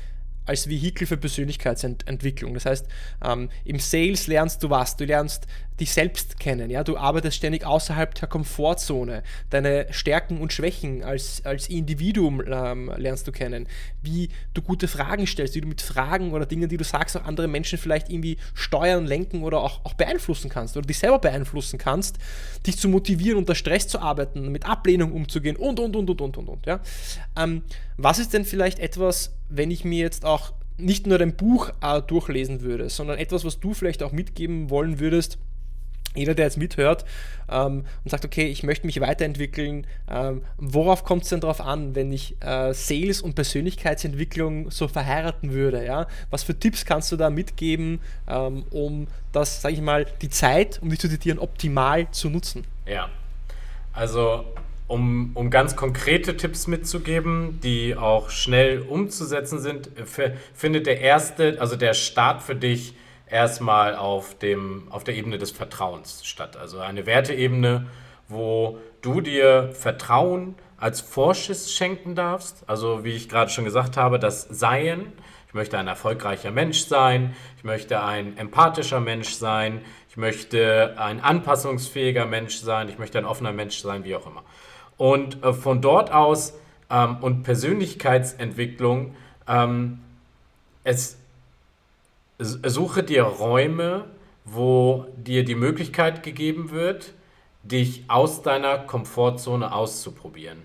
als 0.46 0.68
Vehikel 0.68 1.08
für 1.08 1.18
Persönlichkeitsentwicklung. 1.18 2.54
Das 2.54 2.66
heißt, 2.66 2.88
ähm, 3.24 3.50
im 3.64 3.80
Sales 3.80 4.28
lernst 4.28 4.64
du 4.64 4.70
was? 4.70 4.98
Du 4.98 5.06
lernst 5.06 5.48
dich 5.82 5.92
selbst 5.92 6.40
kennen. 6.40 6.70
Ja? 6.70 6.84
Du 6.84 6.96
arbeitest 6.96 7.36
ständig 7.36 7.66
außerhalb 7.66 8.14
der 8.16 8.30
Komfortzone. 8.30 9.24
Deine 9.50 9.88
Stärken 9.92 10.40
und 10.40 10.54
Schwächen 10.54 11.04
als, 11.04 11.44
als 11.44 11.68
Individuum 11.68 12.42
ähm, 12.46 12.92
lernst 12.96 13.28
du 13.28 13.32
kennen. 13.32 13.68
Wie 14.02 14.30
du 14.54 14.62
gute 14.62 14.88
Fragen 14.88 15.28
stellst, 15.28 15.56
wie 15.56 15.62
du 15.62 15.68
mit 15.68 15.82
Fragen 15.82 16.32
oder 16.32 16.46
Dingen, 16.46 16.70
die 16.70 16.78
du 16.78 16.84
sagst, 16.84 17.18
auch 17.18 17.26
andere 17.26 17.48
Menschen 17.48 17.78
vielleicht 17.78 18.10
irgendwie 18.10 18.38
steuern, 18.54 19.06
lenken 19.06 19.44
oder 19.44 19.60
auch, 19.60 19.84
auch 19.84 19.94
beeinflussen 19.94 20.50
kannst 20.50 20.78
oder 20.78 20.86
dich 20.86 21.00
selber 21.00 21.20
beeinflussen 21.20 21.78
kannst, 21.78 22.18
dich 22.66 22.78
zu 22.78 22.88
motivieren, 22.88 23.38
unter 23.38 23.56
Stress 23.56 23.88
zu 23.88 24.00
arbeiten, 24.00 24.52
mit 24.52 24.66
Ablehnung 24.66 25.12
umzugehen 25.12 25.56
und, 25.58 25.80
und, 25.80 25.96
und, 25.96 26.10
und, 26.10 26.22
und, 26.22 26.38
und. 26.38 26.50
und 26.50 26.66
ja? 26.66 26.80
Ähm, 27.36 27.64
was 27.98 28.20
ist 28.20 28.34
denn 28.34 28.46
vielleicht 28.46 28.80
etwas, 28.80 29.34
wenn 29.50 29.72
ich 29.72 29.84
mir 29.84 30.00
jetzt 30.00 30.26
auch 30.26 30.54
nicht 30.78 31.08
nur 31.08 31.18
dein 31.18 31.36
Buch 31.36 31.72
äh, 31.82 32.02
durchlesen 32.02 32.62
würde, 32.62 32.90
sondern 32.90 33.18
etwas, 33.18 33.46
was 33.46 33.60
du 33.60 33.74
vielleicht 33.74 34.04
auch 34.04 34.12
mitgeben 34.12 34.70
wollen 34.70 35.00
würdest, 35.00 35.38
jeder, 36.16 36.36
der 36.36 36.46
jetzt 36.46 36.58
mithört 36.58 37.06
ähm, 37.50 37.86
und 38.04 38.10
sagt, 38.10 38.26
okay, 38.26 38.48
ich 38.48 38.64
möchte 38.64 38.86
mich 38.86 39.00
weiterentwickeln, 39.00 39.88
ähm, 40.10 40.44
worauf 40.58 41.04
kommt 41.04 41.24
es 41.24 41.30
denn 41.30 41.40
darauf 41.40 41.62
an, 41.62 41.96
wenn 41.96 42.12
ich 42.12 42.36
äh, 42.42 42.74
Sales 42.74 43.22
und 43.22 43.36
Persönlichkeitsentwicklung 43.36 44.72
so 44.72 44.88
verheiraten 44.88 45.52
würde? 45.54 45.86
Ja? 45.86 46.08
Was 46.30 46.44
für 46.44 46.58
Tipps 46.58 46.86
kannst 46.86 47.12
du 47.12 47.18
da 47.18 47.30
mitgeben, 47.30 48.00
ähm, 48.28 48.64
um 48.72 49.08
das, 49.32 49.62
sage 49.62 49.76
ich 49.76 49.82
mal, 49.82 50.06
die 50.22 50.30
Zeit, 50.30 50.80
um 50.82 50.90
dich 50.90 51.00
zu 51.00 51.10
zitieren, 51.10 51.40
optimal 51.40 52.10
zu 52.12 52.30
nutzen? 52.30 52.66
Ja, 52.86 53.10
also 53.94 54.46
um, 54.88 55.32
um 55.36 55.50
ganz 55.50 55.78
konkrete 55.78 56.36
Tipps 56.36 56.68
mitzugeben, 56.68 57.60
die 57.64 57.96
auch 57.96 58.30
schnell 58.30 58.82
umzusetzen 58.82 59.60
sind, 59.60 59.90
findet 60.54 60.86
der 60.86 61.00
erste, 61.00 61.62
also 61.62 61.78
der 61.78 61.94
Start 61.94 62.42
für 62.42 62.56
dich 62.56 62.94
erstmal 63.32 63.96
auf, 63.96 64.38
dem, 64.38 64.88
auf 64.90 65.04
der 65.04 65.16
Ebene 65.16 65.38
des 65.38 65.52
Vertrauens 65.52 66.26
statt. 66.26 66.58
Also 66.58 66.80
eine 66.80 67.06
Werteebene, 67.06 67.88
wo 68.28 68.78
du 69.02 69.22
dir 69.22 69.72
Vertrauen 69.74 70.56
als 70.78 71.02
Vorschuss 71.02 71.72
schenken 71.72 72.16
darfst. 72.16 72.64
Also 72.68 73.04
wie 73.04 73.14
ich 73.14 73.30
gerade 73.30 73.50
schon 73.50 73.66
gesagt 73.66 73.98
habe, 73.98 74.20
das 74.20 74.44
Seien. 74.44 75.14
Ich 75.48 75.54
möchte 75.54 75.78
ein 75.78 75.88
erfolgreicher 75.88 76.52
Mensch 76.52 76.86
sein. 76.86 77.36
Ich 77.58 77.64
möchte 77.64 78.04
ein 78.04 78.38
empathischer 78.38 79.00
Mensch 79.00 79.34
sein. 79.34 79.82
Ich 80.10 80.18
möchte 80.18 80.96
ein 80.98 81.22
anpassungsfähiger 81.22 82.26
Mensch 82.26 82.58
sein. 82.58 82.90
Ich 82.90 83.00
möchte 83.00 83.18
ein 83.18 83.26
offener 83.26 83.54
Mensch 83.54 83.80
sein, 83.80 84.04
wie 84.04 84.16
auch 84.16 84.28
immer. 84.28 84.44
Und 84.98 85.44
äh, 85.44 85.54
von 85.54 85.82
dort 85.82 86.12
aus 86.12 86.54
ähm, 86.90 87.18
und 87.22 87.44
Persönlichkeitsentwicklung, 87.44 89.16
ähm, 89.48 90.00
es, 90.84 91.18
suche 92.42 93.04
dir 93.04 93.24
Räume, 93.24 94.06
wo 94.46 95.06
dir 95.16 95.46
die 95.46 95.56
Möglichkeit 95.56 96.24
gegeben 96.24 96.72
wird, 96.72 97.14
dich 97.64 98.06
aus 98.08 98.42
deiner 98.42 98.80
Komfortzone 98.80 99.74
auszuprobieren. 99.74 100.64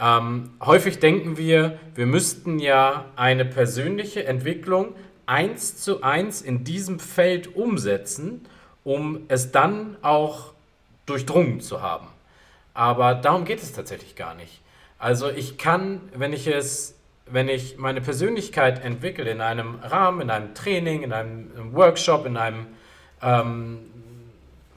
Ähm, 0.00 0.50
häufig 0.64 0.98
denken 1.00 1.36
wir, 1.36 1.78
wir 1.94 2.06
müssten 2.06 2.58
ja 2.58 3.06
eine 3.16 3.44
persönliche 3.44 4.24
Entwicklung 4.24 4.94
eins 5.26 5.76
zu 5.76 6.02
eins 6.02 6.42
in 6.42 6.64
diesem 6.64 7.00
Feld 7.00 7.56
umsetzen, 7.56 8.46
um 8.84 9.22
es 9.28 9.50
dann 9.50 9.96
auch 10.02 10.52
durchdrungen 11.06 11.60
zu 11.60 11.82
haben. 11.82 12.06
Aber 12.74 13.14
darum 13.14 13.44
geht 13.44 13.62
es 13.62 13.72
tatsächlich 13.72 14.16
gar 14.16 14.34
nicht. 14.34 14.60
Also 14.98 15.30
ich 15.30 15.58
kann, 15.58 16.00
wenn 16.14 16.32
ich 16.32 16.46
es, 16.46 16.96
wenn 17.26 17.48
ich 17.48 17.78
meine 17.78 18.00
Persönlichkeit 18.00 18.84
entwickle 18.84 19.30
in 19.30 19.40
einem 19.40 19.76
Rahmen, 19.82 20.20
in 20.20 20.30
einem 20.30 20.54
Training, 20.54 21.02
in 21.02 21.12
einem 21.12 21.72
Workshop, 21.72 22.26
in 22.26 22.36
einem 22.36 22.66
ähm, 23.22 23.78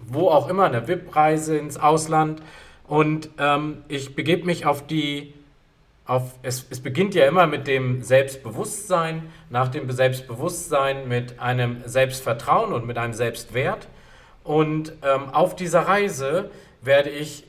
wo 0.08 0.30
auch 0.30 0.48
immer, 0.50 0.66
eine 0.66 0.88
VIP-Reise 0.88 1.58
ins 1.58 1.78
Ausland 1.78 2.42
und 2.88 3.30
ähm, 3.38 3.84
ich 3.88 4.16
begebe 4.16 4.46
mich 4.46 4.66
auf 4.66 4.88
die, 4.88 5.34
auf, 6.06 6.34
es, 6.44 6.66
es 6.70 6.80
beginnt 6.80 7.14
ja 7.14 7.28
immer 7.28 7.46
mit 7.48 7.68
dem 7.68 8.02
Selbstbewusstsein, 8.02 9.24
nach 9.50 9.68
dem 9.68 9.92
Selbstbewusstsein 9.92 11.08
mit 11.08 11.40
einem 11.40 11.82
Selbstvertrauen 11.86 12.72
und 12.72 12.88
mit 12.88 12.98
einem 12.98 13.14
Selbstwert 13.14 13.88
und 14.44 14.94
ähm, 15.04 15.30
auf 15.34 15.56
dieser 15.56 15.82
Reise 15.82 16.50
werde 16.82 17.10
ich 17.10 17.44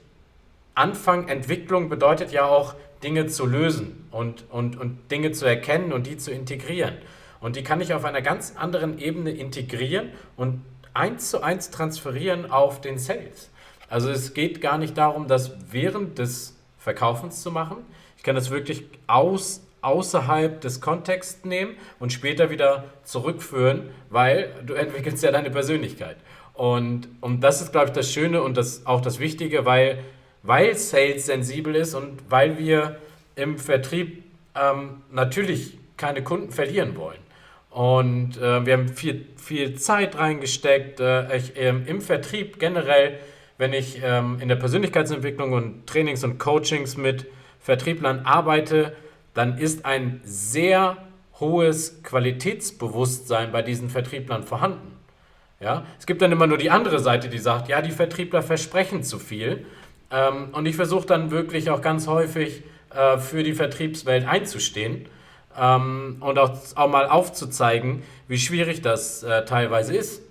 Anfang, 0.74 1.28
Entwicklung 1.28 1.88
bedeutet 1.88 2.32
ja 2.32 2.44
auch, 2.44 2.74
Dinge 3.02 3.26
zu 3.26 3.46
lösen 3.46 4.08
und, 4.10 4.44
und, 4.50 4.78
und 4.78 5.10
Dinge 5.10 5.32
zu 5.32 5.46
erkennen 5.46 5.92
und 5.92 6.06
die 6.06 6.16
zu 6.16 6.30
integrieren. 6.30 6.94
Und 7.40 7.56
die 7.56 7.62
kann 7.62 7.80
ich 7.80 7.94
auf 7.94 8.04
einer 8.04 8.22
ganz 8.22 8.54
anderen 8.56 8.98
Ebene 8.98 9.30
integrieren 9.30 10.10
und 10.36 10.62
eins 10.94 11.30
zu 11.30 11.42
eins 11.42 11.70
transferieren 11.70 12.50
auf 12.50 12.80
den 12.80 12.98
Sales. 12.98 13.50
Also 13.88 14.10
es 14.10 14.34
geht 14.34 14.60
gar 14.60 14.78
nicht 14.78 14.98
darum, 14.98 15.28
das 15.28 15.52
während 15.70 16.18
des 16.18 16.56
Verkaufens 16.78 17.42
zu 17.42 17.50
machen. 17.50 17.78
Ich 18.16 18.22
kann 18.22 18.34
das 18.34 18.50
wirklich 18.50 18.84
aus, 19.06 19.62
außerhalb 19.80 20.60
des 20.60 20.80
Kontexts 20.80 21.44
nehmen 21.44 21.74
und 21.98 22.12
später 22.12 22.50
wieder 22.50 22.84
zurückführen, 23.04 23.90
weil 24.10 24.50
du 24.66 24.74
entwickelst 24.74 25.22
ja 25.22 25.30
deine 25.30 25.50
Persönlichkeit. 25.50 26.16
Und, 26.54 27.08
und 27.20 27.40
das 27.40 27.62
ist, 27.62 27.70
glaube 27.70 27.86
ich, 27.86 27.92
das 27.92 28.12
Schöne 28.12 28.42
und 28.42 28.56
das, 28.56 28.84
auch 28.84 29.00
das 29.00 29.20
Wichtige, 29.20 29.64
weil 29.64 30.00
weil 30.42 30.76
Sales 30.76 31.26
sensibel 31.26 31.74
ist 31.74 31.94
und 31.94 32.18
weil 32.28 32.58
wir 32.58 32.98
im 33.36 33.58
Vertrieb 33.58 34.24
ähm, 34.54 35.02
natürlich 35.10 35.78
keine 35.96 36.22
Kunden 36.22 36.50
verlieren 36.50 36.96
wollen. 36.96 37.18
Und 37.70 38.38
äh, 38.38 38.64
wir 38.64 38.72
haben 38.72 38.88
viel, 38.88 39.26
viel 39.36 39.74
Zeit 39.74 40.16
reingesteckt. 40.16 41.00
Äh, 41.00 41.36
ich, 41.36 41.56
äh, 41.56 41.68
Im 41.68 42.00
Vertrieb 42.00 42.58
generell, 42.58 43.18
wenn 43.58 43.72
ich 43.72 44.00
ähm, 44.02 44.38
in 44.40 44.48
der 44.48 44.56
Persönlichkeitsentwicklung 44.56 45.52
und 45.52 45.86
Trainings 45.86 46.24
und 46.24 46.38
Coachings 46.38 46.96
mit 46.96 47.26
Vertrieblern 47.60 48.20
arbeite, 48.24 48.96
dann 49.34 49.58
ist 49.58 49.84
ein 49.84 50.20
sehr 50.24 50.96
hohes 51.38 52.02
Qualitätsbewusstsein 52.02 53.52
bei 53.52 53.62
diesen 53.62 53.90
Vertrieblern 53.90 54.42
vorhanden. 54.42 54.96
Ja? 55.60 55.84
Es 55.98 56.06
gibt 56.06 56.22
dann 56.22 56.32
immer 56.32 56.46
nur 56.46 56.58
die 56.58 56.70
andere 56.70 56.98
Seite, 56.98 57.28
die 57.28 57.38
sagt, 57.38 57.68
ja, 57.68 57.82
die 57.82 57.90
Vertriebler 57.90 58.42
versprechen 58.42 59.02
zu 59.02 59.18
viel. 59.18 59.66
Ähm, 60.10 60.48
und 60.52 60.66
ich 60.66 60.76
versuche 60.76 61.06
dann 61.06 61.30
wirklich 61.30 61.70
auch 61.70 61.82
ganz 61.82 62.06
häufig 62.06 62.62
äh, 62.94 63.18
für 63.18 63.42
die 63.42 63.52
Vertriebswelt 63.52 64.26
einzustehen 64.26 65.06
ähm, 65.58 66.16
und 66.20 66.38
auch, 66.38 66.56
auch 66.74 66.88
mal 66.88 67.06
aufzuzeigen, 67.08 68.02
wie 68.26 68.38
schwierig 68.38 68.82
das 68.82 69.22
äh, 69.22 69.44
teilweise 69.44 69.96
ist. 69.96 70.22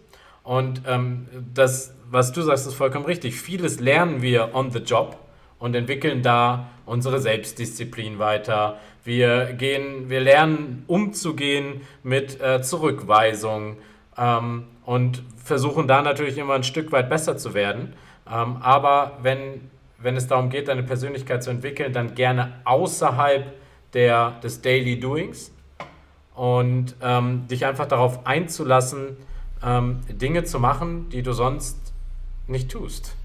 Und 0.44 0.84
ähm, 0.88 1.28
das, 1.54 1.94
was 2.10 2.32
du 2.32 2.42
sagst, 2.42 2.68
ist 2.68 2.76
vollkommen 2.76 3.06
richtig. 3.06 3.40
Vieles 3.40 3.80
lernen 3.80 4.22
wir 4.22 4.56
on 4.56 4.72
the 4.72 4.80
job 4.80 5.18
und 5.60 5.76
entwickeln 5.76 6.22
da 6.22 6.70
unsere 6.86 7.20
Selbstdisziplin 7.20 8.18
weiter. 8.18 8.80
Wir, 9.04 9.54
gehen, 9.54 10.10
wir 10.10 10.22
lernen 10.22 10.84
umzugehen 10.88 11.82
mit 12.04 12.42
äh, 12.42 12.62
Zurückweisung 12.62 13.78
ähm, 14.18 14.64
und 14.86 15.24
versuchen 15.44 15.88
da 15.88 16.02
natürlich 16.02 16.38
immer 16.38 16.54
ein 16.54 16.64
Stück 16.64 16.92
weit 16.92 17.10
besser 17.10 17.38
zu 17.38 17.54
werden. 17.54 17.94
Ähm, 18.32 18.58
aber 18.62 19.18
wenn, 19.22 19.70
wenn 19.98 20.16
es 20.16 20.28
darum 20.28 20.50
geht, 20.50 20.68
deine 20.68 20.84
Persönlichkeit 20.84 21.44
zu 21.44 21.50
entwickeln, 21.50 21.94
dann 21.94 22.16
gerne 22.16 22.62
außerhalb 22.66 23.54
der, 23.94 24.32
des 24.44 24.62
Daily 24.62 25.00
Doings. 25.00 25.52
Und 26.36 26.96
ähm, 27.02 27.48
dich 27.48 27.66
einfach 27.66 27.88
darauf 27.88 28.28
einzulassen, 28.28 29.18
ähm, 29.64 30.02
Dinge 30.08 30.44
zu 30.44 30.60
machen, 30.60 31.10
die 31.10 31.24
du 31.24 31.34
sonst 31.34 31.94
nicht 32.48 32.70
tust 32.70 33.16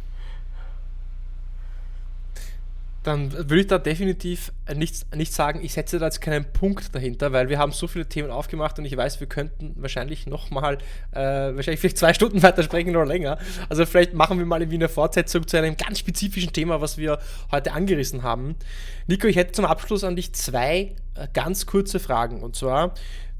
dann 3.02 3.32
würde 3.32 3.60
ich 3.60 3.66
da 3.66 3.78
definitiv 3.78 4.52
nicht, 4.74 5.14
nicht 5.14 5.32
sagen, 5.32 5.60
ich 5.62 5.72
setze 5.72 5.98
da 5.98 6.06
jetzt 6.06 6.20
keinen 6.20 6.44
Punkt 6.52 6.94
dahinter, 6.94 7.32
weil 7.32 7.48
wir 7.48 7.58
haben 7.58 7.72
so 7.72 7.88
viele 7.88 8.06
Themen 8.06 8.30
aufgemacht 8.30 8.78
und 8.78 8.84
ich 8.84 8.96
weiß, 8.96 9.18
wir 9.18 9.26
könnten 9.26 9.74
wahrscheinlich 9.76 10.26
nochmal, 10.26 10.78
äh, 11.10 11.20
wahrscheinlich 11.20 11.80
vielleicht 11.80 11.98
zwei 11.98 12.14
Stunden 12.14 12.42
weiter 12.42 12.62
sprechen 12.62 12.94
oder 12.94 13.06
länger. 13.06 13.38
Also 13.68 13.86
vielleicht 13.86 14.14
machen 14.14 14.38
wir 14.38 14.46
mal 14.46 14.60
irgendwie 14.60 14.76
eine 14.76 14.88
Fortsetzung 14.88 15.46
zu 15.46 15.56
einem 15.56 15.76
ganz 15.76 15.98
spezifischen 15.98 16.52
Thema, 16.52 16.80
was 16.80 16.96
wir 16.96 17.18
heute 17.50 17.72
angerissen 17.72 18.22
haben. 18.22 18.54
Nico, 19.08 19.26
ich 19.26 19.36
hätte 19.36 19.52
zum 19.52 19.64
Abschluss 19.64 20.04
an 20.04 20.14
dich 20.14 20.32
zwei 20.34 20.94
äh, 21.14 21.28
ganz 21.32 21.66
kurze 21.66 21.98
Fragen. 21.98 22.42
Und 22.42 22.56
zwar, 22.56 22.94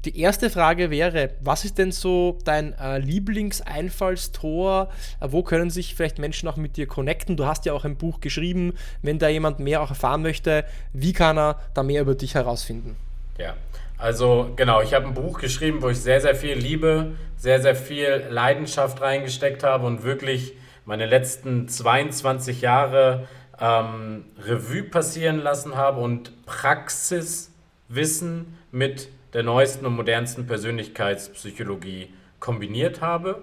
Die 0.05 0.19
erste 0.19 0.49
Frage 0.49 0.91
wäre, 0.91 1.29
was 1.39 1.63
ist 1.63 1.77
denn 1.77 1.93
so 1.93 2.37
dein 2.43 2.77
äh, 2.77 2.97
Lieblingseinfallstor? 2.97 4.89
Äh, 5.21 5.27
wo 5.29 5.43
können 5.43 5.69
sich 5.69 5.95
vielleicht 5.95 6.19
Menschen 6.19 6.49
auch 6.49 6.57
mit 6.57 6.75
dir 6.75 6.87
connecten? 6.87 7.37
Du 7.37 7.45
hast 7.45 7.65
ja 7.65 7.71
auch 7.71 7.85
ein 7.85 7.95
Buch 7.95 8.19
geschrieben. 8.19 8.73
Wenn 9.01 9.17
da 9.17 9.29
jemand 9.29 9.59
mehr 9.59 9.81
auch 9.81 9.89
erfahren 9.89 10.21
möchte, 10.21 10.65
wie 10.91 11.13
kann 11.13 11.37
er 11.37 11.61
da 11.73 11.83
mehr 11.83 12.01
über 12.01 12.15
dich 12.15 12.35
herausfinden? 12.35 12.97
Ja, 13.37 13.53
also 13.97 14.51
genau, 14.57 14.81
ich 14.81 14.93
habe 14.93 15.05
ein 15.05 15.13
Buch 15.13 15.39
geschrieben, 15.39 15.81
wo 15.81 15.87
ich 15.87 15.99
sehr, 15.99 16.19
sehr 16.19 16.35
viel 16.35 16.57
Liebe, 16.57 17.13
sehr, 17.37 17.61
sehr 17.61 17.77
viel 17.77 18.25
Leidenschaft 18.29 18.99
reingesteckt 18.99 19.63
habe 19.63 19.87
und 19.87 20.03
wirklich 20.03 20.51
meine 20.83 21.05
letzten 21.05 21.69
22 21.69 22.59
Jahre 22.59 23.25
ähm, 23.57 24.25
Revue 24.37 24.83
passieren 24.83 25.37
lassen 25.37 25.77
habe 25.77 26.01
und 26.01 26.45
Praxiswissen 26.45 28.57
mit 28.73 29.07
der 29.33 29.43
neuesten 29.43 29.85
und 29.85 29.95
modernsten 29.95 30.45
Persönlichkeitspsychologie 30.47 32.13
kombiniert 32.39 33.01
habe 33.01 33.41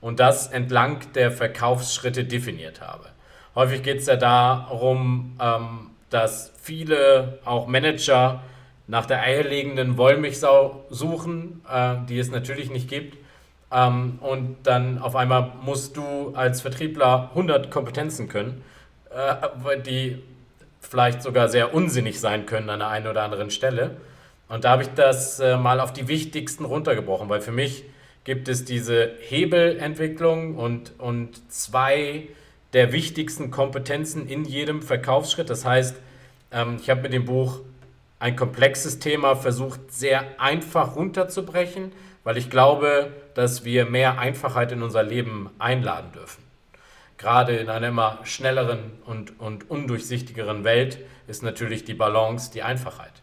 und 0.00 0.20
das 0.20 0.48
entlang 0.48 1.00
der 1.14 1.30
Verkaufsschritte 1.30 2.24
definiert 2.24 2.80
habe. 2.80 3.06
Häufig 3.54 3.82
geht 3.82 3.98
es 3.98 4.06
ja 4.06 4.16
darum, 4.16 5.36
ähm, 5.40 5.90
dass 6.10 6.52
viele, 6.60 7.38
auch 7.44 7.66
Manager, 7.66 8.42
nach 8.86 9.06
der 9.06 9.22
eierlegenden 9.22 9.96
Wollmilchsau 9.96 10.84
suchen, 10.90 11.62
äh, 11.70 11.94
die 12.08 12.18
es 12.18 12.30
natürlich 12.30 12.70
nicht 12.70 12.88
gibt. 12.88 13.16
Ähm, 13.72 14.18
und 14.20 14.56
dann 14.64 14.98
auf 14.98 15.16
einmal 15.16 15.52
musst 15.62 15.96
du 15.96 16.32
als 16.34 16.60
Vertriebler 16.60 17.30
100 17.30 17.70
Kompetenzen 17.70 18.28
können, 18.28 18.62
äh, 19.10 19.80
die 19.80 20.22
vielleicht 20.80 21.22
sogar 21.22 21.48
sehr 21.48 21.74
unsinnig 21.74 22.20
sein 22.20 22.44
können 22.44 22.68
an 22.68 22.80
der 22.80 22.88
einen 22.88 23.06
oder 23.06 23.22
anderen 23.22 23.50
Stelle. 23.50 23.96
Und 24.48 24.64
da 24.64 24.70
habe 24.70 24.82
ich 24.82 24.88
das 24.94 25.40
äh, 25.40 25.56
mal 25.56 25.80
auf 25.80 25.92
die 25.92 26.08
wichtigsten 26.08 26.64
runtergebrochen, 26.64 27.28
weil 27.28 27.40
für 27.40 27.52
mich 27.52 27.84
gibt 28.24 28.48
es 28.48 28.64
diese 28.64 29.12
Hebelentwicklung 29.20 30.56
und, 30.56 30.92
und 30.98 31.50
zwei 31.50 32.28
der 32.72 32.92
wichtigsten 32.92 33.50
Kompetenzen 33.50 34.28
in 34.28 34.44
jedem 34.44 34.82
Verkaufsschritt. 34.82 35.50
Das 35.50 35.64
heißt, 35.64 35.96
ähm, 36.52 36.78
ich 36.80 36.90
habe 36.90 37.02
mit 37.02 37.12
dem 37.12 37.24
Buch 37.24 37.60
ein 38.18 38.36
komplexes 38.36 38.98
Thema 38.98 39.34
versucht, 39.34 39.92
sehr 39.92 40.40
einfach 40.40 40.94
runterzubrechen, 40.94 41.92
weil 42.24 42.36
ich 42.36 42.50
glaube, 42.50 43.12
dass 43.34 43.64
wir 43.64 43.84
mehr 43.84 44.18
Einfachheit 44.18 44.70
in 44.70 44.82
unser 44.82 45.02
Leben 45.02 45.50
einladen 45.58 46.12
dürfen. 46.12 46.44
Gerade 47.18 47.56
in 47.56 47.68
einer 47.68 47.88
immer 47.88 48.20
schnelleren 48.22 48.92
und, 49.06 49.38
und 49.40 49.70
undurchsichtigeren 49.70 50.64
Welt 50.64 50.98
ist 51.26 51.42
natürlich 51.42 51.84
die 51.84 51.94
Balance 51.94 52.52
die 52.52 52.62
Einfachheit. 52.62 53.21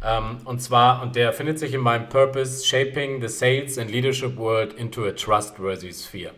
ähm, 0.04 0.38
und 0.46 0.62
zwar, 0.62 1.02
und 1.02 1.16
der 1.16 1.34
findet 1.34 1.60
sich 1.60 1.74
in 1.74 1.82
meinem 1.82 2.10
Purpose, 2.10 2.66
Shaping 2.66 3.22
the 3.22 3.28
Sales 3.28 3.78
and 3.78 3.92
Leadership 3.92 4.38
World 4.38 4.74
into 4.74 5.06
a 5.06 5.12
Trustworthy 5.12 5.92
Sphere. 5.94 6.32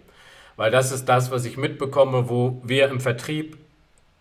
Weil 0.58 0.72
das 0.72 0.92
ist 0.92 1.06
das, 1.06 1.32
was 1.32 1.46
ich 1.46 1.58
mitbekomme, 1.58 2.30
wo 2.30 2.62
wir 2.64 2.90
im 2.90 3.00
Vertrieb 3.00 3.58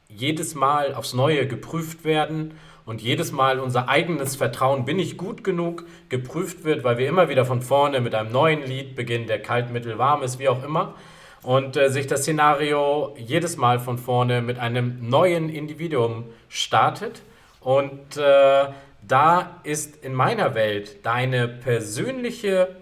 jedes 0.08 0.54
Mal 0.54 0.94
aufs 0.94 1.14
Neue 1.14 1.46
geprüft 1.46 2.04
werden 2.04 2.54
und 2.84 3.00
jedes 3.00 3.32
Mal 3.32 3.60
unser 3.60 3.88
eigenes 3.88 4.36
Vertrauen, 4.36 4.84
bin 4.84 4.98
ich 4.98 5.16
gut 5.16 5.44
genug, 5.44 5.84
geprüft 6.08 6.64
wird, 6.64 6.84
weil 6.84 6.98
wir 6.98 7.08
immer 7.08 7.28
wieder 7.28 7.44
von 7.44 7.62
vorne 7.62 8.00
mit 8.00 8.14
einem 8.14 8.32
neuen 8.32 8.62
Lied 8.64 8.96
beginnen, 8.96 9.26
der 9.26 9.40
kalt, 9.40 9.70
mittel, 9.70 9.98
warm 9.98 10.22
ist, 10.22 10.38
wie 10.38 10.48
auch 10.48 10.64
immer. 10.64 10.94
Und 11.42 11.76
äh, 11.76 11.88
sich 11.88 12.06
das 12.06 12.22
Szenario 12.22 13.14
jedes 13.16 13.56
Mal 13.56 13.78
von 13.78 13.96
vorne 13.96 14.42
mit 14.42 14.58
einem 14.58 15.08
neuen 15.08 15.48
Individuum 15.48 16.24
startet. 16.48 17.22
Und 17.60 18.16
äh, 18.16 18.68
da 19.06 19.60
ist 19.64 19.96
in 20.04 20.14
meiner 20.14 20.54
Welt 20.54 21.04
deine 21.04 21.48
persönliche, 21.48 22.76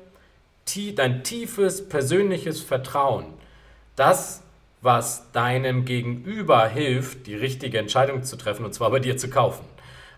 dein 0.94 1.24
tiefes 1.24 1.88
persönliches 1.88 2.60
Vertrauen, 2.60 3.26
das, 3.96 4.42
was 4.80 5.32
deinem 5.32 5.84
Gegenüber 5.84 6.68
hilft, 6.68 7.26
die 7.26 7.34
richtige 7.34 7.78
Entscheidung 7.78 8.22
zu 8.22 8.36
treffen, 8.36 8.64
und 8.64 8.74
zwar 8.74 8.90
bei 8.90 9.00
dir 9.00 9.16
zu 9.16 9.28
kaufen. 9.28 9.64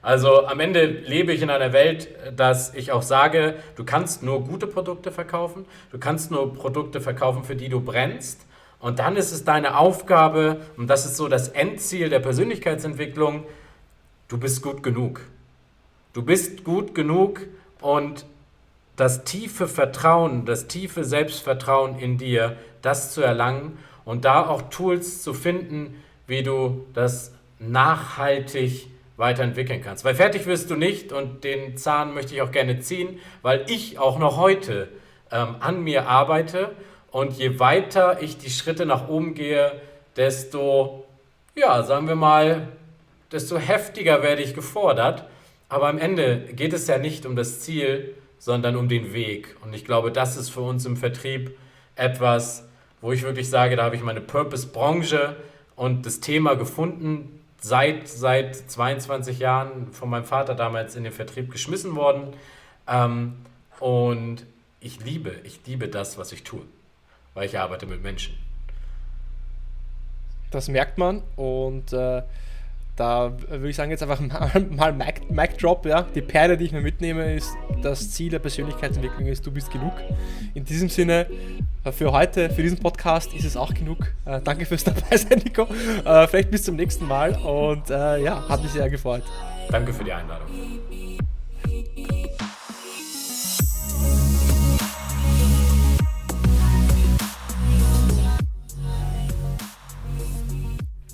Also 0.03 0.47
am 0.47 0.61
Ende 0.61 0.87
lebe 0.87 1.33
ich 1.33 1.43
in 1.43 1.51
einer 1.51 1.73
Welt, 1.73 2.09
dass 2.35 2.75
ich 2.75 2.91
auch 2.91 3.03
sage, 3.03 3.57
du 3.77 3.85
kannst 3.85 4.23
nur 4.23 4.45
gute 4.45 4.67
Produkte 4.67 5.13
verkaufen, 5.13 5.67
du 5.93 5.99
kannst 5.99 6.31
nur 6.31 6.55
Produkte 6.55 7.01
verkaufen, 7.01 7.45
für 7.45 7.57
die 7.57 7.69
du 7.69 7.81
brennst. 7.81 8.47
Und 8.79 8.99
dann 8.99 9.17
ist 9.17 9.31
es 9.31 9.45
deine 9.45 9.77
Aufgabe, 9.77 10.63
und 10.79 10.89
das 10.89 11.05
ist 11.05 11.17
so 11.17 11.29
das 11.29 11.49
Endziel 11.49 12.09
der 12.09 12.21
Persönlichkeitsentwicklung, 12.21 13.45
du 14.31 14.39
bist 14.39 14.63
gut 14.63 14.83
genug. 14.83 15.21
Du 16.15 16.23
bist 16.23 16.65
gut 16.65 16.95
genug 16.95 17.41
und 17.83 18.25
das 18.97 19.25
tiefe 19.25 19.69
Vertrauen, 19.69 20.47
das 20.47 20.67
tiefe 20.67 21.05
Selbstvertrauen 21.05 21.99
in 21.99 22.17
dir, 22.17 22.57
das 22.81 23.13
zu 23.13 23.21
erlangen 23.21 23.79
und 24.05 24.25
da 24.25 24.47
auch 24.47 24.63
Tools 24.71 25.23
zu 25.23 25.35
finden, 25.35 26.03
wie 26.27 26.43
du 26.43 26.87
das 26.95 27.35
nachhaltig 27.59 28.89
weiterentwickeln 29.17 29.83
kannst. 29.83 30.05
Weil 30.05 30.15
fertig 30.15 30.47
wirst 30.47 30.71
du 30.71 30.77
nicht 30.77 31.13
und 31.13 31.45
den 31.45 31.77
Zahn 31.77 32.15
möchte 32.15 32.35
ich 32.35 32.43
auch 32.43 32.53
gerne 32.53 32.81
ziehen, 32.81 33.19
weil 33.43 33.65
ich 33.69 33.99
auch 33.99 34.19
noch 34.19 34.37
heute 34.37 34.89
ähm, 35.31 35.57
an 35.61 35.83
mir 35.83 36.09
arbeite 36.09 36.75
und 37.11 37.33
je 37.33 37.59
weiter 37.59 38.23
ich 38.23 38.39
die 38.39 38.51
Schritte 38.51 38.87
nach 38.87 39.09
oben 39.09 39.35
gehe, 39.35 39.81
desto, 40.17 41.05
ja, 41.55 41.83
sagen 41.83 42.09
wir 42.09 42.15
mal, 42.15 42.69
desto 43.33 43.59
heftiger 43.59 44.23
werde 44.23 44.43
ich 44.43 44.55
gefordert 44.55 45.27
aber 45.71 45.87
am 45.89 45.99
Ende 45.99 46.41
geht 46.53 46.73
es 46.73 46.89
ja 46.89 46.99
nicht 46.99 47.25
um 47.25 47.37
das 47.37 47.61
Ziel, 47.61 48.15
sondern 48.39 48.75
um 48.77 48.89
den 48.89 49.15
Weg. 49.15 49.57
Und 49.63 49.73
ich 49.73 49.85
glaube, 49.85 50.11
das 50.11 50.37
ist 50.37 50.51
für 50.51 50.63
uns 50.63 50.85
im 50.85 50.97
Vertrieb 50.97 51.57
etwas, 51.95 52.69
wo 53.01 53.13
ich 53.13 53.23
wirklich 53.23 53.49
sage, 53.49 53.77
da 53.77 53.85
habe 53.85 53.95
ich 53.95 54.03
meine 54.03 54.21
Purpose-Branche 54.21 55.37
und 55.77 56.05
das 56.05 56.19
Thema 56.19 56.57
gefunden, 56.57 57.41
seit, 57.61 58.09
seit 58.09 58.57
22 58.57 59.39
Jahren 59.39 59.93
von 59.93 60.11
meinem 60.11 60.25
Vater 60.25 60.57
damals 60.57 60.97
in 60.97 61.05
den 61.05 61.13
Vertrieb 61.13 61.53
geschmissen 61.53 61.95
worden. 61.95 62.35
Ähm, 62.89 63.37
und 63.79 64.45
ich 64.81 65.05
liebe, 65.05 65.37
ich 65.45 65.61
liebe 65.67 65.87
das, 65.87 66.19
was 66.19 66.33
ich 66.33 66.43
tue, 66.43 66.63
weil 67.35 67.47
ich 67.47 67.59
arbeite 67.59 67.87
mit 67.87 68.03
Menschen. 68.03 68.37
Das 70.51 70.69
merkt 70.69 70.99
man 70.99 71.23
und 71.37 71.93
äh, 71.93 72.23
da 73.01 73.33
würde 73.49 73.71
ich 73.71 73.77
sagen, 73.77 73.91
jetzt 73.91 74.03
einfach 74.03 74.21
mal, 74.21 74.67
mal 74.71 74.93
Mic, 74.93 75.23
Mic 75.31 75.57
Drop. 75.59 75.87
Ja? 75.87 76.03
Die 76.03 76.21
Perle, 76.21 76.57
die 76.57 76.67
ich 76.67 76.73
mir 76.73 76.83
mitnehme, 76.83 77.35
ist, 77.35 77.51
das 77.83 78.11
Ziel 78.11 78.31
der 78.31 78.41
Persönlichkeitsentwicklung 78.41 79.27
ist, 79.27 79.47
du 79.47 79.51
bist 79.51 79.71
genug. 79.71 79.93
In 80.53 80.65
diesem 80.65 80.91
Sinne, 80.91 81.27
äh, 81.85 81.93
für 81.93 82.13
heute, 82.13 82.51
für 82.51 82.63
diesen 82.63 82.79
Podcast 82.79 83.33
ist 83.33 83.45
es 83.45 83.57
auch 83.57 83.73
genug. 83.73 84.13
Äh, 84.27 84.41
danke 84.43 84.67
fürs 84.67 84.85
dabei 84.91 85.17
sein, 85.17 85.41
Nico. 85.43 85.67
Äh, 86.05 86.27
vielleicht 86.29 86.51
bis 86.51 86.65
zum 86.65 86.77
nächsten 86.77 87.07
Mal 87.07 87.35
und 87.37 87.89
äh, 87.89 88.23
ja, 88.23 88.47
hat 88.49 88.63
mich 88.63 88.73
sehr 88.73 88.91
gefreut. 88.91 89.23
Danke 89.71 89.93
für 89.95 90.05
die 90.05 90.13
Einladung. 90.13 90.47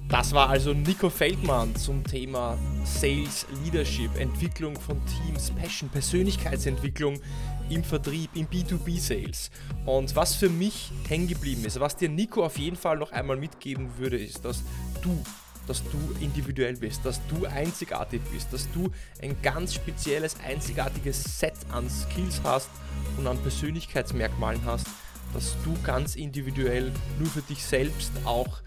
Das 0.09 0.33
war 0.33 0.49
also 0.49 0.73
Nico 0.73 1.11
Feldmann 1.11 1.75
zum 1.75 2.05
Thema 2.05 2.57
Sales 2.85 3.45
Leadership, 3.65 4.17
Entwicklung 4.17 4.79
von 4.79 5.01
Teams, 5.05 5.51
Passion, 5.51 5.89
Persönlichkeitsentwicklung 5.89 7.19
im 7.71 7.83
Vertrieb, 7.83 8.31
im 8.35 8.47
B2B-Sales. 8.47 9.51
Und 9.85 10.15
was 10.15 10.37
für 10.37 10.49
mich 10.49 10.93
hängen 11.09 11.27
geblieben 11.27 11.65
ist, 11.65 11.81
was 11.81 11.97
dir 11.97 12.09
Nico 12.09 12.45
auf 12.45 12.57
jeden 12.57 12.77
Fall 12.77 12.99
noch 12.99 13.11
einmal 13.11 13.37
mitgeben 13.37 13.99
würde, 13.99 14.17
ist, 14.17 14.45
dass 14.45 14.63
du 15.03 15.23
dass 15.67 15.83
du 15.83 15.99
individuell 16.21 16.77
bist, 16.77 17.05
dass 17.05 17.21
du 17.27 17.45
einzigartig 17.45 18.23
bist, 18.33 18.53
dass 18.53 18.71
du 18.71 18.89
ein 19.21 19.37
ganz 19.43 19.75
spezielles, 19.75 20.37
einzigartiges 20.47 21.41
Set 21.41 21.55
an 21.73 21.91
Skills 21.91 22.41
hast 22.45 22.71
und 23.19 23.27
an 23.27 23.37
Persönlichkeitsmerkmalen 23.39 24.65
hast, 24.65 24.87
dass 25.35 25.57
du 25.65 25.75
ganz 25.83 26.15
individuell 26.15 26.93
nur 27.19 27.29
für 27.29 27.43
dich 27.43 27.65
selbst 27.65 28.13
auch 28.25 28.61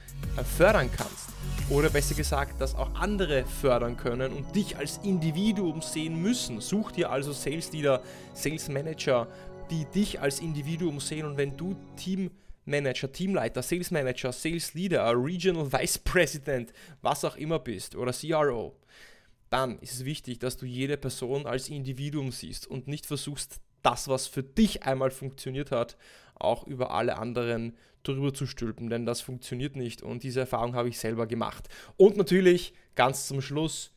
fördern 0.57 0.89
kannst. 0.95 1.29
Oder 1.69 1.89
besser 1.89 2.15
gesagt, 2.15 2.59
dass 2.59 2.73
auch 2.73 2.95
andere 2.95 3.45
fördern 3.45 3.95
können 3.95 4.33
und 4.33 4.55
dich 4.55 4.77
als 4.77 4.99
Individuum 5.03 5.81
sehen 5.81 6.21
müssen. 6.21 6.61
Such 6.61 6.91
dir 6.91 7.11
also 7.11 7.31
Sales 7.31 7.71
Leader, 7.71 8.01
Sales 8.33 8.69
Manager, 8.69 9.27
die 9.69 9.85
dich 9.85 10.19
als 10.19 10.39
Individuum 10.39 10.99
sehen 10.99 11.25
und 11.25 11.37
wenn 11.37 11.55
du 11.55 11.75
Teammanager, 11.95 13.11
Teamleiter, 13.11 13.61
Sales 13.61 13.91
Manager, 13.91 14.31
Sales 14.31 14.73
Leader, 14.73 15.13
Regional 15.15 15.71
Vice 15.71 15.99
President, 15.99 16.73
was 17.01 17.23
auch 17.23 17.35
immer 17.35 17.59
bist 17.59 17.95
oder 17.95 18.13
CRO, 18.13 18.75
dann 19.49 19.79
ist 19.79 19.93
es 19.93 20.05
wichtig, 20.05 20.39
dass 20.39 20.57
du 20.57 20.65
jede 20.65 20.97
Person 20.97 21.45
als 21.45 21.69
Individuum 21.69 22.31
siehst 22.31 22.67
und 22.67 22.87
nicht 22.87 23.05
versuchst, 23.05 23.59
das, 23.81 24.07
was 24.07 24.27
für 24.27 24.43
dich 24.43 24.83
einmal 24.83 25.11
funktioniert 25.11 25.71
hat, 25.71 25.97
auch 26.39 26.65
über 26.65 26.91
alle 26.91 27.17
anderen 27.17 27.77
drüber 28.03 28.33
zu 28.33 28.47
stülpen, 28.47 28.89
denn 28.89 29.05
das 29.05 29.21
funktioniert 29.21 29.75
nicht 29.75 30.01
und 30.01 30.23
diese 30.23 30.41
Erfahrung 30.41 30.75
habe 30.75 30.89
ich 30.89 30.97
selber 30.97 31.27
gemacht. 31.27 31.67
Und 31.97 32.17
natürlich 32.17 32.73
ganz 32.95 33.27
zum 33.27 33.41
Schluss 33.41 33.91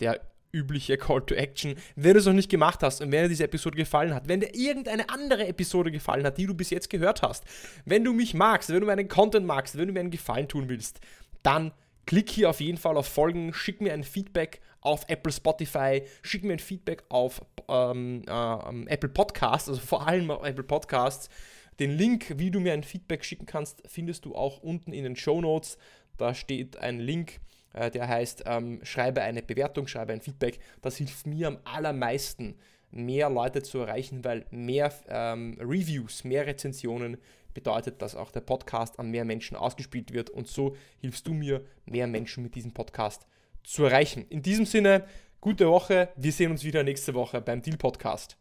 der 0.00 0.20
übliche 0.52 0.96
Call 0.96 1.22
to 1.22 1.34
Action. 1.34 1.74
Wenn 1.96 2.14
du 2.14 2.20
es 2.20 2.26
noch 2.26 2.32
nicht 2.32 2.50
gemacht 2.50 2.82
hast 2.82 3.00
und 3.00 3.12
wenn 3.12 3.24
dir 3.24 3.28
diese 3.28 3.44
Episode 3.44 3.76
gefallen 3.76 4.14
hat, 4.14 4.28
wenn 4.28 4.40
dir 4.40 4.54
irgendeine 4.54 5.08
andere 5.10 5.46
Episode 5.46 5.90
gefallen 5.90 6.24
hat, 6.24 6.38
die 6.38 6.46
du 6.46 6.54
bis 6.54 6.70
jetzt 6.70 6.88
gehört 6.88 7.22
hast, 7.22 7.44
wenn 7.84 8.04
du 8.04 8.12
mich 8.12 8.34
magst, 8.34 8.70
wenn 8.70 8.80
du 8.80 8.86
meinen 8.86 9.08
Content 9.08 9.46
magst, 9.46 9.76
wenn 9.76 9.88
du 9.88 9.92
mir 9.92 10.00
einen 10.00 10.10
Gefallen 10.10 10.48
tun 10.48 10.68
willst, 10.68 11.00
dann 11.42 11.72
klick 12.06 12.30
hier 12.30 12.48
auf 12.50 12.60
jeden 12.60 12.78
Fall 12.78 12.96
auf 12.96 13.06
Folgen, 13.06 13.52
schick 13.52 13.80
mir 13.80 13.92
ein 13.92 14.04
Feedback 14.04 14.60
auf 14.80 15.04
Apple 15.08 15.32
Spotify, 15.32 16.02
schick 16.22 16.44
mir 16.44 16.54
ein 16.54 16.58
Feedback 16.58 17.04
auf 17.08 17.44
ähm, 17.68 18.22
äh, 18.26 18.86
Apple 18.86 19.08
Podcasts, 19.08 19.68
also 19.68 19.80
vor 19.80 20.06
allem 20.06 20.30
auf 20.30 20.44
Apple 20.46 20.64
Podcasts. 20.64 21.28
Den 21.78 21.90
Link, 21.90 22.34
wie 22.38 22.50
du 22.50 22.60
mir 22.60 22.72
ein 22.72 22.82
Feedback 22.82 23.24
schicken 23.24 23.46
kannst, 23.46 23.82
findest 23.86 24.24
du 24.24 24.34
auch 24.34 24.62
unten 24.62 24.92
in 24.92 25.04
den 25.04 25.16
Show 25.16 25.40
Notes. 25.40 25.78
Da 26.16 26.34
steht 26.34 26.78
ein 26.78 27.00
Link, 27.00 27.40
äh, 27.74 27.90
der 27.90 28.08
heißt, 28.08 28.44
ähm, 28.46 28.80
schreibe 28.82 29.22
eine 29.22 29.42
Bewertung, 29.42 29.86
schreibe 29.86 30.12
ein 30.12 30.22
Feedback. 30.22 30.58
Das 30.80 30.96
hilft 30.96 31.26
mir 31.26 31.48
am 31.48 31.58
allermeisten, 31.64 32.56
mehr 32.90 33.28
Leute 33.28 33.62
zu 33.62 33.78
erreichen, 33.78 34.24
weil 34.24 34.46
mehr 34.50 34.92
ähm, 35.08 35.58
Reviews, 35.60 36.24
mehr 36.24 36.46
Rezensionen 36.46 37.18
bedeutet, 37.52 38.00
dass 38.02 38.14
auch 38.14 38.30
der 38.30 38.40
Podcast 38.40 38.98
an 38.98 39.10
mehr 39.10 39.24
Menschen 39.24 39.56
ausgespielt 39.56 40.12
wird 40.12 40.30
und 40.30 40.46
so 40.46 40.76
hilfst 41.00 41.26
du 41.26 41.34
mir, 41.34 41.64
mehr 41.84 42.06
Menschen 42.06 42.42
mit 42.42 42.54
diesem 42.54 42.72
Podcast 42.72 43.26
zu 43.64 43.84
erreichen. 43.84 44.26
In 44.28 44.42
diesem 44.42 44.66
Sinne, 44.66 45.04
gute 45.40 45.68
Woche. 45.68 46.08
Wir 46.16 46.32
sehen 46.32 46.50
uns 46.50 46.64
wieder 46.64 46.82
nächste 46.82 47.14
Woche 47.14 47.40
beim 47.40 47.62
Deal 47.62 47.76
Podcast. 47.76 48.36